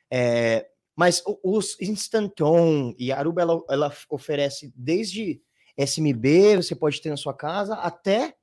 É, 0.08 0.66
mas 0.96 1.22
os 1.44 1.78
Instant 1.80 2.40
On 2.40 2.94
e 2.98 3.12
a 3.12 3.18
Aruba, 3.18 3.42
ela, 3.42 3.62
ela 3.68 3.92
oferece 4.08 4.72
desde 4.74 5.42
SMB, 5.76 6.56
você 6.56 6.74
pode 6.74 7.02
ter 7.02 7.10
na 7.10 7.18
sua 7.18 7.34
casa, 7.34 7.74
até... 7.74 8.34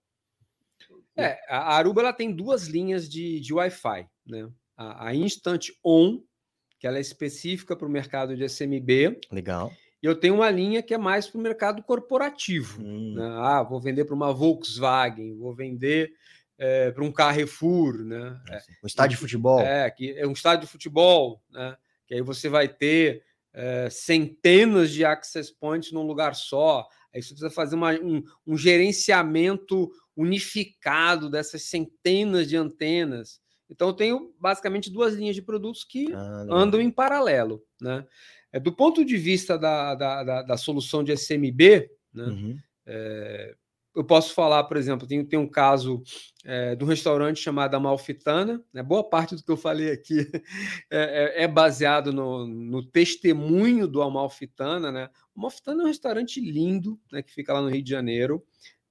É, 1.18 1.40
a 1.50 1.76
Aruba 1.76 2.02
ela 2.02 2.14
tem 2.14 2.32
duas 2.32 2.68
linhas 2.68 3.10
de, 3.10 3.40
de 3.40 3.54
Wi-Fi, 3.54 4.08
né? 4.26 4.50
A, 4.78 5.08
a 5.08 5.16
Instant 5.16 5.68
On, 5.84 6.22
que 6.80 6.88
ela 6.88 6.98
é 6.98 7.02
específica 7.02 7.76
para 7.76 7.88
o 7.88 7.92
mercado 7.92 8.36
de 8.36 8.44
SMB. 8.48 9.20
Legal. 9.32 9.72
E 10.02 10.06
eu 10.06 10.16
tenho 10.16 10.36
uma 10.36 10.50
linha 10.50 10.84
que 10.84 10.94
é 10.94 10.98
mais 10.98 11.28
para 11.28 11.40
o 11.40 11.42
mercado 11.42 11.82
corporativo. 11.82 12.82
Hum. 12.82 13.14
Né? 13.16 13.26
Ah, 13.38 13.64
vou 13.64 13.80
vender 13.80 14.06
para 14.06 14.16
uma 14.16 14.34
Volkswagen, 14.34 15.38
vou 15.38 15.56
vender 15.56 16.12
é, 16.58 16.92
para 16.92 17.04
um 17.04 17.12
Carrefour, 17.12 18.04
né? 18.04 18.40
É, 18.50 18.58
um 18.84 18.88
estádio 18.88 19.16
de 19.16 19.22
futebol. 19.22 19.62
É, 19.62 19.90
que 19.90 20.12
é 20.18 20.28
um 20.28 20.34
estádio 20.34 20.66
de 20.66 20.72
futebol, 20.72 21.42
né? 21.50 21.78
Que 22.08 22.14
aí 22.14 22.22
você 22.22 22.50
vai 22.50 22.68
ter 22.68 23.24
é, 23.54 23.90
centenas 23.90 24.92
de 24.92 25.06
access 25.06 25.54
points 25.54 25.92
num 25.92 26.04
lugar 26.04 26.36
só. 26.36 26.88
Aí 27.14 27.22
você 27.22 27.30
precisa 27.30 27.50
fazer 27.50 27.76
uma, 27.76 27.94
um, 27.94 28.24
um, 28.46 28.58
gerenciamento 28.58 29.92
unificado 30.16 31.30
dessas 31.30 31.64
centenas 31.64 32.48
de 32.48 32.58
antenas. 32.58 33.40
Então, 33.70 33.90
eu 33.90 33.94
tenho 33.94 34.36
basicamente 34.40 34.90
duas 34.90 35.14
linhas 35.14 35.36
de 35.36 35.42
produtos 35.42 35.84
que 35.84 36.12
ah, 36.14 36.46
andam 36.50 36.82
em 36.82 36.92
paralelo. 36.92 37.64
Né? 37.80 38.06
É, 38.52 38.60
do 38.60 38.72
ponto 38.72 39.06
de 39.06 39.18
vista 39.18 39.58
da, 39.58 39.96
da, 39.96 40.24
da, 40.24 40.42
da 40.42 40.58
solução 40.58 41.04
de 41.04 41.12
SMB, 41.12 41.90
né? 42.14 42.26
Uhum. 42.26 42.58
É, 42.86 43.56
eu 43.96 44.04
posso 44.04 44.34
falar, 44.34 44.64
por 44.64 44.76
exemplo, 44.76 45.08
tem, 45.08 45.24
tem 45.24 45.38
um 45.38 45.48
caso 45.48 46.02
é, 46.44 46.76
de 46.76 46.84
um 46.84 46.88
restaurante 46.88 47.40
chamado 47.40 47.76
Amalfitana. 47.76 48.64
Né? 48.74 48.82
Boa 48.82 49.08
parte 49.08 49.36
do 49.36 49.44
que 49.44 49.52
eu 49.52 49.58
falei 49.58 49.92
aqui 49.92 50.30
é, 50.92 51.42
é, 51.42 51.44
é 51.44 51.48
baseado 51.48 52.12
no, 52.12 52.48
no, 52.48 52.84
testemunho 52.84 53.88
do 53.88 54.02
Amalfitana. 54.02 54.92
Né? 54.92 55.10
O 55.36 55.40
Amalfitana 55.40 55.84
é 55.84 55.86
um 55.86 55.88
restaurante 55.88 56.42
lindo, 56.42 57.00
né, 57.12 57.22
que 57.22 57.32
fica 57.32 57.54
lá 57.54 57.62
no 57.62 57.70
Rio 57.70 57.84
de 57.84 57.90
Janeiro, 57.90 58.44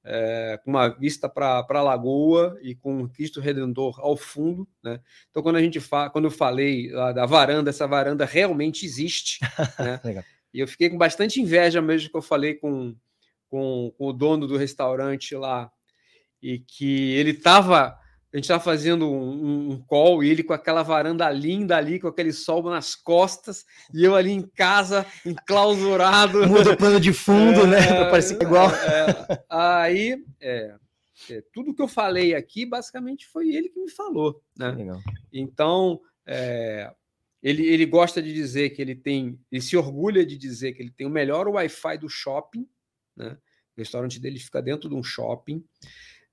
é, 0.05 0.59
com 0.65 0.71
uma 0.71 0.89
vista 0.89 1.29
para 1.29 1.67
a 1.69 1.83
lagoa 1.83 2.59
e 2.63 2.75
com 2.75 3.03
o 3.03 3.09
Cristo 3.09 3.41
Redentor 3.41 3.99
ao 4.01 4.17
fundo. 4.17 4.69
Né? 4.83 5.01
Então, 5.31 5.43
quando 5.43 5.57
a 5.57 5.63
gente 5.63 5.81
fala, 5.81 6.11
quando 6.11 6.27
eu 6.27 6.31
falei 6.31 6.91
da 6.91 7.27
varanda, 7.27 7.71
essa 7.71 7.87
varanda 7.89 8.25
realmente 8.25 8.87
existe. 8.87 9.41
né? 9.79 10.01
e 10.55 10.61
eu 10.61 10.69
fiquei 10.69 10.89
com 10.89 10.99
bastante 10.99 11.41
inveja 11.41 11.83
mesmo 11.83 12.11
que 12.11 12.17
eu 12.17 12.23
falei 12.23 12.55
com 12.55 12.95
com, 13.53 13.93
com 13.99 14.07
o 14.07 14.13
dono 14.15 14.47
do 14.47 14.57
restaurante 14.57 15.35
lá, 15.35 15.71
e 16.43 16.59
que 16.59 17.13
ele 17.13 17.33
estava. 17.33 17.99
A 18.33 18.37
gente 18.39 18.45
estava 18.45 18.65
fazendo 18.65 19.13
um, 19.13 19.73
um, 19.73 19.83
call 19.87 20.25
e 20.25 20.31
ele 20.31 20.43
com 20.43 20.55
aquela 20.55 20.83
varanda 20.83 21.31
linda 21.31 21.77
ali, 21.77 22.01
com 22.01 22.09
aquele 22.09 22.33
sol 22.33 22.63
nas 22.63 22.95
costas, 22.95 23.67
e 23.93 24.03
eu 24.03 24.17
ali 24.17 24.31
em 24.31 24.41
casa, 24.41 25.05
enclausurado. 25.27 26.39
Muda 26.49 26.73
o 26.73 26.77
plano 26.79 26.99
de 26.99 27.13
fundo, 27.13 27.67
né, 27.67 27.77
é, 27.77 27.81
né? 27.93 27.95
Para 27.95 28.11
parecer 28.11 28.43
igual. 28.43 28.71
É, 28.71 29.45
aí, 29.51 30.25
é, 30.41 30.75
é, 31.29 31.43
tudo 31.53 31.75
que 31.75 31.83
eu 31.83 31.89
falei 31.89 32.35
aqui, 32.35 32.65
basicamente, 32.65 33.29
foi 33.29 33.51
ele 33.51 33.69
que 33.69 33.79
me 33.79 33.91
falou. 33.91 34.43
Né? 34.57 34.75
Então, 35.31 36.01
é, 36.27 36.91
ele, 37.43 37.67
ele 37.67 37.85
gosta 37.85 38.23
de 38.23 38.33
dizer 38.33 38.71
que 38.71 38.81
ele 38.81 38.95
tem, 38.95 39.39
ele 39.53 39.61
se 39.61 39.77
orgulha 39.77 40.25
de 40.25 40.39
dizer 40.39 40.73
que 40.73 40.81
ele 40.81 40.91
tem 40.91 41.07
o 41.07 41.11
melhor 41.11 41.47
Wi-Fi 41.49 41.99
do 41.99 42.09
shopping, 42.09 42.67
né? 43.17 43.37
O 43.77 43.81
restaurante 43.81 44.21
dele 44.21 44.39
fica 44.39 44.61
dentro 44.61 44.89
de 44.89 44.95
um 44.95 45.03
shopping. 45.03 45.65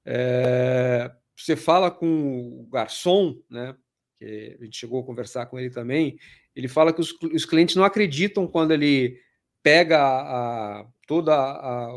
É, 0.06 1.12
você 1.36 1.56
fala 1.56 1.90
com 1.90 2.60
o 2.62 2.68
garçom, 2.68 3.42
né? 3.50 3.76
Que 4.18 4.58
a 4.60 4.64
gente 4.66 4.78
chegou 4.78 5.02
a 5.02 5.06
conversar 5.06 5.46
com 5.46 5.58
ele 5.58 5.70
também. 5.70 6.20
Ele 6.56 6.68
fala 6.68 6.92
que 6.92 7.00
os, 7.00 7.14
os 7.34 7.46
clientes 7.46 7.76
não 7.76 7.86
acreditam 7.86 8.46
quando 8.48 8.72
ele 8.72 9.18
pega 9.64 10.00
a, 10.02 10.86
todo 11.08 11.32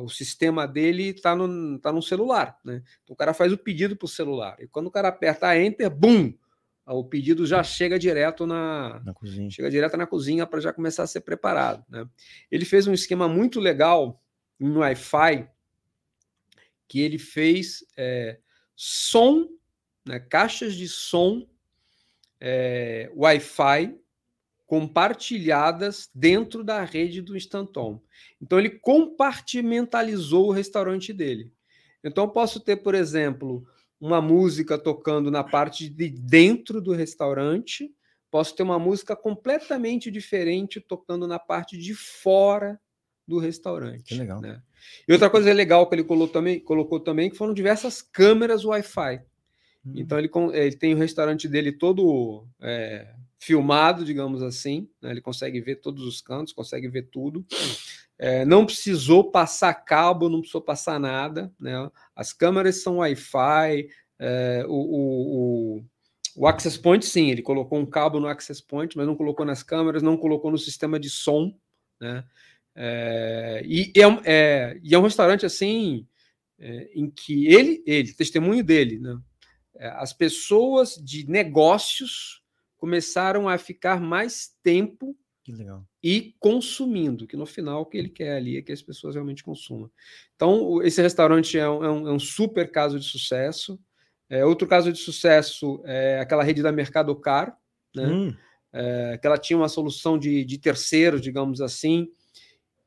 o 0.02 0.08
sistema 0.08 0.66
dele 0.66 1.04
e 1.04 1.08
está 1.08 1.34
no, 1.34 1.78
tá 1.78 1.92
no 1.92 2.02
celular. 2.02 2.58
Né? 2.64 2.82
Então 3.02 3.14
o 3.14 3.16
cara 3.16 3.34
faz 3.34 3.52
o 3.52 3.58
pedido 3.58 3.96
para 3.96 4.06
o 4.06 4.08
celular. 4.08 4.56
E 4.60 4.68
quando 4.68 4.86
o 4.86 4.90
cara 4.90 5.08
aperta 5.08 5.58
Enter, 5.58 5.90
bum! 5.90 6.32
O 6.84 7.04
pedido 7.04 7.46
já 7.46 7.62
chega 7.62 7.98
direto 7.98 8.44
na, 8.44 9.00
na 9.04 9.14
cozinha. 9.14 9.50
Chega 9.50 9.70
direto 9.70 9.96
na 9.96 10.06
cozinha 10.06 10.46
para 10.46 10.60
já 10.60 10.72
começar 10.72 11.04
a 11.04 11.06
ser 11.06 11.20
preparado. 11.20 11.84
Né? 11.88 12.04
Ele 12.50 12.64
fez 12.64 12.86
um 12.86 12.92
esquema 12.92 13.28
muito 13.28 13.60
legal 13.60 14.21
no 14.62 14.80
Wi-Fi 14.80 15.48
que 16.92 17.00
ele 17.00 17.18
fez 17.18 17.82
é, 17.96 18.38
som, 18.76 19.48
né, 20.06 20.20
caixas 20.20 20.74
de 20.74 20.86
som 20.86 21.48
é, 22.38 23.10
Wi-Fi 23.16 23.98
compartilhadas 24.66 26.10
dentro 26.14 26.62
da 26.62 26.84
rede 26.84 27.22
do 27.22 27.34
Instanton. 27.34 27.98
Então 28.40 28.58
ele 28.58 28.68
compartimentalizou 28.68 30.48
o 30.48 30.52
restaurante 30.52 31.14
dele. 31.14 31.50
Então 32.04 32.28
posso 32.28 32.60
ter, 32.60 32.76
por 32.76 32.94
exemplo, 32.94 33.66
uma 33.98 34.20
música 34.20 34.76
tocando 34.76 35.30
na 35.30 35.42
parte 35.42 35.88
de 35.88 36.10
dentro 36.10 36.78
do 36.80 36.92
restaurante, 36.92 37.90
posso 38.30 38.54
ter 38.54 38.64
uma 38.64 38.78
música 38.78 39.16
completamente 39.16 40.10
diferente 40.10 40.78
tocando 40.78 41.26
na 41.26 41.38
parte 41.38 41.78
de 41.78 41.94
fora 41.94 42.78
do 43.26 43.38
restaurante. 43.38 44.04
Que 44.04 44.14
legal. 44.14 44.40
Né? 44.40 44.60
E 45.06 45.12
outra 45.12 45.30
coisa 45.30 45.52
legal 45.52 45.88
que 45.88 45.94
ele 45.94 46.04
colocou 46.04 46.32
também, 46.32 46.60
colocou 46.60 47.00
também 47.00 47.30
que 47.30 47.36
foram 47.36 47.54
diversas 47.54 48.02
câmeras 48.02 48.64
Wi-Fi. 48.64 49.22
Hum. 49.86 49.92
Então 49.96 50.18
ele, 50.18 50.30
ele, 50.52 50.76
tem 50.76 50.94
o 50.94 50.98
restaurante 50.98 51.48
dele 51.48 51.72
todo 51.72 52.46
é, 52.60 53.14
filmado, 53.38 54.04
digamos 54.04 54.42
assim. 54.42 54.88
Né? 55.00 55.10
Ele 55.10 55.20
consegue 55.20 55.60
ver 55.60 55.76
todos 55.76 56.04
os 56.04 56.20
cantos, 56.20 56.52
consegue 56.52 56.88
ver 56.88 57.08
tudo. 57.10 57.44
É, 58.18 58.44
não 58.44 58.64
precisou 58.64 59.30
passar 59.30 59.74
cabo, 59.74 60.28
não 60.28 60.40
precisou 60.40 60.62
passar 60.62 61.00
nada. 61.00 61.52
Né? 61.58 61.90
As 62.14 62.32
câmeras 62.32 62.82
são 62.82 62.98
Wi-Fi. 62.98 63.88
É, 64.18 64.64
o, 64.68 64.72
o, 64.72 65.78
o, 65.78 65.84
o, 66.36 66.46
Access 66.46 66.78
Point, 66.78 67.04
sim, 67.04 67.30
ele 67.30 67.42
colocou 67.42 67.76
um 67.76 67.86
cabo 67.86 68.20
no 68.20 68.28
Access 68.28 68.62
Point, 68.62 68.96
mas 68.96 69.06
não 69.06 69.16
colocou 69.16 69.44
nas 69.44 69.64
câmeras, 69.64 70.02
não 70.02 70.16
colocou 70.16 70.52
no 70.52 70.58
sistema 70.58 71.00
de 71.00 71.10
som. 71.10 71.52
Né? 72.00 72.22
É, 72.74 73.62
e, 73.64 73.92
é, 73.96 74.02
é, 74.24 74.80
e, 74.82 74.94
é, 74.94 74.98
um 74.98 75.02
restaurante 75.02 75.44
assim 75.44 76.06
é, 76.58 76.90
em 76.94 77.10
que 77.10 77.46
ele, 77.46 77.82
ele, 77.86 78.12
testemunho 78.14 78.64
dele, 78.64 78.98
né? 78.98 79.18
É, 79.76 79.88
as 79.88 80.12
pessoas 80.12 80.94
de 80.96 81.28
negócios 81.28 82.42
começaram 82.76 83.48
a 83.48 83.58
ficar 83.58 84.00
mais 84.00 84.50
tempo 84.62 85.16
e 86.02 86.34
consumindo, 86.38 87.26
que 87.26 87.36
no 87.36 87.46
final 87.46 87.82
o 87.82 87.86
que 87.86 87.98
ele 87.98 88.08
quer 88.08 88.36
ali 88.36 88.56
é 88.56 88.62
que 88.62 88.72
as 88.72 88.82
pessoas 88.82 89.14
realmente 89.14 89.42
consumam. 89.42 89.90
Então, 90.36 90.80
esse 90.82 91.02
restaurante 91.02 91.58
é 91.58 91.68
um, 91.68 91.84
é 91.84 91.90
um, 91.90 92.08
é 92.08 92.12
um 92.12 92.18
super 92.18 92.70
caso 92.70 92.98
de 92.98 93.04
sucesso. 93.04 93.78
É, 94.30 94.44
outro 94.44 94.68
caso 94.68 94.92
de 94.92 94.98
sucesso 94.98 95.82
é 95.84 96.20
aquela 96.20 96.44
rede 96.44 96.62
da 96.62 96.72
Mercado 96.72 97.14
Car, 97.16 97.56
né? 97.94 98.06
Hum. 98.06 98.36
Que 99.20 99.26
ela 99.26 99.36
tinha 99.36 99.58
uma 99.58 99.68
solução 99.68 100.18
de, 100.18 100.46
de 100.46 100.56
terceiro, 100.58 101.20
digamos 101.20 101.60
assim, 101.60 102.08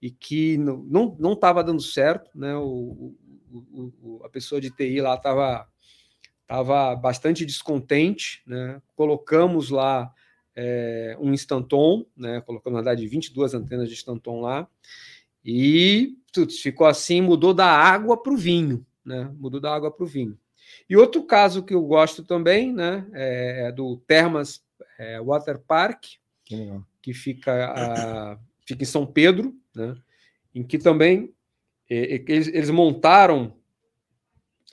e 0.06 0.12
que 0.12 0.56
não 0.56 1.34
estava 1.34 1.64
dando 1.64 1.82
certo. 1.82 2.30
Né? 2.38 2.56
O, 2.56 3.16
o, 3.51 3.93
o, 4.03 4.22
a 4.24 4.30
pessoa 4.30 4.62
de 4.62 4.70
TI 4.70 5.01
lá 5.01 5.16
estava 5.16 5.68
tava 6.45 6.95
bastante 6.95 7.43
descontente. 7.43 8.43
Né? 8.45 8.80
Colocamos 8.95 9.72
lá 9.72 10.14
é, 10.56 11.18
um 11.20 11.34
Instanton, 11.34 12.06
né? 12.16 12.39
colocamos 12.41 12.78
na 12.78 12.84
verdade 12.84 13.08
22 13.08 13.56
antenas 13.56 13.88
de 13.88 13.95
Instanton 13.95 14.41
lá, 14.41 14.68
e 15.43 16.16
tudo 16.32 16.53
ficou 16.53 16.86
assim, 16.86 17.20
mudou 17.20 17.51
da 17.51 17.66
água 17.66 18.16
para 18.22 18.32
o 18.32 18.38
vinho, 18.38 18.86
né? 19.03 19.34
mudou 19.39 19.60
da 19.60 19.74
água 19.74 19.89
para 19.89 20.03
o 20.03 20.08
vinho. 20.08 20.38
E 20.88 20.95
outro 20.95 21.24
caso 21.24 21.64
que 21.64 21.74
eu 21.74 21.82
gosto 21.82 22.24
também 22.24 22.72
né, 22.72 23.08
é, 23.12 23.70
é 23.70 23.72
do 23.72 23.97
Termas 24.06 24.64
é, 24.99 25.20
Water 25.20 25.58
Park, 25.58 26.03
que, 26.43 26.80
que 27.01 27.12
fica, 27.12 27.72
a, 27.72 28.39
fica 28.68 28.84
em 28.84 28.86
São 28.86 29.03
Pedro, 29.03 29.56
né, 29.76 29.95
em 30.53 30.63
que 30.63 30.78
também 30.78 31.34
é, 31.89 32.23
eles, 32.28 32.47
eles 32.47 32.69
montaram 32.69 33.55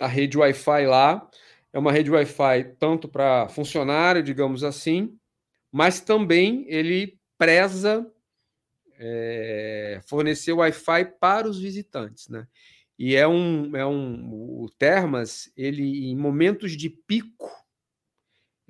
a 0.01 0.07
rede 0.07 0.39
Wi-Fi 0.39 0.87
lá. 0.87 1.29
É 1.73 1.79
uma 1.79 1.93
rede 1.93 2.11
Wi-Fi 2.11 2.77
tanto 2.79 3.09
para 3.09 3.49
funcionário, 3.49 4.23
digamos 4.23 4.63
assim, 4.65 5.17
mas 5.71 6.01
também 6.01 6.65
ele 6.69 7.19
preza 7.39 8.07
é, 8.99 10.01
fornecer 10.07 10.53
Wi-Fi 10.53 11.05
para 11.19 11.49
os 11.49 11.59
visitantes, 11.59 12.29
né? 12.29 12.47
E 12.99 13.17
é 13.17 13.27
um, 13.27 13.75
é 13.75 13.85
um, 13.85 14.31
o 14.33 14.71
Termas, 14.79 15.51
ele 15.57 16.11
em 16.11 16.17
momentos 16.17 16.77
de 16.77 16.89
pico, 16.89 17.51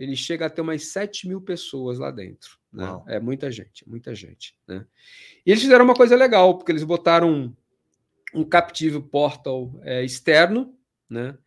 ele 0.02 0.16
chega 0.16 0.46
a 0.46 0.50
ter 0.50 0.60
umas 0.60 0.86
7 0.86 1.28
mil 1.28 1.40
pessoas 1.40 1.98
lá 1.98 2.10
dentro. 2.10 2.58
Né? 2.72 2.86
É 3.06 3.20
muita 3.20 3.52
gente, 3.52 3.88
muita 3.88 4.12
gente. 4.16 4.56
Né? 4.66 4.84
E 5.46 5.50
eles 5.52 5.62
fizeram 5.62 5.84
uma 5.84 5.94
coisa 5.94 6.16
legal, 6.16 6.58
porque 6.58 6.72
eles 6.72 6.82
botaram 6.82 7.30
um, 7.30 7.56
um 8.34 8.44
Captive 8.44 9.00
Portal 9.00 9.78
é, 9.82 10.02
externo, 10.02 10.76
né? 11.08 11.38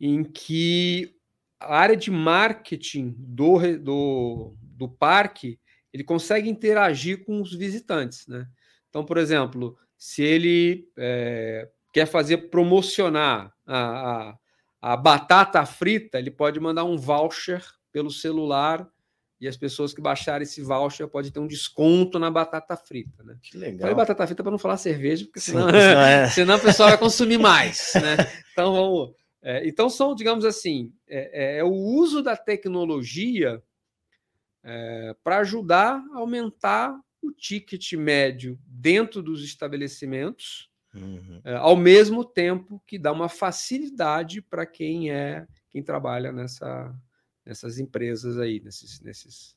em 0.00 0.24
que 0.24 1.14
a 1.60 1.76
área 1.78 1.96
de 1.96 2.10
marketing 2.10 3.14
do, 3.16 3.78
do, 3.78 4.54
do 4.60 4.88
parque 4.88 5.60
ele 5.92 6.02
consegue 6.02 6.50
interagir 6.50 7.24
com 7.24 7.40
os 7.40 7.54
visitantes. 7.54 8.26
Né? 8.26 8.48
Então, 8.88 9.04
por 9.04 9.16
exemplo, 9.16 9.78
se 9.96 10.24
ele 10.24 10.88
é, 10.96 11.68
quer 11.92 12.06
fazer 12.06 12.48
promocionar 12.50 13.54
a, 13.64 14.30
a, 14.30 14.38
a 14.82 14.96
batata 14.96 15.64
frita, 15.64 16.18
ele 16.18 16.32
pode 16.32 16.58
mandar 16.58 16.82
um 16.82 16.98
voucher 16.98 17.64
pelo 17.96 18.10
celular 18.10 18.86
e 19.40 19.48
as 19.48 19.56
pessoas 19.56 19.94
que 19.94 20.02
baixarem 20.02 20.42
esse 20.42 20.60
voucher 20.60 21.08
podem 21.08 21.30
ter 21.30 21.40
um 21.40 21.46
desconto 21.46 22.18
na 22.18 22.30
batata 22.30 22.76
frita, 22.76 23.24
né? 23.24 23.38
Que 23.40 23.56
legal. 23.56 23.80
Falei 23.80 23.94
batata 23.94 24.26
frita 24.26 24.42
para 24.42 24.52
não 24.52 24.58
falar 24.58 24.76
cerveja, 24.76 25.24
porque 25.24 25.40
senão, 25.40 25.70
Sim, 25.70 25.76
é. 25.76 26.28
senão 26.28 26.56
o 26.56 26.60
pessoal 26.60 26.90
vai 26.90 26.98
consumir 26.98 27.38
mais, 27.38 27.94
né? 27.94 28.18
Então 28.52 28.74
vamos. 28.74 29.14
É, 29.40 29.66
então 29.66 29.88
são, 29.88 30.14
digamos 30.14 30.44
assim, 30.44 30.92
é, 31.08 31.54
é, 31.54 31.58
é 31.60 31.64
o 31.64 31.72
uso 31.72 32.22
da 32.22 32.36
tecnologia 32.36 33.62
é, 34.62 35.16
para 35.24 35.38
ajudar 35.38 36.04
a 36.12 36.18
aumentar 36.18 36.94
o 37.22 37.32
ticket 37.32 37.94
médio 37.94 38.58
dentro 38.66 39.22
dos 39.22 39.42
estabelecimentos, 39.42 40.68
uhum. 40.94 41.40
É, 41.42 41.54
ao 41.54 41.76
mesmo 41.76 42.26
tempo 42.26 42.78
que 42.86 42.98
dá 42.98 43.10
uma 43.10 43.30
facilidade 43.30 44.42
para 44.42 44.66
quem 44.66 45.10
é 45.10 45.46
quem 45.70 45.82
trabalha 45.82 46.30
nessa 46.30 46.94
nessas 47.46 47.78
empresas 47.78 48.38
aí, 48.38 48.60
nesses, 48.60 49.00
nesses, 49.00 49.56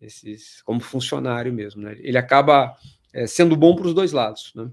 nesses 0.00 0.62
como 0.62 0.80
funcionário 0.80 1.52
mesmo. 1.52 1.82
Né? 1.82 1.96
Ele 2.00 2.18
acaba 2.18 2.76
é, 3.12 3.26
sendo 3.26 3.56
bom 3.56 3.74
para 3.74 3.86
os 3.86 3.94
dois 3.94 4.12
lados. 4.12 4.52
Né? 4.54 4.70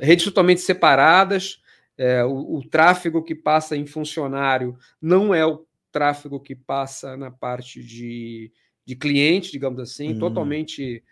Redes 0.00 0.24
totalmente 0.24 0.60
separadas, 0.60 1.60
é, 1.98 2.24
o, 2.24 2.58
o, 2.58 2.68
tráfego 2.68 3.22
que 3.22 3.34
passa 3.34 3.76
em 3.76 3.86
funcionário 3.86 4.78
não 5.02 5.34
é 5.34 5.44
o 5.44 5.66
tráfego 5.92 6.40
que 6.40 6.54
passa 6.54 7.16
na 7.16 7.30
parte 7.30 7.82
de, 7.82 8.52
de 8.86 8.96
cliente, 8.96 9.50
digamos 9.50 9.80
assim, 9.80 10.14
hum. 10.14 10.18
totalmente 10.18 11.04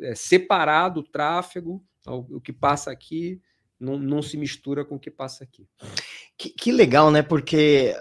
é, 0.00 0.14
separado 0.14 1.00
o 1.00 1.04
tráfego, 1.04 1.84
o, 2.06 2.36
o 2.36 2.40
que 2.40 2.52
passa 2.52 2.90
aqui 2.90 3.40
não, 3.78 3.98
não, 3.98 4.22
se 4.22 4.36
mistura 4.36 4.84
com 4.84 4.96
o 4.96 5.00
que 5.00 5.10
passa 5.10 5.42
aqui. 5.42 5.66
Que, 6.36 6.50
que 6.50 6.70
legal, 6.70 7.10
né? 7.10 7.22
Porque 7.22 7.94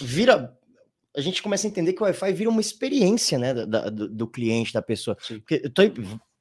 vira 0.00 0.56
a 1.16 1.20
gente 1.20 1.42
começa 1.42 1.66
a 1.66 1.70
entender 1.70 1.92
que 1.92 2.02
o 2.02 2.04
Wi-Fi 2.04 2.32
vira 2.32 2.50
uma 2.50 2.60
experiência, 2.60 3.38
né, 3.38 3.54
da, 3.54 3.88
do, 3.88 4.08
do, 4.08 4.26
cliente, 4.26 4.72
da 4.72 4.82
pessoa. 4.82 5.16
Porque 5.16 5.62
eu 5.64 5.70
tô, 5.70 5.82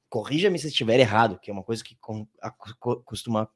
corrija-me 0.09 0.59
se 0.59 0.68
estiver 0.68 0.99
errado, 0.99 1.39
que 1.39 1.49
é 1.49 1.53
uma 1.53 1.63
coisa 1.63 1.84
que 1.84 1.95
com, 1.95 2.28
a, 2.41 2.51
costuma 2.51 3.49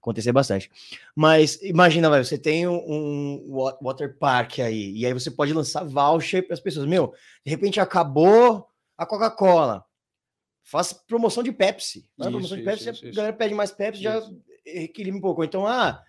acontecer 0.00 0.32
bastante. 0.32 0.70
Mas 1.14 1.60
imagina, 1.62 2.08
vai, 2.08 2.24
você 2.24 2.38
tem 2.38 2.66
um, 2.66 2.76
um 2.76 3.56
water 3.82 4.16
park 4.18 4.60
aí, 4.60 4.92
e 4.96 5.04
aí 5.04 5.12
você 5.12 5.30
pode 5.30 5.52
lançar 5.52 5.84
voucher 5.84 6.46
para 6.46 6.54
as 6.54 6.60
pessoas. 6.60 6.86
Meu, 6.86 7.12
de 7.44 7.50
repente 7.50 7.80
acabou 7.80 8.66
a 8.96 9.04
Coca-Cola. 9.04 9.84
Faz 10.62 10.92
promoção 10.92 11.42
de 11.42 11.50
Pepsi. 11.50 12.00
Isso, 12.18 12.30
promoção 12.30 12.56
de 12.56 12.62
Pepsi, 12.62 12.90
isso, 12.90 13.06
a 13.06 13.12
galera 13.12 13.36
pede 13.36 13.54
mais 13.54 13.72
Pepsi, 13.72 14.02
isso. 14.02 14.02
já 14.02 14.22
equilibra 14.66 15.18
um 15.18 15.22
pouco. 15.22 15.42
Então, 15.42 15.66
ah, 15.66 16.02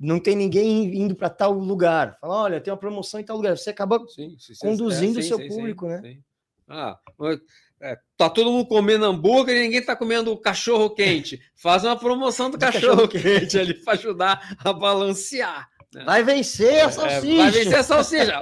não 0.00 0.18
tem 0.18 0.36
ninguém 0.36 0.96
indo 0.96 1.14
para 1.14 1.30
tal 1.30 1.52
lugar. 1.52 2.18
Fala, 2.20 2.42
olha, 2.42 2.60
tem 2.60 2.72
uma 2.72 2.78
promoção 2.78 3.20
em 3.20 3.24
tal 3.24 3.36
lugar. 3.36 3.56
Você 3.56 3.70
acaba 3.70 3.98
sim, 4.08 4.36
sim, 4.38 4.54
conduzindo 4.60 5.18
é, 5.18 5.20
o 5.20 5.24
seu 5.24 5.38
público, 5.48 5.86
né? 5.86 6.18
Ah, 6.68 6.98
é, 7.80 7.98
tá 8.16 8.30
todo 8.30 8.50
mundo 8.50 8.66
comendo 8.66 9.04
hambúrguer 9.04 9.56
e 9.56 9.62
ninguém 9.62 9.84
tá 9.84 9.96
comendo 9.96 10.36
cachorro 10.36 10.90
quente. 10.90 11.40
Faz 11.56 11.84
uma 11.84 11.98
promoção 11.98 12.48
do 12.48 12.58
cachorro, 12.58 13.08
quente 13.08 13.58
ali 13.58 13.74
para 13.74 13.94
ajudar 13.94 14.56
a 14.58 14.72
balancear. 14.72 15.68
Né? 15.92 16.04
Vai 16.04 16.22
vencer 16.22 16.84
a 16.84 16.90
salsicha. 16.90 17.32
É, 17.32 17.36
vai 17.36 17.50
vencer 17.50 17.74
a 17.74 17.82
salsicha. 17.82 18.40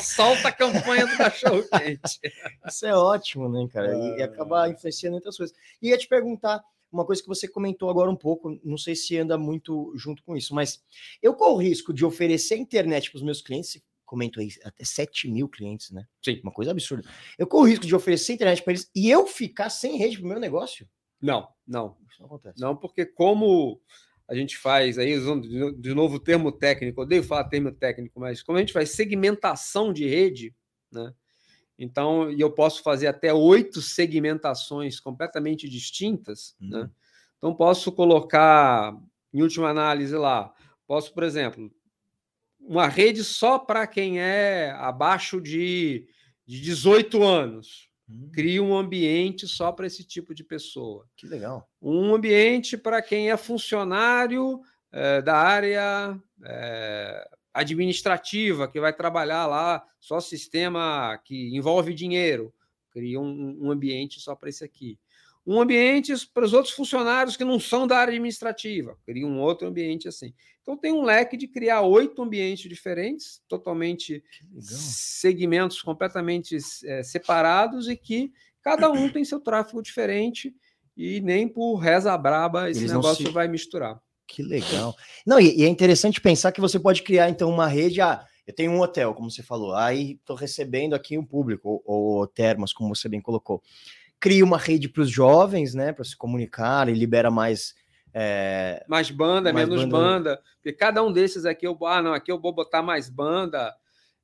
Solta 0.00 0.48
a 0.48 0.52
campanha 0.52 1.06
do 1.06 1.16
cachorro 1.16 1.62
quente. 1.70 2.18
Isso 2.66 2.86
é 2.86 2.94
ótimo, 2.94 3.48
né, 3.48 3.68
cara? 3.72 3.94
E, 3.94 4.18
e 4.18 4.22
acabar 4.22 4.70
influenciando 4.70 5.16
outras 5.16 5.36
coisas. 5.36 5.54
E 5.80 5.90
ia 5.90 5.98
te 5.98 6.08
perguntar 6.08 6.60
uma 6.90 7.04
coisa 7.04 7.22
que 7.22 7.28
você 7.28 7.46
comentou 7.46 7.90
agora 7.90 8.10
um 8.10 8.16
pouco, 8.16 8.58
não 8.64 8.78
sei 8.78 8.96
se 8.96 9.16
anda 9.16 9.36
muito 9.36 9.92
junto 9.96 10.22
com 10.22 10.36
isso, 10.36 10.54
mas 10.54 10.82
eu 11.22 11.34
corro 11.34 11.56
o 11.56 11.62
risco 11.62 11.92
de 11.92 12.04
oferecer 12.04 12.56
internet 12.56 13.10
para 13.10 13.18
os 13.18 13.22
meus 13.22 13.42
clientes, 13.42 13.80
comento 14.04 14.40
aí, 14.40 14.48
até 14.64 14.84
7 14.84 15.28
mil 15.28 15.48
clientes, 15.48 15.90
né? 15.90 16.06
Sim. 16.24 16.40
Uma 16.42 16.52
coisa 16.52 16.70
absurda. 16.70 17.08
Eu 17.38 17.46
corro 17.46 17.64
o 17.64 17.66
risco 17.66 17.86
de 17.86 17.94
oferecer 17.94 18.32
internet 18.32 18.62
para 18.62 18.72
eles 18.72 18.90
e 18.94 19.10
eu 19.10 19.26
ficar 19.26 19.68
sem 19.68 19.98
rede 19.98 20.16
para 20.16 20.24
o 20.24 20.28
meu 20.28 20.40
negócio? 20.40 20.88
Não, 21.20 21.48
não. 21.66 21.96
Isso 22.10 22.20
não 22.20 22.26
acontece. 22.26 22.60
Não, 22.60 22.74
porque 22.74 23.04
como 23.04 23.80
a 24.26 24.34
gente 24.34 24.56
faz 24.56 24.98
aí, 24.98 25.14
usando 25.14 25.48
de 25.80 25.94
novo 25.94 26.16
o 26.16 26.20
termo 26.20 26.52
técnico, 26.52 27.02
odeio 27.02 27.22
falar 27.22 27.44
termo 27.44 27.72
técnico, 27.72 28.18
mas 28.20 28.42
como 28.42 28.56
a 28.56 28.60
gente 28.60 28.72
faz 28.72 28.90
segmentação 28.90 29.92
de 29.92 30.06
rede, 30.06 30.54
né? 30.92 31.12
Então, 31.78 32.30
e 32.30 32.40
eu 32.40 32.50
posso 32.50 32.82
fazer 32.82 33.06
até 33.06 33.32
oito 33.32 33.80
segmentações 33.80 34.98
completamente 34.98 35.68
distintas, 35.68 36.56
né? 36.60 36.78
uhum. 36.78 36.82
né? 36.82 36.90
Então, 37.38 37.54
posso 37.54 37.92
colocar, 37.92 38.96
em 39.32 39.42
última 39.42 39.68
análise 39.68 40.16
lá, 40.16 40.52
posso, 40.88 41.14
por 41.14 41.22
exemplo, 41.22 41.70
uma 42.58 42.88
rede 42.88 43.22
só 43.22 43.58
para 43.58 43.86
quem 43.86 44.20
é 44.20 44.72
abaixo 44.72 45.40
de, 45.40 46.08
de 46.44 46.60
18 46.60 47.22
anos. 47.22 47.88
Hum. 48.08 48.28
Cria 48.32 48.62
um 48.62 48.76
ambiente 48.76 49.46
só 49.46 49.70
para 49.70 49.86
esse 49.86 50.02
tipo 50.02 50.34
de 50.34 50.42
pessoa. 50.42 51.06
Que 51.16 51.26
legal. 51.26 51.70
Um 51.80 52.14
ambiente 52.14 52.76
para 52.76 53.00
quem 53.00 53.30
é 53.30 53.36
funcionário 53.36 54.60
é, 54.90 55.22
da 55.22 55.36
área 55.36 56.20
é, 56.44 57.30
administrativa, 57.58 58.68
que 58.68 58.80
vai 58.80 58.92
trabalhar 58.92 59.46
lá 59.46 59.84
só 60.00 60.20
sistema 60.20 61.18
que 61.24 61.56
envolve 61.56 61.94
dinheiro. 61.94 62.52
Cria 62.90 63.20
um, 63.20 63.58
um 63.60 63.70
ambiente 63.70 64.20
só 64.20 64.34
para 64.34 64.48
esse 64.48 64.64
aqui 64.64 64.98
um 65.48 65.62
ambiente 65.62 66.12
para 66.34 66.44
os 66.44 66.52
outros 66.52 66.74
funcionários 66.74 67.34
que 67.34 67.42
não 67.42 67.58
são 67.58 67.86
da 67.86 67.96
área 67.96 68.12
administrativa, 68.12 68.98
cria 69.06 69.26
um 69.26 69.40
outro 69.40 69.66
ambiente 69.66 70.06
assim. 70.06 70.34
Então 70.60 70.76
tem 70.76 70.92
um 70.92 71.02
leque 71.02 71.38
de 71.38 71.48
criar 71.48 71.80
oito 71.80 72.20
ambientes 72.20 72.68
diferentes, 72.68 73.40
totalmente 73.48 74.22
segmentos 74.60 75.80
completamente 75.80 76.58
é, 76.84 77.02
separados 77.02 77.88
e 77.88 77.96
que 77.96 78.30
cada 78.60 78.90
um 78.90 79.08
tem 79.08 79.24
seu 79.24 79.40
tráfego 79.40 79.80
diferente 79.80 80.54
e 80.94 81.18
nem 81.22 81.48
por 81.48 81.76
reza 81.76 82.14
braba 82.18 82.68
esse 82.68 82.80
Eles 82.80 82.92
negócio 82.92 83.26
se... 83.26 83.32
vai 83.32 83.48
misturar. 83.48 83.98
Que 84.28 84.42
legal. 84.42 84.94
Não, 85.26 85.40
e, 85.40 85.60
e, 85.60 85.64
é 85.64 85.68
interessante 85.68 86.20
pensar 86.20 86.52
que 86.52 86.60
você 86.60 86.78
pode 86.78 87.02
criar 87.02 87.28
então 87.28 87.50
uma 87.50 87.66
rede. 87.66 88.00
Ah, 88.00 88.24
eu 88.46 88.54
tenho 88.54 88.70
um 88.70 88.80
hotel, 88.80 89.14
como 89.14 89.30
você 89.30 89.42
falou, 89.42 89.74
aí 89.74 90.12
estou 90.12 90.36
recebendo 90.36 90.94
aqui 90.94 91.18
um 91.18 91.24
público, 91.24 91.82
ou, 91.84 92.18
ou 92.18 92.26
termas, 92.26 92.72
como 92.72 92.94
você 92.94 93.08
bem 93.08 93.20
colocou 93.20 93.62
cria 94.20 94.44
uma 94.44 94.58
rede 94.58 94.88
para 94.88 95.02
os 95.02 95.10
jovens, 95.10 95.74
né, 95.74 95.92
para 95.92 96.04
se 96.04 96.16
comunicar 96.16 96.88
e 96.88 96.94
libera 96.94 97.30
mais 97.30 97.74
é, 98.12 98.84
mais 98.88 99.10
banda, 99.10 99.52
mais 99.52 99.68
menos 99.68 99.84
banda. 99.84 100.30
banda. 100.30 100.42
porque 100.56 100.72
cada 100.72 101.02
um 101.04 101.12
desses 101.12 101.44
aqui 101.44 101.66
eu 101.66 101.78
ah 101.86 102.02
não, 102.02 102.12
aqui 102.12 102.32
eu 102.32 102.40
vou 102.40 102.52
botar 102.52 102.82
mais 102.82 103.08
banda. 103.08 103.74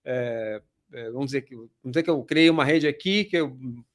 É, 0.04 0.60
é, 0.92 1.10
vamos 1.10 1.26
dizer 1.26 1.42
que 1.42 1.54
vamos 1.54 1.70
dizer 1.84 2.02
que 2.02 2.10
eu 2.10 2.22
criei 2.24 2.50
uma 2.50 2.64
rede 2.64 2.88
aqui 2.88 3.24
que 3.24 3.36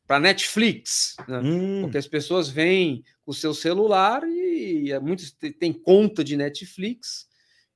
para 0.10 0.20
Netflix, 0.20 1.16
né? 1.28 1.40
hum. 1.40 1.82
porque 1.84 2.00
as 2.00 2.08
pessoas 2.08 2.50
vêm 2.50 3.04
com 3.24 3.30
o 3.30 3.34
seu 3.34 3.54
celular 3.54 4.24
e, 4.24 4.90
e 4.90 5.00
muitos 5.00 5.32
têm 5.60 5.72
conta 5.72 6.24
de 6.24 6.36
Netflix 6.36 7.28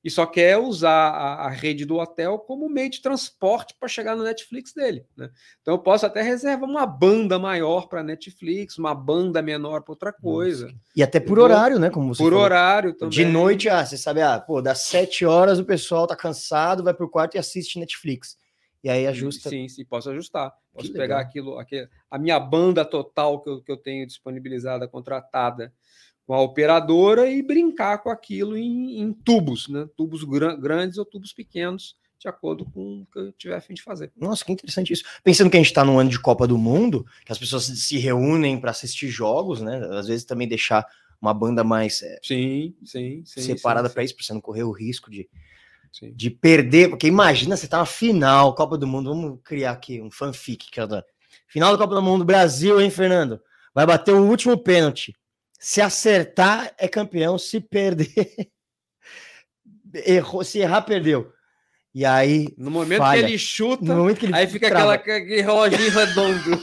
e 0.02 0.10
só 0.10 0.26
quer 0.26 0.58
usar 0.58 1.10
a, 1.10 1.46
a, 1.46 1.48
rede 1.48 1.84
do 1.84 1.94
hotel 1.94 2.36
como 2.40 2.68
meio 2.68 2.90
de 2.90 3.00
transporte 3.00 3.76
para 3.78 3.88
chegar 3.88 4.16
no 4.16 4.24
Netflix 4.24 4.74
dele. 4.74 5.06
Né? 5.16 5.30
Então 5.62 5.74
eu 5.74 5.78
posso 5.78 6.06
até 6.06 6.22
reservar 6.22 6.68
uma 6.68 6.84
banda 6.84 7.38
maior 7.38 7.86
para 7.86 8.02
Netflix, 8.02 8.78
uma 8.78 8.96
banda 8.96 9.40
menor 9.40 9.82
para 9.82 9.92
outra 9.92 10.12
coisa. 10.12 10.66
Nossa. 10.66 10.78
E 10.96 11.04
até 11.04 11.20
por 11.20 11.38
horário, 11.38 11.78
né? 11.78 11.88
Como 11.88 12.12
você 12.12 12.20
Por 12.20 12.32
falou. 12.32 12.44
horário 12.44 12.94
também. 12.94 13.10
De 13.10 13.24
noite, 13.24 13.68
ah, 13.68 13.86
você 13.86 13.96
sabe, 13.96 14.22
ah, 14.22 14.40
pô, 14.40 14.60
das 14.60 14.80
sete 14.80 15.24
horas 15.24 15.60
o 15.60 15.64
pessoal 15.64 16.04
tá 16.04 16.16
cansado, 16.16 16.82
vai 16.82 16.94
pro 16.94 17.08
quarto 17.08 17.36
e 17.36 17.38
assiste 17.38 17.78
Netflix. 17.78 18.36
E 18.84 18.90
aí 18.90 19.06
ajusta. 19.06 19.48
Sim, 19.48 19.66
sim, 19.66 19.82
posso 19.82 20.10
ajustar. 20.10 20.52
Posso 20.70 20.88
que 20.88 20.92
pegar 20.92 21.16
legal. 21.16 21.58
aquilo, 21.58 21.88
a 22.10 22.18
minha 22.18 22.38
banda 22.38 22.84
total 22.84 23.40
que 23.40 23.48
eu, 23.48 23.62
que 23.62 23.72
eu 23.72 23.78
tenho 23.78 24.06
disponibilizada, 24.06 24.86
contratada 24.86 25.72
com 26.26 26.34
a 26.34 26.40
operadora 26.42 27.26
e 27.28 27.42
brincar 27.42 27.98
com 27.98 28.10
aquilo 28.10 28.58
em, 28.58 29.00
em 29.00 29.12
tubos, 29.12 29.68
né? 29.68 29.88
Tubos 29.96 30.22
gr 30.22 30.54
grandes 30.60 30.98
ou 30.98 31.04
tubos 31.06 31.32
pequenos, 31.32 31.96
de 32.18 32.28
acordo 32.28 32.66
com 32.66 33.02
o 33.02 33.06
que 33.06 33.18
eu 33.18 33.32
tiver 33.32 33.56
a 33.56 33.60
fim 33.60 33.72
de 33.72 33.82
fazer. 33.82 34.12
Nossa, 34.14 34.44
que 34.44 34.52
interessante 34.52 34.92
isso. 34.92 35.04
Pensando 35.22 35.50
que 35.50 35.56
a 35.56 35.60
gente 35.60 35.68
está 35.68 35.82
no 35.82 35.98
ano 35.98 36.10
de 36.10 36.20
Copa 36.20 36.46
do 36.46 36.58
Mundo, 36.58 37.06
que 37.24 37.32
as 37.32 37.38
pessoas 37.38 37.64
se 37.64 37.98
reúnem 37.98 38.60
para 38.60 38.70
assistir 38.70 39.08
jogos, 39.08 39.62
né? 39.62 39.78
Às 39.92 40.08
vezes 40.08 40.26
também 40.26 40.46
deixar 40.46 40.86
uma 41.22 41.32
banda 41.32 41.64
mais 41.64 42.02
é, 42.02 42.18
sim, 42.22 42.74
sim, 42.84 43.22
sim, 43.24 43.40
separada 43.40 43.88
para 43.88 44.04
isso, 44.04 44.14
para 44.14 44.24
você 44.24 44.34
não 44.34 44.42
correr 44.42 44.64
o 44.64 44.72
risco 44.72 45.10
de, 45.10 45.26
de 46.02 46.30
perder. 46.30 46.90
Porque 46.90 47.06
imagina, 47.06 47.56
você 47.56 47.66
tá 47.66 47.78
na 47.78 47.86
final, 47.86 48.54
Copa 48.54 48.76
do 48.76 48.86
Mundo, 48.86 49.10
vamos 49.10 49.38
criar 49.44 49.72
aqui 49.72 50.00
um 50.00 50.10
fanfic. 50.10 50.70
Que 50.70 50.80
é 50.80 50.86
Final 51.48 51.72
da 51.72 51.78
Copa 51.78 51.94
do 51.94 52.02
Mundo, 52.02 52.24
Brasil, 52.24 52.80
hein, 52.80 52.90
Fernando? 52.90 53.40
Vai 53.74 53.86
bater 53.86 54.12
o 54.12 54.24
último 54.24 54.56
pênalti. 54.56 55.14
Se 55.58 55.80
acertar, 55.80 56.72
é 56.78 56.86
campeão. 56.86 57.38
Se 57.38 57.60
perder, 57.60 58.50
errou. 60.06 60.44
Se 60.44 60.58
errar, 60.58 60.82
perdeu. 60.82 61.32
E 61.94 62.04
aí. 62.04 62.48
No 62.58 62.72
momento 62.72 62.98
falha. 62.98 63.22
que 63.22 63.28
ele 63.30 63.38
chuta, 63.38 63.84
que 64.18 64.26
ele 64.26 64.34
aí 64.34 64.48
fica 64.48 64.66
aquela, 64.66 64.94
aquele 64.94 65.40
reloginho 65.40 65.90
redondo. 65.90 66.60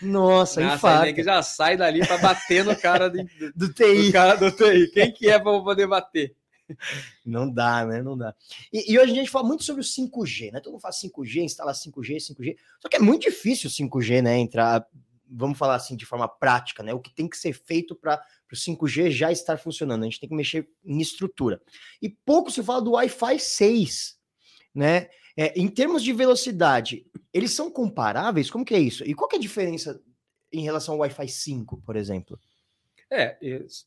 Nossa, 0.00 0.60
Nossa 0.62 1.00
aí 1.00 1.12
que 1.12 1.24
já 1.24 1.42
sai 1.42 1.76
dali 1.76 2.06
para 2.06 2.18
bater 2.18 2.64
no 2.64 2.76
cara 2.76 3.10
do, 3.10 3.18
do 3.56 3.72
TI. 3.72 4.06
Do 4.06 4.12
cara 4.12 4.36
do 4.36 4.52
TI. 4.52 4.90
Quem 4.92 5.12
que 5.12 5.28
é 5.28 5.40
para 5.40 5.60
poder 5.60 5.88
bater? 5.88 6.37
Não 7.24 7.50
dá, 7.50 7.84
né? 7.84 8.02
Não 8.02 8.16
dá. 8.16 8.34
E, 8.72 8.92
e, 8.92 8.98
hoje 8.98 9.12
a 9.12 9.14
gente 9.14 9.30
fala 9.30 9.46
muito 9.46 9.64
sobre 9.64 9.82
o 9.82 9.84
5G, 9.84 10.52
né? 10.52 10.60
Todo 10.60 10.72
mundo 10.72 10.82
fala 10.82 10.94
5G, 10.94 11.42
instala 11.42 11.72
5G, 11.72 12.16
5G. 12.16 12.56
Só 12.80 12.88
que 12.88 12.96
é 12.96 13.00
muito 13.00 13.22
difícil 13.22 13.68
o 13.68 13.72
5G, 13.72 14.22
né? 14.22 14.38
Entrar 14.38 14.86
vamos 15.30 15.58
falar 15.58 15.74
assim 15.74 15.94
de 15.94 16.06
forma 16.06 16.26
prática, 16.28 16.82
né? 16.82 16.94
O 16.94 17.00
que 17.00 17.14
tem 17.14 17.28
que 17.28 17.36
ser 17.36 17.52
feito 17.52 17.94
para 17.94 18.22
o 18.50 18.56
5G 18.56 19.10
já 19.10 19.30
estar 19.30 19.58
funcionando. 19.58 20.02
A 20.02 20.04
gente 20.04 20.20
tem 20.20 20.28
que 20.28 20.34
mexer 20.34 20.68
em 20.84 21.00
estrutura. 21.00 21.60
E 22.00 22.08
pouco 22.08 22.50
se 22.50 22.62
fala 22.62 22.80
do 22.80 22.92
Wi-Fi 22.92 23.38
6, 23.38 24.18
né? 24.74 25.08
É, 25.36 25.58
em 25.58 25.68
termos 25.68 26.02
de 26.02 26.12
velocidade, 26.12 27.06
eles 27.32 27.52
são 27.52 27.70
comparáveis? 27.70 28.50
Como 28.50 28.64
que 28.64 28.74
é 28.74 28.80
isso? 28.80 29.04
E 29.04 29.14
qual 29.14 29.28
que 29.28 29.36
é 29.36 29.38
a 29.38 29.42
diferença 29.42 30.00
em 30.52 30.62
relação 30.62 30.94
ao 30.94 31.00
Wi-Fi 31.00 31.28
5, 31.28 31.82
por 31.82 31.94
exemplo? 31.94 32.38
É, 33.10 33.38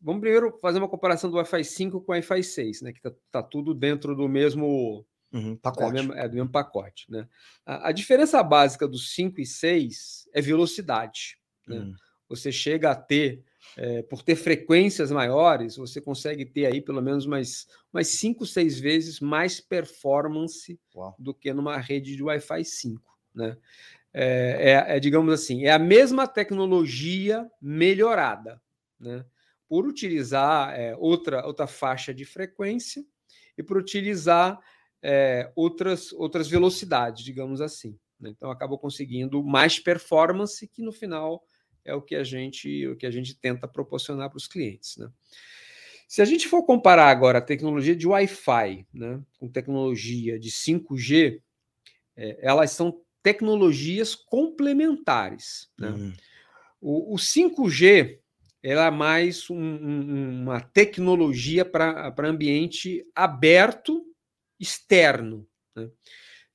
vamos 0.01 0.22
primeiro 0.22 0.57
fazer 0.59 0.80
uma 0.80 0.89
comparação 0.89 1.30
do 1.30 1.38
Wi-Fi 1.38 1.63
5 1.63 2.01
com 2.01 2.11
o 2.11 2.15
Wi-Fi 2.15 2.43
6, 2.43 2.82
né? 2.82 2.91
Que 2.91 3.01
tá, 3.01 3.11
tá 3.32 3.43
tudo 3.43 3.74
dentro 3.74 4.15
do 4.15 4.28
mesmo 4.28 5.05
Uhum, 5.34 5.55
pacote. 5.55 5.84
É, 5.84 5.88
do 5.88 5.93
mesmo, 5.93 6.13
é 6.13 6.28
do 6.28 6.36
mesmo 6.36 6.49
pacote. 6.49 7.05
Né? 7.09 7.28
A, 7.65 7.89
a, 7.89 7.91
diferença 7.91 8.41
básica 8.43 8.88
dos 8.88 9.13
5 9.13 9.39
e 9.39 9.45
6 9.45 10.30
é 10.34 10.41
velocidade. 10.41 11.38
Né? 11.67 11.78
Uhum. 11.78 11.93
Você 12.28 12.51
chega 12.51 12.91
a 12.91 12.95
ter, 12.95 13.43
é, 13.78 14.01
por 14.03 14.24
ter 14.24 14.36
frequências 14.36 15.11
maiores, 15.11 15.78
você 15.78 16.01
consegue 16.01 16.45
ter 16.45 16.65
aí 16.65 16.82
pelo 16.82 17.01
menos 17.01 17.26
mais, 17.26 17.67
mais 17.91 18.07
5, 18.07 18.45
6 18.45 18.80
vezes 18.80 19.19
mais 19.19 19.59
performance 19.59 20.80
Uau. 20.95 21.15
do 21.17 21.34
que 21.34 21.53
numa 21.53 21.78
rede 21.78 22.15
de 22.15 22.24
Wi-Fi 22.24 22.65
5. 22.65 23.01
Né? 23.34 23.57
É, 24.13 24.72
é, 24.72 24.97
é, 24.97 24.99
digamos 24.99 25.34
assim, 25.34 25.63
é 25.63 25.72
a 25.72 25.80
mesma 25.80 26.28
tecnologia 26.28 27.49
melhorada, 27.61 28.61
né? 29.02 29.26
por 29.68 29.88
utilizar 29.88 30.78
é, 30.78 30.95
outra, 30.97 31.45
outra 31.45 31.66
faixa 31.66 32.14
de 32.14 32.26
frequência 32.26 33.06
e 33.58 33.64
por 33.64 33.78
utilizar 33.78 34.60
é, 35.02 35.52
outras, 35.56 36.12
outras 36.14 36.47
velocidades, 36.47 37.24
digamos 37.24 37.62
assim. 37.62 37.97
Né? 38.20 38.30
Então 38.30 38.52
acaba 38.52 38.78
conseguindo 38.78 39.43
mais 39.43 39.80
performance, 39.80 40.68
que 40.68 40.82
no 40.82 40.91
final 40.91 41.43
é 41.84 41.95
o 41.95 42.02
que 42.02 42.16
a 42.16 42.24
gente, 42.24 42.88
o 42.88 42.95
que 42.95 43.06
a 43.06 43.12
gente 43.12 43.34
tenta 43.34 43.68
proporcionar 43.68 44.30
para 44.30 44.38
os 44.38 44.47
clientes. 44.47 44.97
Né? 44.97 45.10
Se 46.08 46.22
a 46.22 46.26
gente 46.26 46.47
for 46.47 46.64
comparar 46.66 47.10
agora 47.10 47.39
a 47.39 47.41
tecnologia 47.41 47.95
de 47.95 48.06
Wi-Fi 48.06 48.86
né, 48.93 49.22
com 49.39 49.47
tecnologia 49.47 50.38
de 50.38 50.52
5G, 50.52 51.41
é, 52.16 52.38
elas 52.41 52.72
são 52.72 53.02
tecnologias 53.24 54.14
complementares. 54.14 55.72
Né? 55.78 55.89
Uhum. 55.89 56.14
O, 56.82 57.16
o 57.16 57.18
5G 57.18 58.20
ela 58.64 58.86
é 58.86 58.91
mais 58.91 59.49
um, 59.49 59.55
um, 59.55 60.41
uma 60.43 60.62
tecnologia 60.62 61.66
para 61.66 62.14
ambiente 62.20 63.05
aberto 63.16 64.05
externo. 64.59 65.47
Né? 65.76 65.89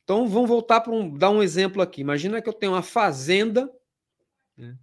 Então 0.04 0.28
vamos 0.28 0.48
voltar 0.48 0.80
para 0.80 0.92
um, 0.92 1.16
dar 1.16 1.30
um 1.30 1.42
exemplo 1.42 1.82
aqui. 1.82 2.00
Imagina 2.00 2.40
que 2.40 2.48
eu 2.48 2.52
tenho 2.52 2.72
uma 2.72 2.82
fazenda 2.82 3.70
né? 4.56 4.76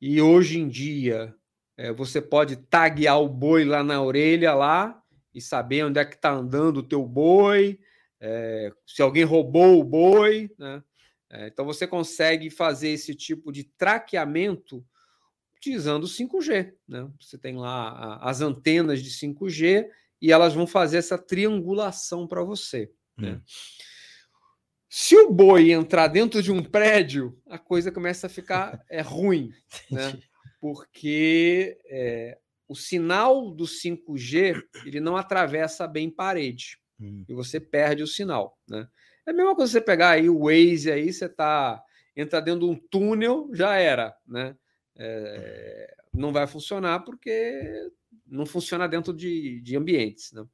e 0.00 0.20
hoje 0.20 0.58
em 0.58 0.68
dia 0.68 1.34
é, 1.76 1.92
você 1.92 2.22
pode 2.22 2.56
taguear 2.56 3.20
o 3.20 3.28
boi 3.28 3.64
lá 3.64 3.84
na 3.84 4.02
orelha 4.02 4.54
lá 4.54 5.02
e 5.34 5.40
saber 5.40 5.84
onde 5.84 6.00
é 6.00 6.04
que 6.04 6.14
está 6.14 6.32
andando 6.32 6.78
o 6.78 6.82
teu 6.82 7.04
boi, 7.04 7.78
é, 8.18 8.72
se 8.86 9.02
alguém 9.02 9.24
roubou 9.24 9.78
o 9.78 9.84
boi, 9.84 10.50
né? 10.58 10.82
É, 11.28 11.48
então 11.48 11.66
você 11.66 11.86
consegue 11.86 12.48
fazer 12.48 12.88
esse 12.90 13.14
tipo 13.14 13.52
de 13.52 13.64
traqueamento 13.64 14.82
utilizando 15.56 16.04
o 16.04 16.08
5G. 16.08 16.72
Né? 16.88 17.08
Você 17.20 17.38
tem 17.38 17.56
lá 17.56 18.18
as 18.22 18.40
antenas 18.40 19.02
de 19.02 19.10
5G 19.10 19.88
e 20.20 20.32
elas 20.32 20.54
vão 20.54 20.66
fazer 20.66 20.98
essa 20.98 21.18
triangulação 21.18 22.26
para 22.26 22.42
você. 22.42 22.90
Né? 23.16 23.32
Hum. 23.32 23.40
Se 24.88 25.16
o 25.16 25.30
boi 25.30 25.72
entrar 25.72 26.08
dentro 26.08 26.42
de 26.42 26.52
um 26.52 26.62
prédio, 26.62 27.38
a 27.48 27.58
coisa 27.58 27.92
começa 27.92 28.26
a 28.26 28.30
ficar 28.30 28.82
é, 28.88 29.00
ruim, 29.00 29.50
né? 29.90 30.18
porque 30.60 31.78
é, 31.86 32.38
o 32.68 32.74
sinal 32.74 33.50
do 33.50 33.64
5G 33.64 34.62
ele 34.84 35.00
não 35.00 35.16
atravessa 35.16 35.86
bem 35.86 36.10
parede 36.10 36.78
hum. 37.00 37.24
e 37.28 37.34
você 37.34 37.60
perde 37.60 38.02
o 38.02 38.06
sinal, 38.06 38.58
né? 38.68 38.88
É 39.26 39.32
a 39.32 39.34
mesma 39.34 39.56
coisa 39.56 39.72
você 39.72 39.80
pegar 39.80 40.10
aí 40.10 40.30
o 40.30 40.44
Waze 40.44 40.90
aí, 40.90 41.12
você 41.12 41.28
tá 41.28 41.82
entra 42.16 42.40
dentro 42.40 42.60
de 42.60 42.66
um 42.66 42.76
túnel, 42.76 43.50
já 43.52 43.76
era, 43.76 44.16
né? 44.26 44.56
É, 44.98 45.94
não 46.12 46.32
vai 46.32 46.46
funcionar 46.46 47.00
porque 47.00 47.90
não 48.26 48.46
funciona 48.46 48.88
dentro 48.88 49.12
de, 49.12 49.60
de 49.60 49.76
ambientes, 49.76 50.32
né? 50.32 50.44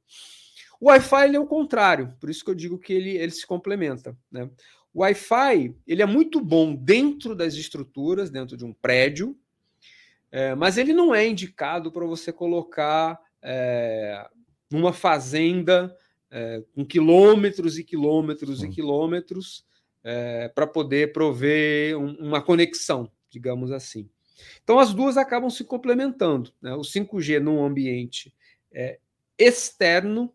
O 0.79 0.87
Wi-Fi 0.87 1.35
é 1.35 1.39
o 1.39 1.47
contrário, 1.47 2.13
por 2.19 2.29
isso 2.29 2.43
que 2.43 2.51
eu 2.51 2.55
digo 2.55 2.77
que 2.77 2.91
ele, 2.91 3.11
ele 3.11 3.31
se 3.31 3.47
complementa, 3.47 4.17
né? 4.29 4.49
O 4.93 5.01
Wi-Fi 5.01 5.75
ele 5.87 6.01
é 6.01 6.05
muito 6.05 6.41
bom 6.41 6.75
dentro 6.75 7.35
das 7.35 7.53
estruturas, 7.53 8.29
dentro 8.29 8.57
de 8.57 8.65
um 8.65 8.73
prédio, 8.73 9.37
é, 10.31 10.53
mas 10.55 10.77
ele 10.77 10.93
não 10.93 11.15
é 11.15 11.25
indicado 11.27 11.91
para 11.91 12.05
você 12.05 12.33
colocar 12.33 13.19
é, 13.41 14.27
numa 14.69 14.91
fazenda 14.91 15.95
é, 16.29 16.63
com 16.73 16.85
quilômetros 16.85 17.77
e 17.77 17.83
quilômetros 17.83 18.63
e 18.63 18.69
quilômetros 18.69 19.65
é, 20.03 20.49
para 20.49 20.65
poder 20.67 21.13
prover 21.13 21.97
um, 21.97 22.15
uma 22.15 22.41
conexão, 22.41 23.09
digamos 23.29 23.71
assim. 23.71 24.09
Então 24.63 24.79
as 24.79 24.93
duas 24.93 25.17
acabam 25.17 25.49
se 25.49 25.63
complementando. 25.63 26.51
Né? 26.61 26.73
O 26.73 26.81
5G 26.81 27.39
num 27.39 27.63
ambiente 27.63 28.33
é, 28.71 28.99
externo 29.37 30.33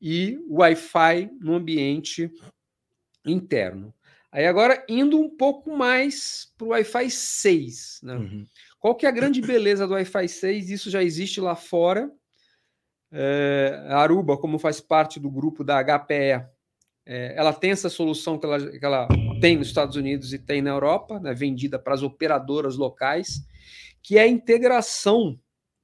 e 0.00 0.38
o 0.48 0.56
Wi-Fi 0.56 1.30
no 1.40 1.54
ambiente 1.54 2.30
interno. 3.24 3.94
Aí 4.30 4.46
agora 4.46 4.84
indo 4.88 5.18
um 5.18 5.30
pouco 5.30 5.76
mais 5.76 6.52
para 6.58 6.66
o 6.66 6.70
Wi-Fi 6.70 7.10
6. 7.10 8.00
Né? 8.02 8.14
Uhum. 8.16 8.46
Qual 8.80 8.94
que 8.94 9.06
é 9.06 9.08
a 9.08 9.12
grande 9.12 9.40
beleza 9.40 9.86
do 9.86 9.94
Wi-Fi 9.94 10.28
6? 10.28 10.70
Isso 10.70 10.90
já 10.90 11.02
existe 11.02 11.40
lá 11.40 11.54
fora. 11.54 12.10
É, 13.12 13.86
a 13.88 13.98
Aruba, 13.98 14.36
como 14.36 14.58
faz 14.58 14.80
parte 14.80 15.20
do 15.20 15.30
grupo 15.30 15.62
da 15.62 15.80
HPE, 15.82 16.44
é, 17.06 17.34
ela 17.36 17.52
tem 17.52 17.70
essa 17.70 17.88
solução 17.88 18.38
que 18.38 18.46
ela, 18.46 18.78
que 18.78 18.84
ela, 18.84 19.08
tem 19.40 19.58
nos 19.58 19.68
Estados 19.68 19.96
Unidos 19.96 20.32
e 20.32 20.38
tem 20.38 20.62
na 20.62 20.70
Europa, 20.70 21.20
né, 21.20 21.34
vendida 21.34 21.78
para 21.78 21.94
as 21.94 22.02
operadoras 22.02 22.76
locais, 22.76 23.46
que 24.02 24.16
é 24.16 24.22
a 24.22 24.28
integração 24.28 25.38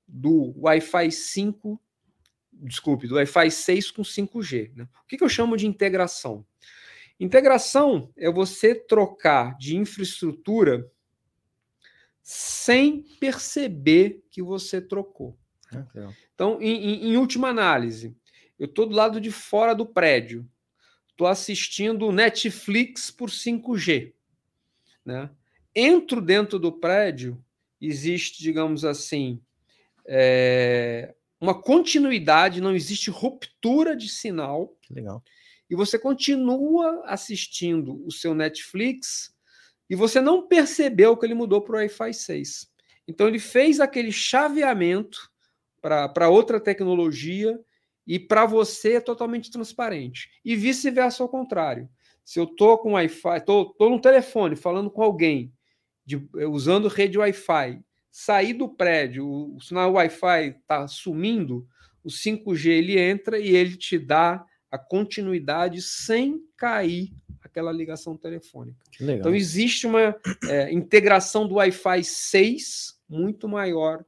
do 0.07 0.55
Wi-Fi 0.57 1.11
5, 1.11 1.81
desculpe, 2.53 3.07
do 3.07 3.17
Wi-Fi 3.17 3.51
6 3.51 3.91
com 3.91 4.03
5G. 4.03 4.73
Né? 4.75 4.89
O 5.05 5.07
que, 5.07 5.17
que 5.17 5.25
eu 5.25 5.29
chamo 5.29 5.57
de 5.57 5.67
integração? 5.67 6.45
Integração 7.19 8.11
é 8.17 8.31
você 8.31 8.75
trocar 8.75 9.57
de 9.59 9.77
infraestrutura 9.77 10.91
sem 12.23 13.03
perceber 13.19 14.25
que 14.31 14.43
você 14.43 14.81
trocou. 14.81 15.39
Então, 16.35 16.61
em, 16.61 17.11
em, 17.11 17.17
última 17.17 17.49
análise, 17.49 18.17
eu 18.59 18.67
estou 18.67 18.87
do 18.87 18.95
lado 18.95 19.21
de 19.21 19.31
fora 19.31 19.75
do 19.75 19.87
prédio, 19.87 20.49
estou 21.21 21.29
assistindo 21.29 22.11
Netflix 22.11 23.11
por 23.11 23.29
5G. 23.29 24.15
Né? 25.05 25.29
Entro 25.77 26.19
dentro 26.23 26.59
do 26.59 26.73
prédio, 26.73 27.45
existe, 27.79 28.43
digamos 28.43 28.87
assim, 28.87 29.39
é, 30.07 31.15
uma 31.39 31.61
continuidade, 31.61 32.63
não 32.63 32.75
existe 32.75 33.11
ruptura 33.11 33.95
de 33.95 34.09
sinal. 34.09 34.75
Legal. 34.91 35.23
E 35.69 35.77
você 35.77 35.99
continua 35.99 37.03
assistindo 37.05 38.03
o 38.07 38.11
seu 38.11 38.35
Netflix 38.35 39.35
e 39.91 39.95
você 39.95 40.23
não 40.23 40.49
percebeu 40.49 41.17
que 41.19 41.27
ele 41.27 41.35
mudou 41.35 41.61
para 41.61 41.75
o 41.75 41.77
Wi-Fi 41.77 42.15
6. 42.15 42.73
Então 43.07 43.29
ele 43.29 43.39
fez 43.39 43.79
aquele 43.79 44.11
chaveamento 44.11 45.31
para 45.83 46.31
outra 46.31 46.59
tecnologia 46.59 47.61
e 48.07 48.19
para 48.19 48.47
você 48.47 48.95
é 48.95 49.01
totalmente 49.01 49.51
transparente. 49.51 50.29
E 50.45 50.57
vice-versa 50.57 51.23
ao 51.23 51.29
contrário. 51.29 51.89
Se 52.25 52.39
eu 52.39 52.45
estou 52.45 52.79
com 52.79 52.93
Wi-Fi, 52.93 53.39
estou 53.39 53.75
no 53.79 54.01
telefone 54.01 54.57
falando 54.57 54.91
com 54.91 55.03
alguém 55.03 55.53
de, 56.05 56.29
usando 56.49 56.89
rede 56.89 57.19
Wi-Fi, 57.19 57.81
sair 58.11 58.55
do 58.55 58.69
prédio, 58.69 59.27
o, 59.27 59.57
o 59.57 59.61
sinal 59.61 59.93
Wi-Fi 59.93 60.57
está 60.61 60.87
sumindo, 60.89 61.67
o 62.03 62.09
5G 62.09 62.67
ele 62.71 62.99
entra 62.99 63.39
e 63.39 63.55
ele 63.55 63.77
te 63.77 63.99
dá 63.99 64.45
a 64.71 64.79
continuidade 64.79 65.83
sem 65.83 66.41
cair 66.57 67.13
aquela 67.41 67.73
ligação 67.73 68.17
telefônica. 68.17 68.79
Então, 69.19 69.35
existe 69.35 69.87
uma 69.87 70.15
é, 70.49 70.73
integração 70.73 71.47
do 71.47 71.57
Wi-Fi 71.57 72.05
6 72.05 73.01
muito 73.09 73.49
maior 73.49 74.05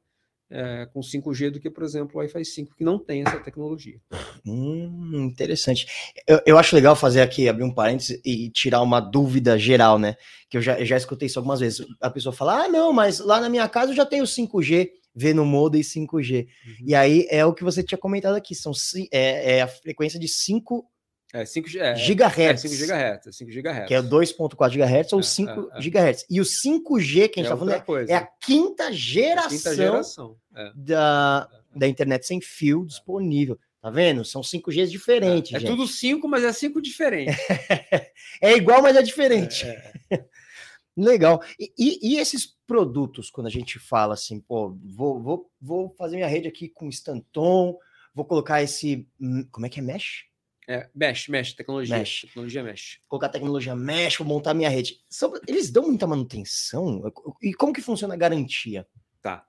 é, 0.52 0.86
com 0.92 1.00
5G 1.00 1.50
do 1.50 1.58
que, 1.58 1.70
por 1.70 1.82
exemplo, 1.82 2.16
o 2.16 2.18
Wi-Fi 2.18 2.44
5, 2.44 2.76
que 2.76 2.84
não 2.84 2.98
tem 2.98 3.22
essa 3.22 3.40
tecnologia. 3.40 3.98
Hum, 4.46 5.24
interessante. 5.24 5.86
Eu, 6.26 6.40
eu, 6.44 6.58
acho 6.58 6.76
legal 6.76 6.94
fazer 6.94 7.22
aqui, 7.22 7.48
abrir 7.48 7.64
um 7.64 7.74
parênteses 7.74 8.20
e 8.24 8.50
tirar 8.50 8.82
uma 8.82 9.00
dúvida 9.00 9.58
geral, 9.58 9.98
né? 9.98 10.16
Que 10.50 10.58
eu 10.58 10.62
já, 10.62 10.78
eu 10.78 10.84
já 10.84 10.96
escutei 10.96 11.26
isso 11.26 11.38
algumas 11.38 11.60
vezes. 11.60 11.86
A 12.00 12.10
pessoa 12.10 12.34
fala: 12.34 12.64
ah, 12.64 12.68
não, 12.68 12.92
mas 12.92 13.18
lá 13.18 13.40
na 13.40 13.48
minha 13.48 13.66
casa 13.68 13.92
eu 13.92 13.96
já 13.96 14.04
tenho 14.04 14.24
5G 14.24 14.90
vê 15.14 15.34
no 15.34 15.44
modem 15.44 15.82
5G. 15.82 16.46
Uhum. 16.46 16.86
E 16.86 16.94
aí 16.94 17.26
é 17.30 17.44
o 17.44 17.52
que 17.52 17.62
você 17.62 17.82
tinha 17.82 17.98
comentado 17.98 18.34
aqui, 18.34 18.54
são 18.54 18.72
é, 19.12 19.58
é 19.58 19.62
a 19.62 19.68
frequência 19.68 20.18
de 20.18 20.26
5 20.26 20.86
é, 21.32 21.46
5 21.46 21.68
é, 21.78 21.96
gigahertz. 21.96 22.64
É 22.64 22.68
5 22.68 22.74
gigahertz, 22.74 23.36
5 23.36 23.50
gigahertz. 23.50 23.88
Que 23.88 23.94
é 23.94 24.02
2.4 24.02 24.70
gigahertz 24.70 25.12
ou 25.14 25.22
5 25.22 25.50
é, 25.50 25.54
é, 25.54 25.78
é, 25.78 25.80
gigahertz. 25.80 26.26
E 26.28 26.40
o 26.40 26.44
5G 26.44 27.28
que 27.28 27.40
a 27.40 27.42
gente 27.42 27.44
está 27.44 27.56
falando 27.56 27.82
coisa. 27.84 28.12
é 28.12 28.16
a 28.16 28.28
quinta 28.40 28.92
geração, 28.92 29.50
quinta 29.50 29.74
geração 29.74 30.36
da, 30.74 31.48
da 31.74 31.88
internet 31.88 32.26
sem 32.26 32.40
fio 32.40 32.84
disponível. 32.84 33.58
Tá 33.80 33.90
vendo? 33.90 34.24
São 34.24 34.42
5Gs 34.42 34.88
diferentes. 34.88 35.54
É, 35.54 35.58
gente. 35.58 35.70
tudo 35.70 35.88
5, 35.88 36.28
mas 36.28 36.44
é 36.44 36.52
5 36.52 36.80
diferente. 36.80 37.36
é 38.40 38.52
igual, 38.52 38.82
mas 38.82 38.94
é 38.94 39.02
diferente. 39.02 39.66
Legal. 40.96 41.42
E, 41.58 41.72
e, 41.78 42.12
e, 42.12 42.18
esses 42.18 42.54
produtos, 42.66 43.30
quando 43.30 43.46
a 43.46 43.50
gente 43.50 43.78
fala 43.78 44.14
assim, 44.14 44.38
pô, 44.38 44.76
vou, 44.84 45.20
vou, 45.20 45.50
vou 45.60 45.94
fazer 45.96 46.16
minha 46.16 46.28
rede 46.28 46.46
aqui 46.46 46.68
com 46.68 46.88
Stanton, 46.90 47.76
vou 48.14 48.24
colocar 48.26 48.62
esse. 48.62 49.08
Hum, 49.18 49.46
como 49.50 49.64
é 49.64 49.68
que 49.70 49.80
é 49.80 49.82
mesh? 49.82 50.26
É, 50.68 50.88
mesh, 50.94 51.28
mesh, 51.28 51.54
tecnologia. 51.54 51.98
Mesh. 51.98 52.22
Tecnologia 52.22 52.62
mesh. 52.62 53.00
Colocar 53.08 53.28
tecnologia 53.28 53.74
mesh, 53.74 54.18
vou 54.18 54.26
montar 54.26 54.54
minha 54.54 54.68
rede. 54.68 55.00
Eles 55.46 55.70
dão 55.70 55.84
muita 55.84 56.06
manutenção? 56.06 57.02
E 57.42 57.52
como 57.52 57.72
que 57.72 57.82
funciona 57.82 58.14
a 58.14 58.16
garantia? 58.16 58.86
Tá. 59.20 59.44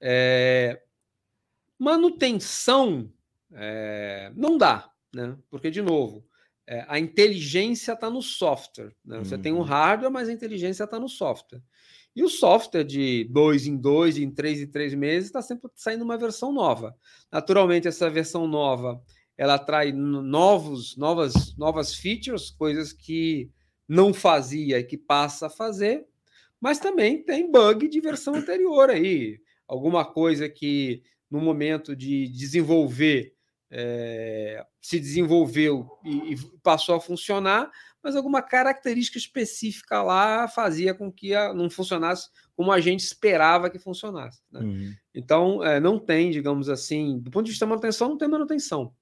É... 0.00 0.80
Manutenção 1.78 3.12
é... 3.52 4.32
não 4.36 4.56
dá, 4.56 4.90
né? 5.12 5.36
Porque, 5.50 5.70
de 5.70 5.82
novo, 5.82 6.24
é, 6.66 6.84
a 6.88 6.98
inteligência 6.98 7.92
está 7.92 8.08
no 8.08 8.22
software. 8.22 8.94
Né? 9.04 9.18
Você 9.18 9.36
tem 9.36 9.52
um 9.52 9.58
uhum. 9.58 9.62
hardware, 9.62 10.12
mas 10.12 10.28
a 10.28 10.32
inteligência 10.32 10.84
está 10.84 10.98
no 10.98 11.08
software. 11.08 11.60
E 12.14 12.22
o 12.22 12.28
software 12.28 12.84
de 12.84 13.24
dois 13.30 13.66
em 13.66 13.76
dois, 13.76 14.18
em 14.18 14.30
três 14.30 14.60
em 14.60 14.66
três 14.66 14.94
meses, 14.94 15.28
está 15.28 15.42
sempre 15.42 15.70
saindo 15.74 16.04
uma 16.04 16.18
versão 16.18 16.52
nova. 16.52 16.94
Naturalmente, 17.30 17.88
essa 17.88 18.08
versão 18.10 18.46
nova 18.46 19.02
ela 19.42 19.58
traz 19.58 19.92
novos, 19.92 20.96
novas, 20.96 21.56
novas 21.56 21.92
features, 21.92 22.48
coisas 22.48 22.92
que 22.92 23.50
não 23.88 24.14
fazia 24.14 24.78
e 24.78 24.84
que 24.84 24.96
passa 24.96 25.48
a 25.48 25.50
fazer, 25.50 26.06
mas 26.60 26.78
também 26.78 27.24
tem 27.24 27.50
bug 27.50 27.88
de 27.88 28.00
versão 28.00 28.36
anterior 28.36 28.88
aí, 28.88 29.40
alguma 29.66 30.04
coisa 30.04 30.48
que 30.48 31.02
no 31.28 31.40
momento 31.40 31.96
de 31.96 32.28
desenvolver 32.28 33.34
é, 33.68 34.64
se 34.80 35.00
desenvolveu 35.00 35.88
e, 36.04 36.34
e, 36.34 36.36
passou 36.62 36.94
a 36.94 37.00
funcionar, 37.00 37.68
mas 38.00 38.14
alguma 38.14 38.42
característica 38.42 39.18
específica 39.18 40.02
lá 40.02 40.46
fazia 40.46 40.94
com 40.94 41.10
que 41.10 41.34
a, 41.34 41.52
não 41.52 41.68
funcionasse 41.68 42.28
como 42.54 42.70
a 42.70 42.78
gente 42.80 43.00
esperava 43.00 43.70
que 43.70 43.78
funcionasse. 43.78 44.40
Né? 44.52 44.60
Uhum. 44.60 44.94
Então, 45.14 45.64
é, 45.64 45.80
não 45.80 45.98
tem, 45.98 46.30
digamos 46.30 46.68
assim, 46.68 47.18
do 47.18 47.30
ponto 47.30 47.46
de 47.46 47.50
vista 47.50 47.64
da 47.64 47.70
manutenção, 47.70 48.10
não 48.10 48.18
tem 48.18 48.28
manutenção. 48.28 48.94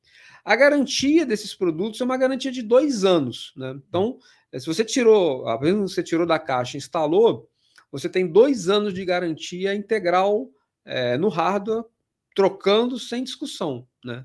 A 0.45 0.57
garantia 0.57 1.27
desses 1.27 1.55
produtos 1.55 2.01
é 2.01 2.05
uma 2.05 2.17
garantia 2.17 2.51
de 2.51 2.63
dois 2.63 3.05
anos. 3.05 3.53
Né? 3.57 3.79
Então, 3.89 4.19
se 4.59 4.67
você 4.67 4.85
tirou, 4.85 5.45
você 5.81 6.03
tirou 6.03 6.27
da 6.27 6.39
caixa 6.39 6.77
instalou, 6.77 7.49
você 7.91 8.09
tem 8.09 8.27
dois 8.27 8.69
anos 8.69 8.95
de 8.95 9.05
garantia 9.05 9.75
integral 9.75 10.49
é, 10.85 11.17
no 11.17 11.29
hardware, 11.29 11.85
trocando 12.35 12.99
sem 12.99 13.25
discussão. 13.25 13.87
Né? 14.05 14.25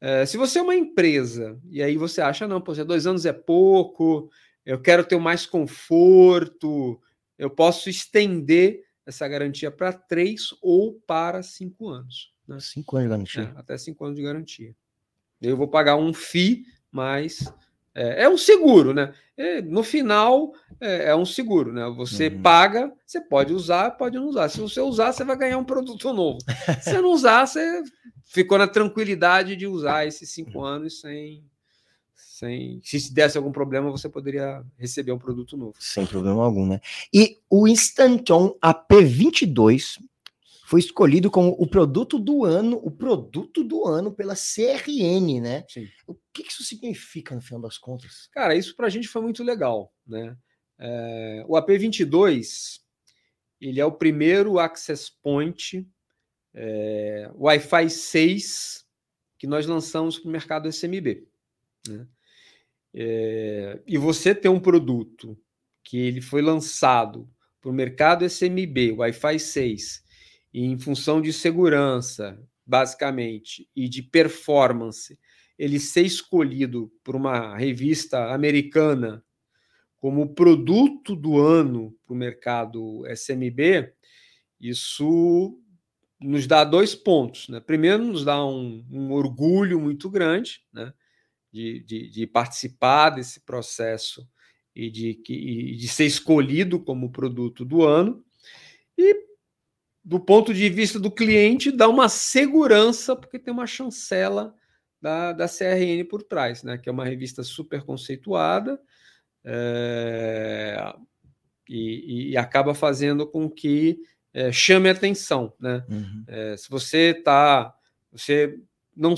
É, 0.00 0.26
se 0.26 0.36
você 0.36 0.58
é 0.58 0.62
uma 0.62 0.76
empresa 0.76 1.58
e 1.70 1.82
aí 1.82 1.96
você 1.96 2.20
acha, 2.20 2.46
não, 2.46 2.60
pô, 2.60 2.72
dois 2.84 3.06
anos 3.06 3.26
é 3.26 3.32
pouco, 3.32 4.30
eu 4.64 4.80
quero 4.80 5.04
ter 5.04 5.18
mais 5.18 5.46
conforto, 5.46 7.00
eu 7.38 7.50
posso 7.50 7.88
estender 7.88 8.84
essa 9.06 9.26
garantia 9.26 9.70
para 9.70 9.92
três 9.92 10.50
ou 10.60 11.00
para 11.06 11.42
cinco 11.42 11.88
anos. 11.88 12.32
Né? 12.46 12.58
Cinco 12.60 12.96
anos 12.96 13.06
de 13.06 13.10
garantia. 13.10 13.54
É, 13.56 13.58
até 13.58 13.78
cinco 13.78 14.04
anos 14.04 14.16
de 14.16 14.22
garantia. 14.22 14.76
Eu 15.40 15.56
vou 15.56 15.68
pagar 15.68 15.96
um 15.96 16.12
FII 16.12 16.64
mais 16.90 17.52
É, 17.94 18.24
é 18.24 18.28
um 18.28 18.38
seguro, 18.38 18.94
né? 18.94 19.12
É, 19.36 19.62
no 19.62 19.84
final, 19.84 20.52
é, 20.80 21.10
é, 21.10 21.16
um 21.16 21.24
seguro, 21.24 21.72
né? 21.72 21.88
Você 21.96 22.28
uhum. 22.28 22.42
paga, 22.42 22.92
você 23.06 23.20
pode 23.20 23.52
usar, 23.52 23.92
pode 23.92 24.16
não 24.16 24.26
usar. 24.26 24.48
Se 24.48 24.60
você 24.60 24.80
usar, 24.80 25.12
você 25.12 25.24
vai 25.24 25.36
ganhar 25.36 25.58
um 25.58 25.64
produto 25.64 26.12
novo. 26.12 26.38
Se 26.82 26.90
você 26.90 27.00
não 27.00 27.10
usar, 27.10 27.46
você 27.46 27.82
ficou 28.24 28.58
na 28.58 28.66
tranquilidade 28.66 29.56
de 29.56 29.66
usar 29.66 30.06
esses 30.06 30.30
cinco 30.30 30.58
uhum. 30.58 30.64
anos 30.64 31.00
sem, 31.00 31.44
sem. 32.14 32.80
Se 32.82 33.12
desse 33.12 33.36
algum 33.36 33.52
problema, 33.52 33.90
você 33.90 34.08
poderia 34.08 34.64
receber 34.76 35.12
um 35.12 35.18
produto 35.18 35.56
novo. 35.56 35.74
Sem 35.78 36.04
problema 36.04 36.44
algum, 36.44 36.66
né? 36.66 36.80
E 37.12 37.38
o 37.48 37.66
Instanton 37.66 38.56
AP22 38.62 39.98
foi 40.68 40.80
escolhido 40.80 41.30
como 41.30 41.56
o 41.58 41.66
produto 41.66 42.18
do 42.18 42.44
ano, 42.44 42.78
o 42.82 42.90
produto 42.90 43.64
do 43.64 43.86
ano 43.86 44.12
pela 44.12 44.34
CRN, 44.34 45.40
né? 45.40 45.64
Sim. 45.66 45.88
O 46.06 46.14
que 46.30 46.42
isso 46.42 46.62
significa 46.62 47.34
no 47.34 47.40
final 47.40 47.62
das 47.62 47.78
contas? 47.78 48.28
Cara, 48.32 48.54
isso 48.54 48.76
para 48.76 48.86
a 48.86 48.90
gente 48.90 49.08
foi 49.08 49.22
muito 49.22 49.42
legal, 49.42 49.90
né? 50.06 50.36
É, 50.78 51.42
o 51.48 51.54
AP22 51.54 52.80
ele 53.58 53.80
é 53.80 53.84
o 53.86 53.96
primeiro 53.96 54.58
access 54.58 55.10
point 55.22 55.88
é, 56.52 57.30
Wi-Fi 57.34 57.88
6 57.88 58.84
que 59.38 59.46
nós 59.46 59.66
lançamos 59.66 60.18
para 60.18 60.28
o 60.28 60.32
mercado 60.32 60.68
SMB. 60.68 61.26
Né? 61.88 62.06
É, 62.92 63.82
e 63.86 63.96
você 63.96 64.34
ter 64.34 64.50
um 64.50 64.60
produto 64.60 65.34
que 65.82 65.96
ele 65.96 66.20
foi 66.20 66.42
lançado 66.42 67.26
para 67.58 67.70
o 67.70 67.74
mercado 67.74 68.26
SMB, 68.26 68.92
Wi-Fi 68.98 69.40
6, 69.40 70.07
e 70.52 70.64
em 70.64 70.78
função 70.78 71.20
de 71.20 71.32
segurança, 71.32 72.38
basicamente, 72.64 73.68
e 73.74 73.88
de 73.88 74.02
performance, 74.02 75.18
ele 75.58 75.80
ser 75.80 76.02
escolhido 76.02 76.92
por 77.02 77.16
uma 77.16 77.56
revista 77.56 78.32
americana 78.32 79.24
como 79.96 80.34
produto 80.34 81.16
do 81.16 81.38
ano 81.38 81.94
para 82.06 82.14
o 82.14 82.16
mercado 82.16 83.04
SMB, 83.06 83.92
isso 84.60 85.60
nos 86.20 86.46
dá 86.46 86.64
dois 86.64 86.94
pontos. 86.94 87.48
Né? 87.48 87.60
Primeiro, 87.60 88.04
nos 88.04 88.24
dá 88.24 88.44
um, 88.44 88.84
um 88.90 89.12
orgulho 89.12 89.80
muito 89.80 90.08
grande 90.08 90.60
né? 90.72 90.92
de, 91.52 91.80
de, 91.80 92.10
de, 92.10 92.26
participar 92.26 93.10
desse 93.10 93.40
processo 93.40 94.28
e 94.74 94.90
de, 94.90 95.20
e 95.28 95.76
de 95.76 95.88
ser 95.88 96.06
escolhido 96.06 96.80
como 96.80 97.10
produto 97.10 97.64
do 97.64 97.84
ano. 97.84 98.24
E 98.96 99.14
do 100.08 100.18
ponto 100.18 100.54
de 100.54 100.70
vista 100.70 100.98
do 100.98 101.10
cliente, 101.10 101.70
dá 101.70 101.86
uma 101.86 102.08
segurança, 102.08 103.14
porque 103.14 103.38
tem 103.38 103.52
uma 103.52 103.66
chancela 103.66 104.54
da, 104.98 105.34
da 105.34 105.46
CRN 105.46 106.02
por 106.08 106.22
trás, 106.22 106.62
né? 106.62 106.78
que 106.78 106.88
é 106.88 106.92
uma 106.92 107.04
revista 107.04 107.42
super 107.42 107.82
conceituada 107.82 108.80
é, 109.44 110.94
e, 111.68 112.30
e, 112.30 112.36
acaba 112.38 112.72
fazendo 112.72 113.26
com 113.26 113.50
que 113.50 113.98
é, 114.32 114.50
chame 114.50 114.88
atenção. 114.88 115.52
Né? 115.60 115.84
Uhum. 115.90 116.24
É, 116.26 116.56
se 116.56 116.70
você 116.70 117.14
está 117.18 117.74
você 118.10 118.58
não 118.96 119.14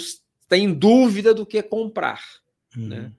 tem 0.48 0.74
dúvida 0.74 1.32
do 1.32 1.46
que 1.46 1.62
comprar. 1.62 2.20
Uhum. 2.76 2.88
Né? 2.88 3.12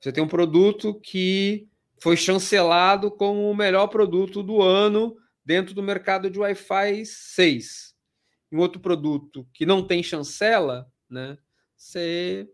Você 0.00 0.10
tem 0.10 0.24
um 0.24 0.28
produto 0.28 0.92
que 0.98 1.68
foi 2.00 2.16
chancelado 2.16 3.12
como 3.12 3.48
o 3.48 3.54
melhor 3.54 3.86
produto 3.86 4.42
do 4.42 4.60
ano 4.60 5.16
dentro 5.44 5.74
do 5.74 5.82
mercado 5.82 6.30
de 6.30 6.38
Wi-Fi 6.38 7.04
6. 7.04 7.94
Um 8.50 8.58
outro 8.58 8.80
produto 8.80 9.46
que 9.52 9.64
não 9.64 9.86
tem 9.86 10.02
chancela, 10.02 10.90
né? 11.08 11.38
Você 11.76 12.48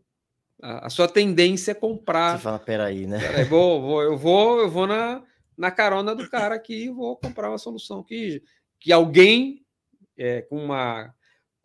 a, 0.62 0.86
a 0.86 0.90
sua 0.90 1.08
tendência 1.08 1.72
é 1.72 1.74
comprar. 1.74 2.36
Você 2.36 2.44
fala, 2.44 2.58
peraí, 2.58 3.06
né? 3.06 3.18
Peraí, 3.18 3.44
vou, 3.44 3.80
vou, 3.80 4.02
eu 4.02 4.16
vou, 4.16 4.58
eu 4.60 4.70
vou 4.70 4.86
na, 4.86 5.22
na 5.56 5.70
carona 5.70 6.14
do 6.14 6.28
cara 6.28 6.54
aqui 6.54 6.84
e 6.84 6.90
vou 6.90 7.16
comprar 7.16 7.48
uma 7.48 7.58
solução 7.58 8.02
que, 8.02 8.42
que 8.78 8.92
alguém 8.92 9.64
é, 10.16 10.42
com 10.42 10.64
uma 10.64 11.14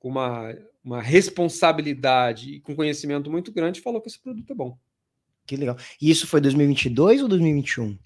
com 0.04 0.10
uma, 0.10 0.54
uma 0.84 1.02
responsabilidade 1.02 2.56
e 2.56 2.60
com 2.60 2.76
conhecimento 2.76 3.32
muito 3.32 3.54
grande 3.54 3.80
falou 3.80 4.02
que 4.02 4.10
esse 4.10 4.20
produto 4.20 4.52
é 4.52 4.56
bom. 4.56 4.78
Que 5.46 5.56
legal. 5.56 5.78
E 6.02 6.12
isso 6.12 6.28
foi 6.28 6.42
2022 6.42 7.22
ou 7.22 7.30
2021? 7.30 7.98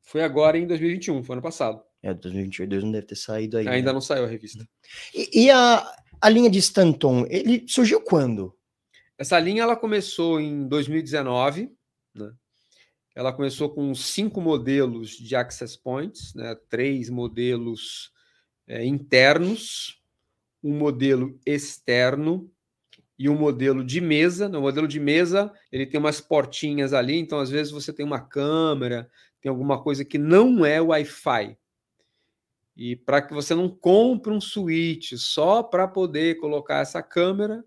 Foi 0.00 0.22
agora 0.22 0.56
em 0.56 0.64
2021, 0.64 1.24
foi 1.24 1.34
ano 1.34 1.42
passado. 1.42 1.82
É, 2.02 2.14
2022 2.14 2.84
não 2.84 2.92
deve 2.92 3.06
ter 3.06 3.16
saído 3.16 3.58
ainda. 3.58 3.70
Ainda 3.70 3.92
não 3.92 4.00
saiu 4.00 4.24
a 4.24 4.28
revista. 4.28 4.66
E, 5.14 5.44
e 5.44 5.50
a, 5.50 5.86
a 6.20 6.28
linha 6.28 6.50
de 6.50 6.58
Stanton, 6.58 7.26
ele 7.28 7.64
surgiu 7.68 8.00
quando? 8.00 8.56
Essa 9.18 9.38
linha 9.38 9.62
ela 9.62 9.76
começou 9.76 10.40
em 10.40 10.66
2019, 10.66 11.70
né? 12.14 12.32
Ela 13.14 13.32
começou 13.32 13.68
com 13.68 13.94
cinco 13.94 14.40
modelos 14.40 15.10
de 15.10 15.34
access 15.34 15.76
points, 15.76 16.32
né? 16.34 16.56
três 16.68 17.10
modelos 17.10 18.12
é, 18.66 18.84
internos, 18.86 20.00
um 20.62 20.76
modelo 20.76 21.38
externo 21.44 22.50
e 23.18 23.28
um 23.28 23.36
modelo 23.36 23.84
de 23.84 24.00
mesa. 24.00 24.48
No 24.48 24.60
modelo 24.60 24.88
de 24.88 25.00
mesa, 25.00 25.52
ele 25.70 25.86
tem 25.86 25.98
umas 25.98 26.20
portinhas 26.20 26.94
ali, 26.94 27.18
então 27.18 27.40
às 27.40 27.50
vezes 27.50 27.72
você 27.72 27.92
tem 27.92 28.06
uma 28.06 28.20
câmera, 28.20 29.10
tem 29.42 29.50
alguma 29.50 29.82
coisa 29.82 30.04
que 30.04 30.16
não 30.16 30.64
é 30.64 30.80
Wi-Fi. 30.80 31.58
E 32.80 32.96
para 32.96 33.20
que 33.20 33.34
você 33.34 33.54
não 33.54 33.68
compre 33.68 34.32
um 34.32 34.40
switch 34.40 35.12
só 35.16 35.62
para 35.62 35.86
poder 35.86 36.38
colocar 36.38 36.78
essa 36.78 37.02
câmera, 37.02 37.62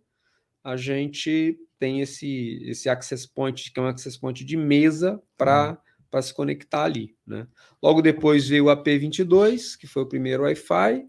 a 0.64 0.76
gente 0.76 1.56
tem 1.78 2.02
esse, 2.02 2.60
esse 2.64 2.90
access 2.90 3.28
point, 3.28 3.72
que 3.72 3.80
é 3.80 3.84
um 3.84 3.86
access 3.86 4.20
point 4.20 4.44
de 4.44 4.58
mesa 4.58 5.22
para 5.38 5.78
uhum. 6.12 6.20
se 6.20 6.34
conectar 6.34 6.86
ali. 6.86 7.16
Né? 7.28 7.46
Logo 7.80 8.02
depois 8.02 8.50
veio 8.50 8.66
o 8.66 8.76
AP22, 8.76 9.78
que 9.78 9.86
foi 9.86 10.02
o 10.02 10.10
primeiro 10.10 10.42
Wi-Fi. 10.46 11.06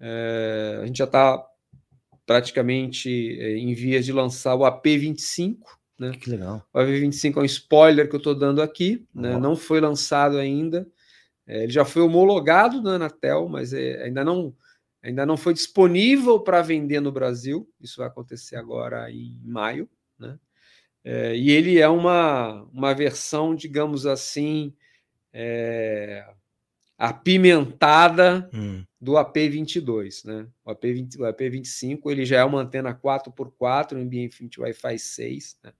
É, 0.00 0.80
a 0.82 0.86
gente 0.86 0.98
já 0.98 1.04
está 1.04 1.46
praticamente 2.26 3.38
é, 3.38 3.56
em 3.56 3.72
vias 3.72 4.04
de 4.04 4.12
lançar 4.12 4.56
o 4.56 4.62
AP25. 4.62 5.58
Né? 5.96 6.10
Que 6.20 6.28
legal. 6.28 6.66
O 6.74 6.78
AP25 6.80 7.36
é 7.36 7.40
um 7.40 7.44
spoiler 7.44 8.08
que 8.08 8.16
eu 8.16 8.18
estou 8.18 8.34
dando 8.34 8.60
aqui, 8.60 9.06
né? 9.14 9.38
não 9.38 9.54
foi 9.54 9.80
lançado 9.80 10.38
ainda. 10.38 10.90
É, 11.46 11.64
ele 11.64 11.72
já 11.72 11.84
foi 11.84 12.02
homologado 12.02 12.80
na 12.80 12.94
Anatel, 12.94 13.48
mas 13.48 13.72
é, 13.72 14.04
ainda, 14.04 14.24
não, 14.24 14.54
ainda 15.02 15.26
não 15.26 15.36
foi 15.36 15.52
disponível 15.52 16.40
para 16.40 16.62
vender 16.62 17.00
no 17.00 17.12
Brasil. 17.12 17.68
Isso 17.80 17.98
vai 17.98 18.06
acontecer 18.06 18.56
agora 18.56 19.10
em 19.10 19.40
maio. 19.44 19.88
Né? 20.18 20.38
É, 21.04 21.36
e 21.36 21.50
ele 21.50 21.78
é 21.78 21.88
uma, 21.88 22.62
uma 22.72 22.94
versão, 22.94 23.54
digamos 23.54 24.06
assim, 24.06 24.72
é, 25.32 26.24
apimentada 26.96 28.48
hum. 28.54 28.84
do 29.00 29.12
AP22. 29.12 30.24
Né? 30.24 30.46
O, 30.64 30.70
AP20, 30.70 31.16
o 31.16 31.22
AP25 31.22 32.00
ele 32.06 32.24
já 32.24 32.38
é 32.38 32.44
uma 32.44 32.60
antena 32.60 32.94
4x4 32.94 33.96
em 33.96 34.02
ambiente 34.02 34.60
Wi-Fi 34.60 34.98
6. 34.98 35.58
Né? 35.64 35.72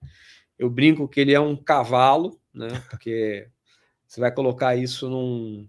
Eu 0.59 0.69
brinco 0.69 1.07
que 1.07 1.21
ele 1.21 1.33
é 1.33 1.39
um 1.39 1.55
cavalo, 1.55 2.37
né? 2.53 2.83
porque 2.89 3.47
você 4.13 4.21
vai 4.21 4.31
colocar 4.31 4.75
isso 4.75 5.09
num, 5.09 5.67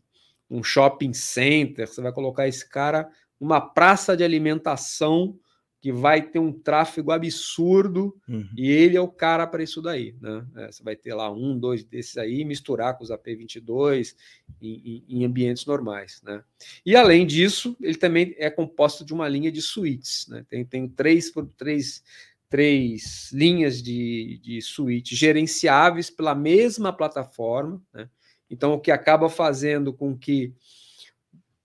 num 0.50 0.62
shopping 0.62 1.14
center, 1.14 1.88
você 1.88 2.02
vai 2.02 2.12
colocar 2.12 2.46
esse 2.46 2.68
cara 2.68 3.08
numa 3.40 3.58
praça 3.58 4.14
de 4.14 4.22
alimentação 4.22 5.38
que 5.80 5.90
vai 5.90 6.20
ter 6.20 6.38
um 6.38 6.52
tráfego 6.52 7.10
absurdo 7.10 8.14
uhum. 8.28 8.46
e 8.54 8.70
ele 8.70 8.98
é 8.98 9.00
o 9.00 9.08
cara 9.08 9.46
para 9.46 9.62
isso 9.62 9.80
daí, 9.80 10.14
né? 10.20 10.46
É, 10.56 10.70
você 10.70 10.82
vai 10.82 10.94
ter 10.94 11.14
lá 11.14 11.30
um, 11.30 11.58
dois 11.58 11.82
desses 11.84 12.18
aí, 12.18 12.44
misturar 12.44 12.98
com 12.98 13.04
os 13.04 13.10
AP22 13.10 14.14
em, 14.60 14.74
em, 14.74 15.04
em, 15.08 15.24
ambientes 15.24 15.64
normais, 15.64 16.20
né? 16.22 16.44
E 16.84 16.94
além 16.94 17.26
disso, 17.26 17.74
ele 17.80 17.96
também 17.96 18.34
é 18.36 18.50
composto 18.50 19.06
de 19.06 19.14
uma 19.14 19.26
linha 19.26 19.50
de 19.50 19.62
suítes, 19.62 20.26
né? 20.28 20.44
Tem, 20.50 20.66
tem 20.66 20.86
três, 20.86 21.32
três, 21.56 22.02
três 22.50 23.30
linhas 23.32 23.82
de, 23.82 24.38
de 24.42 24.60
suítes 24.60 25.16
gerenciáveis 25.18 26.10
pela 26.10 26.34
mesma 26.34 26.92
plataforma, 26.92 27.82
né? 27.92 28.08
Então, 28.50 28.74
o 28.74 28.80
que 28.80 28.90
acaba 28.90 29.28
fazendo 29.28 29.92
com 29.92 30.16
que 30.16 30.54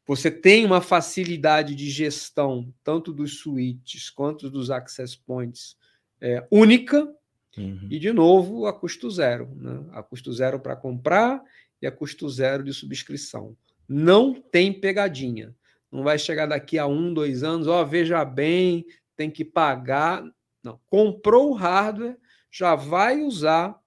você 0.05 0.31
tenha 0.31 0.65
uma 0.65 0.81
facilidade 0.81 1.75
de 1.75 1.89
gestão, 1.89 2.73
tanto 2.83 3.13
dos 3.13 3.39
switches 3.39 4.09
quanto 4.09 4.49
dos 4.49 4.71
access 4.71 5.15
points, 5.15 5.77
é, 6.19 6.45
única, 6.49 7.07
uhum. 7.55 7.87
e, 7.91 7.99
de 7.99 8.11
novo, 8.11 8.65
a 8.65 8.73
custo 8.73 9.09
zero. 9.11 9.53
Né? 9.55 9.85
A 9.91 10.01
custo 10.01 10.33
zero 10.33 10.59
para 10.59 10.75
comprar 10.75 11.43
e 11.79 11.85
a 11.85 11.91
custo 11.91 12.27
zero 12.27 12.63
de 12.63 12.73
subscrição. 12.73 13.55
Não 13.87 14.33
tem 14.33 14.73
pegadinha. 14.73 15.55
Não 15.91 16.03
vai 16.03 16.17
chegar 16.17 16.47
daqui 16.47 16.77
a 16.77 16.87
um, 16.87 17.13
dois 17.13 17.43
anos, 17.43 17.67
ó, 17.67 17.81
oh, 17.81 17.85
veja 17.85 18.23
bem, 18.25 18.85
tem 19.15 19.29
que 19.29 19.45
pagar. 19.45 20.23
Não. 20.63 20.79
Comprou 20.87 21.51
o 21.51 21.53
hardware, 21.53 22.17
já 22.51 22.75
vai 22.75 23.21
usar 23.21 23.78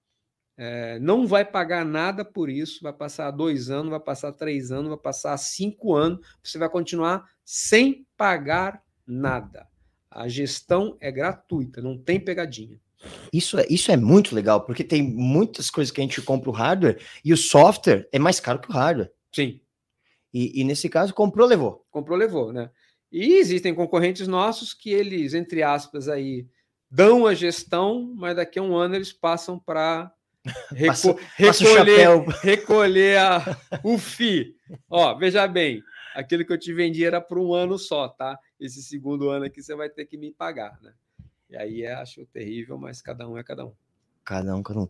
é, 0.57 0.99
não 0.99 1.25
vai 1.25 1.43
pagar 1.43 1.83
nada 1.83 2.23
por 2.23 2.49
isso, 2.49 2.83
vai 2.83 2.93
passar 2.93 3.31
dois 3.31 3.69
anos, 3.69 3.89
vai 3.89 3.99
passar 3.99 4.31
três 4.31 4.71
anos, 4.71 4.89
vai 4.89 4.97
passar 4.97 5.35
cinco 5.37 5.95
anos, 5.95 6.25
você 6.43 6.57
vai 6.57 6.69
continuar 6.69 7.29
sem 7.43 8.05
pagar 8.15 8.83
nada. 9.05 9.67
A 10.09 10.27
gestão 10.27 10.95
é 10.99 11.11
gratuita, 11.11 11.81
não 11.81 11.97
tem 11.97 12.19
pegadinha. 12.19 12.79
Isso 13.33 13.57
é, 13.57 13.65
isso 13.69 13.91
é 13.91 13.97
muito 13.97 14.35
legal, 14.35 14.61
porque 14.65 14.83
tem 14.83 15.01
muitas 15.01 15.69
coisas 15.69 15.91
que 15.91 15.99
a 15.99 16.03
gente 16.03 16.21
compra 16.21 16.49
o 16.49 16.53
hardware 16.53 17.01
e 17.25 17.33
o 17.33 17.37
software 17.37 18.07
é 18.11 18.19
mais 18.19 18.39
caro 18.39 18.59
que 18.59 18.69
o 18.69 18.73
hardware. 18.73 19.11
Sim. 19.33 19.59
E, 20.33 20.61
e 20.61 20.63
nesse 20.63 20.87
caso, 20.87 21.13
comprou, 21.13 21.47
levou. 21.47 21.85
Comprou, 21.91 22.17
levou, 22.17 22.53
né? 22.53 22.69
E 23.11 23.35
existem 23.35 23.75
concorrentes 23.75 24.27
nossos 24.27 24.73
que 24.73 24.91
eles, 24.91 25.33
entre 25.33 25.61
aspas, 25.61 26.07
aí, 26.07 26.47
dão 26.89 27.27
a 27.27 27.33
gestão, 27.33 28.13
mas 28.15 28.35
daqui 28.35 28.57
a 28.57 28.63
um 28.63 28.75
ano 28.75 28.95
eles 28.95 29.11
passam 29.11 29.59
para 29.59 30.11
reco 30.75 31.19
recolher, 31.35 32.07
recolher 32.43 33.17
a, 33.17 33.57
o 33.83 33.97
FI. 33.97 34.55
Ó, 34.89 35.15
veja 35.15 35.47
bem, 35.47 35.81
aquilo 36.13 36.45
que 36.45 36.53
eu 36.53 36.59
te 36.59 36.73
vendi 36.73 37.05
era 37.05 37.21
por 37.21 37.39
um 37.39 37.53
ano 37.53 37.77
só, 37.77 38.07
tá? 38.07 38.37
Esse 38.59 38.81
segundo 38.81 39.29
ano 39.29 39.45
aqui 39.45 39.61
você 39.61 39.75
vai 39.75 39.89
ter 39.89 40.05
que 40.05 40.17
me 40.17 40.31
pagar, 40.31 40.77
né? 40.81 40.93
E 41.49 41.55
aí 41.55 41.83
é, 41.83 41.93
acho 41.93 42.25
terrível, 42.27 42.77
mas 42.77 43.01
cada 43.01 43.27
um 43.27 43.37
é 43.37 43.43
cada 43.43 43.65
um. 43.65 43.73
Cada 44.25 44.55
um, 44.55 44.63
cada 44.63 44.79
um. 44.81 44.89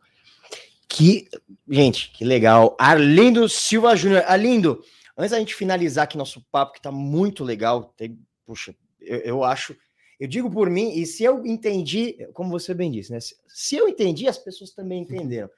Que, 0.87 1.27
gente, 1.67 2.11
que 2.11 2.23
legal. 2.23 2.77
Arlindo 2.79 3.49
Silva 3.49 3.95
Júnior. 3.95 4.23
Arlindo, 4.27 4.81
antes 5.17 5.31
da 5.31 5.39
gente 5.39 5.55
finalizar 5.55 6.03
aqui 6.03 6.17
nosso 6.17 6.41
papo, 6.51 6.73
que 6.73 6.81
tá 6.81 6.91
muito 6.91 7.43
legal, 7.43 7.93
tem, 7.97 8.19
puxa, 8.45 8.75
eu, 9.01 9.17
eu, 9.19 9.43
acho, 9.43 9.75
eu 10.23 10.27
digo 10.27 10.49
por 10.49 10.69
mim, 10.69 10.93
e 10.93 11.05
se 11.05 11.21
eu 11.21 11.45
entendi, 11.45 12.15
como 12.31 12.49
você 12.49 12.73
bem 12.73 12.89
disse, 12.89 13.11
né? 13.11 13.19
Se, 13.45 13.75
eu 13.75 13.89
entendi, 13.89 14.25
as 14.25 14.37
pessoas 14.37 14.71
também 14.71 15.01
entenderam. 15.01 15.49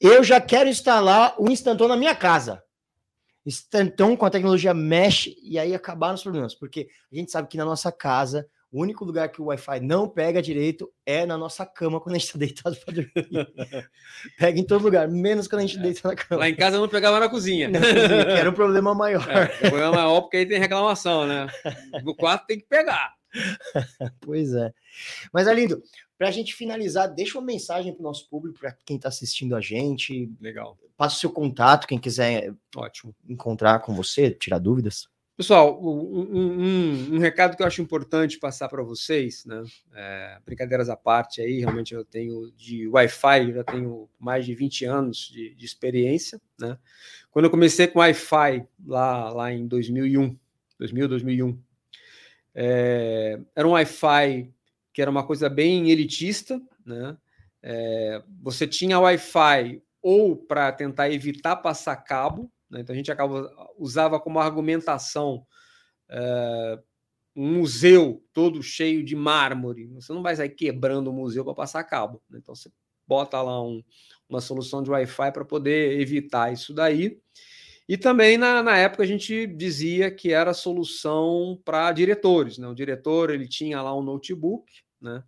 Eu 0.00 0.24
já 0.24 0.40
quero 0.40 0.68
instalar 0.68 1.40
o 1.40 1.48
Instanton 1.48 1.86
na 1.86 1.96
minha 1.96 2.12
casa. 2.12 2.60
Instanton 3.46 4.16
com 4.16 4.26
a 4.26 4.30
tecnologia 4.30 4.74
mesh 4.74 5.30
e 5.40 5.56
aí 5.56 5.72
acabar 5.72 6.12
os 6.12 6.20
problemas, 6.20 6.52
porque 6.52 6.88
a 7.12 7.14
gente 7.14 7.30
sabe 7.30 7.46
que 7.46 7.56
na 7.56 7.64
nossa 7.64 7.92
casa 7.92 8.44
o 8.72 8.82
único 8.82 9.04
lugar 9.04 9.28
que 9.28 9.40
o 9.40 9.44
Wi-Fi 9.44 9.78
não 9.78 10.08
pega 10.08 10.42
direito 10.42 10.92
é 11.06 11.24
na 11.24 11.38
nossa 11.38 11.64
cama 11.64 12.00
quando 12.00 12.16
a 12.16 12.18
gente 12.18 12.26
está 12.26 12.38
deitado 12.40 12.76
para 12.76 12.94
dormir. 12.94 13.12
pega 14.36 14.58
em 14.58 14.64
todo 14.64 14.82
lugar, 14.82 15.06
menos 15.06 15.46
quando 15.46 15.62
a 15.62 15.66
gente 15.66 15.78
é. 15.78 15.82
deita 15.82 16.08
na 16.08 16.16
cama. 16.16 16.40
Lá 16.40 16.48
em 16.48 16.56
casa 16.56 16.76
não 16.76 16.88
pegava 16.88 17.20
na 17.20 17.28
cozinha. 17.28 17.70
Era 18.36 18.50
um 18.50 18.52
problema 18.52 18.92
maior. 18.96 19.24
É, 19.30 19.44
o 19.44 19.70
problema 19.70 19.92
maior 19.92 20.22
porque 20.22 20.38
aí 20.38 20.46
tem 20.46 20.58
reclamação, 20.58 21.24
né? 21.24 21.46
No 22.02 22.16
quarto 22.16 22.46
tem 22.46 22.58
que 22.58 22.66
pegar. 22.66 23.19
pois 24.20 24.52
é. 24.54 24.72
Mas, 25.32 25.46
Alindo, 25.46 25.82
para 26.18 26.28
a 26.28 26.30
gente 26.32 26.54
finalizar, 26.54 27.12
deixa 27.12 27.38
uma 27.38 27.46
mensagem 27.46 27.92
para 27.92 28.00
o 28.00 28.04
nosso 28.04 28.28
público, 28.28 28.58
para 28.58 28.76
quem 28.84 28.96
está 28.96 29.08
assistindo 29.08 29.56
a 29.56 29.60
gente. 29.60 30.30
Legal. 30.40 30.78
Passa 30.96 31.16
o 31.16 31.18
seu 31.18 31.30
contato, 31.30 31.86
quem 31.86 31.98
quiser 31.98 32.52
Ótimo. 32.76 33.14
encontrar 33.28 33.78
com 33.80 33.94
você, 33.94 34.30
tirar 34.30 34.58
dúvidas. 34.58 35.08
Pessoal, 35.40 35.82
um, 35.82 36.20
um, 36.36 37.14
um, 37.14 37.18
recado 37.18 37.56
que 37.56 37.62
eu 37.62 37.66
acho 37.66 37.80
importante 37.80 38.38
passar 38.38 38.68
para 38.68 38.82
vocês, 38.82 39.46
né? 39.46 39.64
É, 39.94 40.38
brincadeiras 40.44 40.90
à 40.90 40.96
parte 40.98 41.40
aí, 41.40 41.60
realmente 41.60 41.94
eu 41.94 42.04
tenho 42.04 42.52
de 42.52 42.86
Wi-Fi, 42.88 43.54
já 43.54 43.64
tenho 43.64 44.06
mais 44.18 44.44
de 44.44 44.54
20 44.54 44.84
anos 44.84 45.30
de, 45.32 45.54
de 45.54 45.64
experiência, 45.64 46.38
né? 46.60 46.76
Quando 47.30 47.46
eu 47.46 47.50
comecei 47.50 47.86
com 47.86 48.00
Wi-Fi 48.00 48.66
lá, 48.86 49.30
lá 49.30 49.50
em 49.50 49.66
2001, 49.66 50.36
2000, 50.78 51.08
2001, 51.08 51.58
é, 52.54 53.40
era 53.54 53.66
um 53.66 53.72
Wi-Fi 53.72 54.52
que 54.92 55.00
era 55.00 55.10
uma 55.10 55.24
coisa 55.24 55.48
bem 55.48 55.90
elitista, 55.90 56.60
né? 56.84 57.16
É, 57.62 58.22
você 58.42 58.66
tinha 58.66 58.98
Wi-Fi 58.98 59.82
ou 60.02 60.36
para 60.36 60.72
tentar 60.72 61.10
evitar 61.10 61.56
passar 61.56 61.96
cabo, 61.96 62.50
né? 62.68 62.80
Então 62.80 62.92
a 62.92 62.96
gente 62.96 63.12
acaba, 63.12 63.50
usava 63.78 64.18
como 64.18 64.38
argumentação 64.38 65.46
é, 66.08 66.78
um 67.36 67.58
museu 67.58 68.24
todo 68.32 68.62
cheio 68.62 69.04
de 69.04 69.14
mármore. 69.14 69.86
Você 69.88 70.12
não 70.12 70.22
vai 70.22 70.34
sair 70.34 70.50
quebrando 70.50 71.08
o 71.08 71.12
museu 71.12 71.44
para 71.44 71.54
passar 71.54 71.84
cabo. 71.84 72.22
Né? 72.28 72.38
Então 72.40 72.54
você 72.54 72.70
bota 73.06 73.40
lá 73.40 73.62
um, 73.62 73.82
uma 74.28 74.40
solução 74.40 74.82
de 74.82 74.90
Wi-Fi 74.90 75.32
para 75.32 75.44
poder 75.44 76.00
evitar 76.00 76.52
isso 76.52 76.74
daí. 76.74 77.20
E 77.90 77.98
também 77.98 78.38
na, 78.38 78.62
na 78.62 78.78
época 78.78 79.02
a 79.02 79.06
gente 79.06 79.48
dizia 79.48 80.12
que 80.12 80.32
era 80.32 80.54
solução 80.54 81.60
para 81.64 81.90
diretores. 81.90 82.56
Né? 82.56 82.68
O 82.68 82.74
diretor 82.74 83.30
ele 83.30 83.48
tinha 83.48 83.82
lá 83.82 83.92
um 83.98 84.00
notebook, 84.00 84.72
né? 85.00 85.24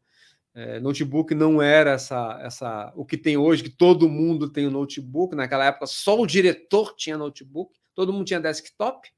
É, 0.55 0.79
notebook 0.79 1.35
não 1.35 1.61
era 1.61 1.91
essa, 1.91 2.39
essa 2.41 2.93
o 2.95 3.05
que 3.05 3.19
tem 3.19 3.37
hoje, 3.37 3.65
que 3.65 3.69
todo 3.69 4.09
mundo 4.09 4.49
tem 4.49 4.69
um 4.69 4.71
notebook. 4.71 5.35
Naquela 5.35 5.65
época, 5.65 5.87
só 5.87 6.17
o 6.17 6.25
diretor 6.25 6.95
tinha 6.95 7.19
notebook, 7.19 7.77
todo 7.97 8.13
mundo 8.13 8.27
tinha 8.27 8.39
desktop. 8.39 9.11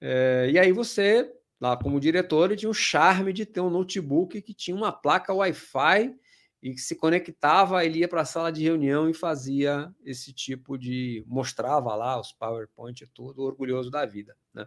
É, 0.00 0.48
e 0.52 0.60
aí 0.60 0.70
você, 0.70 1.28
lá 1.60 1.76
como 1.76 1.98
diretor, 1.98 2.54
tinha 2.54 2.70
o 2.70 2.74
charme 2.74 3.32
de 3.32 3.46
ter 3.46 3.62
um 3.62 3.70
notebook 3.70 4.40
que 4.42 4.54
tinha 4.54 4.76
uma 4.76 4.92
placa 4.92 5.34
Wi-Fi 5.34 6.14
e 6.62 6.72
que 6.72 6.80
se 6.80 6.96
conectava, 6.96 7.84
ele 7.84 8.00
ia 8.00 8.08
para 8.08 8.22
a 8.22 8.24
sala 8.24 8.50
de 8.50 8.62
reunião 8.62 9.08
e 9.08 9.14
fazia 9.14 9.92
esse 10.04 10.32
tipo 10.32 10.76
de. 10.76 11.24
mostrava 11.26 11.94
lá 11.94 12.20
os 12.20 12.32
PowerPoint 12.32 13.00
e 13.00 13.06
tudo, 13.06 13.42
orgulhoso 13.42 13.90
da 13.90 14.04
vida. 14.04 14.36
Né? 14.52 14.66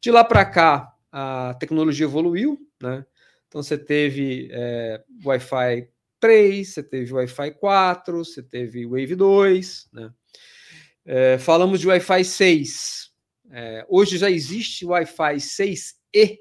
De 0.00 0.10
lá 0.10 0.24
para 0.24 0.44
cá, 0.44 0.94
a 1.12 1.54
tecnologia 1.60 2.06
evoluiu, 2.06 2.58
né? 2.80 3.04
Então 3.48 3.62
você 3.62 3.78
teve 3.78 4.48
é, 4.50 5.04
Wi-Fi 5.24 5.88
3, 6.18 6.68
você 6.68 6.82
teve 6.82 7.12
Wi-Fi 7.12 7.52
4, 7.52 8.24
você 8.24 8.42
teve 8.42 8.86
Wave 8.86 9.14
2, 9.14 9.88
né? 9.92 10.12
É, 11.04 11.38
falamos 11.38 11.80
de 11.80 11.86
Wi-Fi 11.86 12.24
6. 12.24 13.12
É, 13.50 13.86
hoje 13.88 14.18
já 14.18 14.30
existe 14.30 14.84
Wi-Fi 14.84 15.36
6E, 15.36 16.38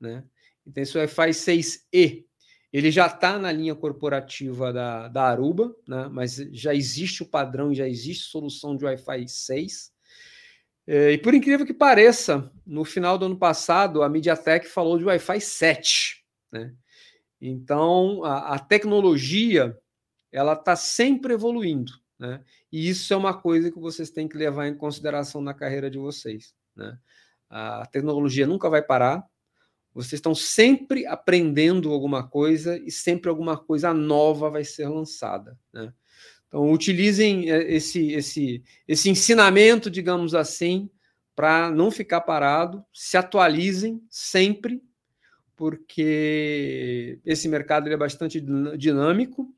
né? 0.00 0.24
Então 0.66 0.82
esse 0.82 0.96
Wi-Fi 0.96 1.30
6E 1.30 2.24
ele 2.72 2.90
já 2.90 3.06
está 3.06 3.38
na 3.38 3.50
linha 3.50 3.74
corporativa 3.74 4.72
da, 4.72 5.08
da 5.08 5.24
Aruba, 5.24 5.74
né? 5.86 6.08
mas 6.10 6.36
já 6.52 6.74
existe 6.74 7.22
o 7.22 7.26
padrão, 7.26 7.74
já 7.74 7.88
existe 7.88 8.24
solução 8.24 8.76
de 8.76 8.84
Wi-Fi 8.84 9.28
6. 9.28 9.92
É, 10.86 11.12
e 11.12 11.18
por 11.18 11.34
incrível 11.34 11.66
que 11.66 11.74
pareça, 11.74 12.50
no 12.64 12.84
final 12.84 13.18
do 13.18 13.26
ano 13.26 13.36
passado, 13.36 14.02
a 14.02 14.08
MediaTek 14.08 14.68
falou 14.68 14.98
de 14.98 15.04
Wi-Fi 15.04 15.40
7. 15.40 16.24
Né? 16.52 16.72
Então, 17.40 18.22
a, 18.24 18.54
a 18.54 18.58
tecnologia 18.58 19.76
ela 20.32 20.52
está 20.52 20.76
sempre 20.76 21.34
evoluindo, 21.34 21.92
né? 22.18 22.44
E 22.70 22.88
isso 22.88 23.12
é 23.12 23.16
uma 23.16 23.34
coisa 23.34 23.70
que 23.70 23.80
vocês 23.80 24.10
têm 24.10 24.28
que 24.28 24.36
levar 24.36 24.68
em 24.68 24.76
consideração 24.76 25.40
na 25.40 25.52
carreira 25.52 25.90
de 25.90 25.98
vocês, 25.98 26.54
né? 26.76 26.96
A 27.48 27.84
tecnologia 27.86 28.46
nunca 28.46 28.70
vai 28.70 28.80
parar. 28.80 29.24
Vocês 29.94 30.14
estão 30.14 30.34
sempre 30.34 31.06
aprendendo 31.06 31.92
alguma 31.92 32.26
coisa 32.26 32.78
e 32.78 32.90
sempre 32.90 33.28
alguma 33.28 33.56
coisa 33.56 33.92
nova 33.92 34.48
vai 34.48 34.64
ser 34.64 34.88
lançada, 34.88 35.58
né? 35.72 35.92
Então, 36.46 36.72
utilizem 36.72 37.50
é, 37.50 37.72
esse, 37.72 38.12
esse, 38.12 38.64
esse 38.86 39.08
ensinamento, 39.08 39.88
digamos 39.88 40.34
assim, 40.34 40.90
para 41.34 41.70
não 41.70 41.90
ficar 41.90 42.22
parado, 42.22 42.84
se 42.92 43.16
atualizem 43.16 44.02
sempre 44.10 44.82
porque 45.60 47.20
esse 47.22 47.46
mercado 47.46 47.88
é 47.90 47.96
bastante 47.96 48.42
dinâmico 48.78 49.54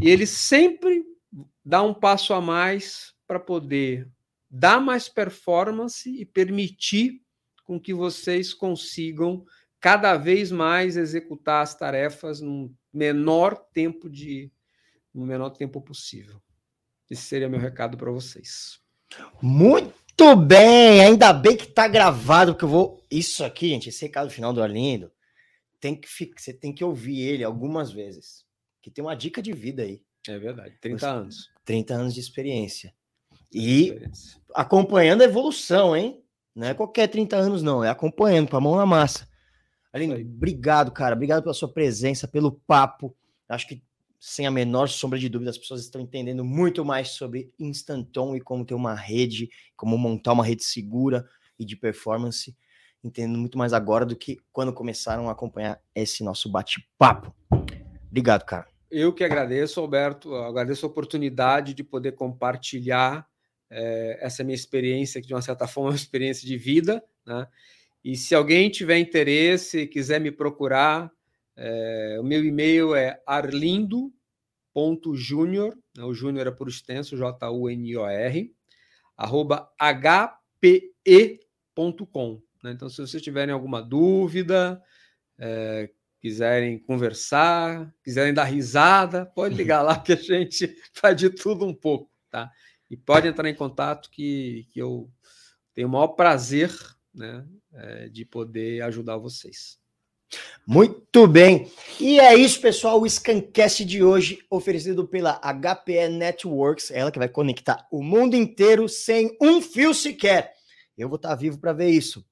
e 0.00 0.08
ele 0.08 0.24
sempre 0.24 1.04
dá 1.64 1.82
um 1.82 1.92
passo 1.92 2.32
a 2.32 2.40
mais 2.40 3.12
para 3.26 3.40
poder 3.40 4.08
dar 4.48 4.80
mais 4.80 5.08
performance 5.08 6.08
e 6.08 6.24
permitir 6.24 7.20
com 7.66 7.78
que 7.78 7.92
vocês 7.92 8.54
consigam 8.54 9.44
cada 9.80 10.16
vez 10.16 10.50
mais 10.50 10.96
executar 10.96 11.62
as 11.62 11.74
tarefas 11.74 12.40
no 12.40 12.74
menor 12.92 13.56
tempo 13.74 14.08
de 14.08 14.50
no 15.12 15.26
menor 15.26 15.50
tempo 15.50 15.80
possível. 15.80 16.40
Esse 17.10 17.22
seria 17.22 17.48
meu 17.48 17.60
recado 17.60 17.96
para 17.96 18.10
vocês. 18.10 18.80
Muito 19.40 20.36
bem, 20.36 21.00
ainda 21.00 21.32
bem 21.32 21.56
que 21.56 21.64
está 21.64 21.88
gravado, 21.88 22.52
porque 22.52 22.64
eu 22.64 22.68
vou. 22.68 23.02
Isso 23.10 23.44
aqui, 23.44 23.68
gente, 23.68 23.88
esse 23.88 24.04
recado 24.04 24.30
final 24.30 24.52
do 24.52 24.62
Arlindo, 24.62 25.10
tem 25.80 25.94
que 25.94 26.08
você 26.36 26.52
tem 26.52 26.72
que 26.72 26.84
ouvir 26.84 27.20
ele 27.20 27.44
algumas 27.44 27.90
vezes. 27.90 28.44
Que 28.82 28.90
tem 28.90 29.02
uma 29.04 29.16
dica 29.16 29.40
de 29.40 29.52
vida 29.52 29.82
aí. 29.82 30.02
É 30.28 30.38
verdade. 30.38 30.76
30 30.80 31.08
anos. 31.08 31.50
30 31.64 31.94
anos 31.94 32.14
de 32.14 32.20
experiência. 32.20 32.94
E 33.52 33.88
experiência. 33.88 34.40
acompanhando 34.54 35.22
a 35.22 35.24
evolução, 35.26 35.96
hein? 35.96 36.22
Não 36.56 36.66
é 36.66 36.74
qualquer 36.74 37.06
30 37.06 37.36
anos, 37.36 37.62
não. 37.62 37.84
É 37.84 37.90
acompanhando, 37.90 38.48
com 38.48 38.56
a 38.56 38.60
mão 38.60 38.76
na 38.76 38.86
massa. 38.86 39.28
Aline, 39.92 40.24
obrigado, 40.24 40.90
cara. 40.90 41.14
Obrigado 41.14 41.42
pela 41.42 41.54
sua 41.54 41.68
presença, 41.68 42.26
pelo 42.26 42.50
papo. 42.50 43.14
Acho 43.48 43.68
que, 43.68 43.82
sem 44.18 44.46
a 44.46 44.50
menor 44.50 44.88
sombra 44.88 45.18
de 45.18 45.28
dúvida, 45.28 45.50
as 45.50 45.58
pessoas 45.58 45.82
estão 45.82 46.00
entendendo 46.00 46.44
muito 46.44 46.84
mais 46.84 47.10
sobre 47.10 47.52
Instanton 47.58 48.34
e 48.34 48.40
como 48.40 48.64
ter 48.64 48.74
uma 48.74 48.94
rede, 48.94 49.50
como 49.76 49.98
montar 49.98 50.32
uma 50.32 50.44
rede 50.44 50.64
segura 50.64 51.28
e 51.58 51.64
de 51.64 51.76
performance 51.76 52.56
entendendo 53.06 53.38
muito 53.38 53.56
mais 53.56 53.72
agora 53.72 54.04
do 54.04 54.16
que 54.16 54.38
quando 54.52 54.72
começaram 54.72 55.28
a 55.28 55.32
acompanhar 55.32 55.80
esse 55.94 56.24
nosso 56.24 56.50
bate-papo. 56.50 57.34
Obrigado, 58.08 58.44
cara. 58.44 58.66
Eu 58.90 59.12
que 59.12 59.24
agradeço, 59.24 59.80
Alberto, 59.80 60.34
agradeço 60.34 60.86
a 60.86 60.88
oportunidade 60.88 61.74
de 61.74 61.82
poder 61.82 62.12
compartilhar 62.12 63.26
é, 63.70 64.18
essa 64.20 64.44
minha 64.44 64.54
experiência, 64.54 65.20
que 65.20 65.26
de 65.28 65.34
uma 65.34 65.42
certa 65.42 65.66
forma 65.68 65.90
é 65.90 65.92
uma 65.92 65.96
experiência 65.96 66.46
de 66.46 66.56
vida, 66.56 67.02
né? 67.26 67.46
E 68.04 68.16
se 68.16 68.34
alguém 68.34 68.70
tiver 68.70 68.98
interesse, 68.98 69.86
quiser 69.86 70.20
me 70.20 70.30
procurar, 70.30 71.10
É, 71.58 72.18
o 72.20 72.22
meu 72.22 72.44
e-mail 72.44 72.94
é 72.94 73.18
arlindo.junior, 73.26 75.74
né, 75.96 76.04
o 76.04 76.12
júnior 76.12 76.46
é 76.46 76.50
por 76.50 76.68
extenso, 76.68 77.16
J-U-N-I-O-R, 77.16 78.54
arroba 79.16 79.72
hpe.com. 80.62 82.42
Né? 82.62 82.72
Então, 82.72 82.90
se 82.90 82.98
vocês 82.98 83.22
tiverem 83.22 83.54
alguma 83.54 83.80
dúvida, 83.80 84.82
é, 85.38 85.88
quiserem 86.20 86.78
conversar, 86.78 87.90
quiserem 88.04 88.34
dar 88.34 88.44
risada, 88.44 89.24
pode 89.24 89.54
ligar 89.54 89.80
lá 89.82 89.98
que 89.98 90.12
a 90.12 90.16
gente 90.16 90.76
faz 90.92 91.16
de 91.16 91.30
tudo 91.30 91.64
um 91.64 91.74
pouco, 91.74 92.10
tá? 92.30 92.50
E 92.90 92.96
pode 92.96 93.26
entrar 93.26 93.48
em 93.48 93.54
contato 93.54 94.10
que, 94.10 94.66
que 94.72 94.80
eu 94.80 95.10
tenho 95.74 95.88
o 95.88 95.90
maior 95.90 96.08
prazer 96.08 96.70
né, 97.14 97.46
é, 97.72 98.08
de 98.08 98.24
poder 98.24 98.82
ajudar 98.82 99.16
vocês. 99.16 99.78
Muito 100.66 101.26
bem. 101.26 101.70
E 102.00 102.18
é 102.18 102.34
isso, 102.34 102.60
pessoal. 102.60 103.00
O 103.00 103.08
Scancast 103.08 103.84
de 103.84 104.02
hoje, 104.02 104.44
oferecido 104.50 105.06
pela 105.06 105.40
HPE 105.40 106.08
Networks, 106.08 106.90
ela 106.90 107.12
que 107.12 107.18
vai 107.18 107.28
conectar 107.28 107.86
o 107.90 108.02
mundo 108.02 108.34
inteiro 108.34 108.88
sem 108.88 109.36
um 109.40 109.60
fio 109.60 109.94
sequer. 109.94 110.52
Eu 110.98 111.08
vou 111.08 111.16
estar 111.16 111.34
vivo 111.36 111.58
para 111.58 111.72
ver 111.72 111.90
isso. 111.90 112.24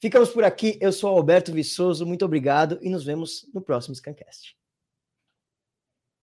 Ficamos 0.00 0.30
por 0.30 0.44
aqui. 0.44 0.78
Eu 0.80 0.92
sou 0.92 1.10
Alberto 1.10 1.52
Viçoso. 1.52 2.06
Muito 2.06 2.24
obrigado 2.24 2.78
e 2.82 2.88
nos 2.88 3.04
vemos 3.04 3.48
no 3.54 3.60
próximo 3.60 3.94
Scancast. 3.94 4.57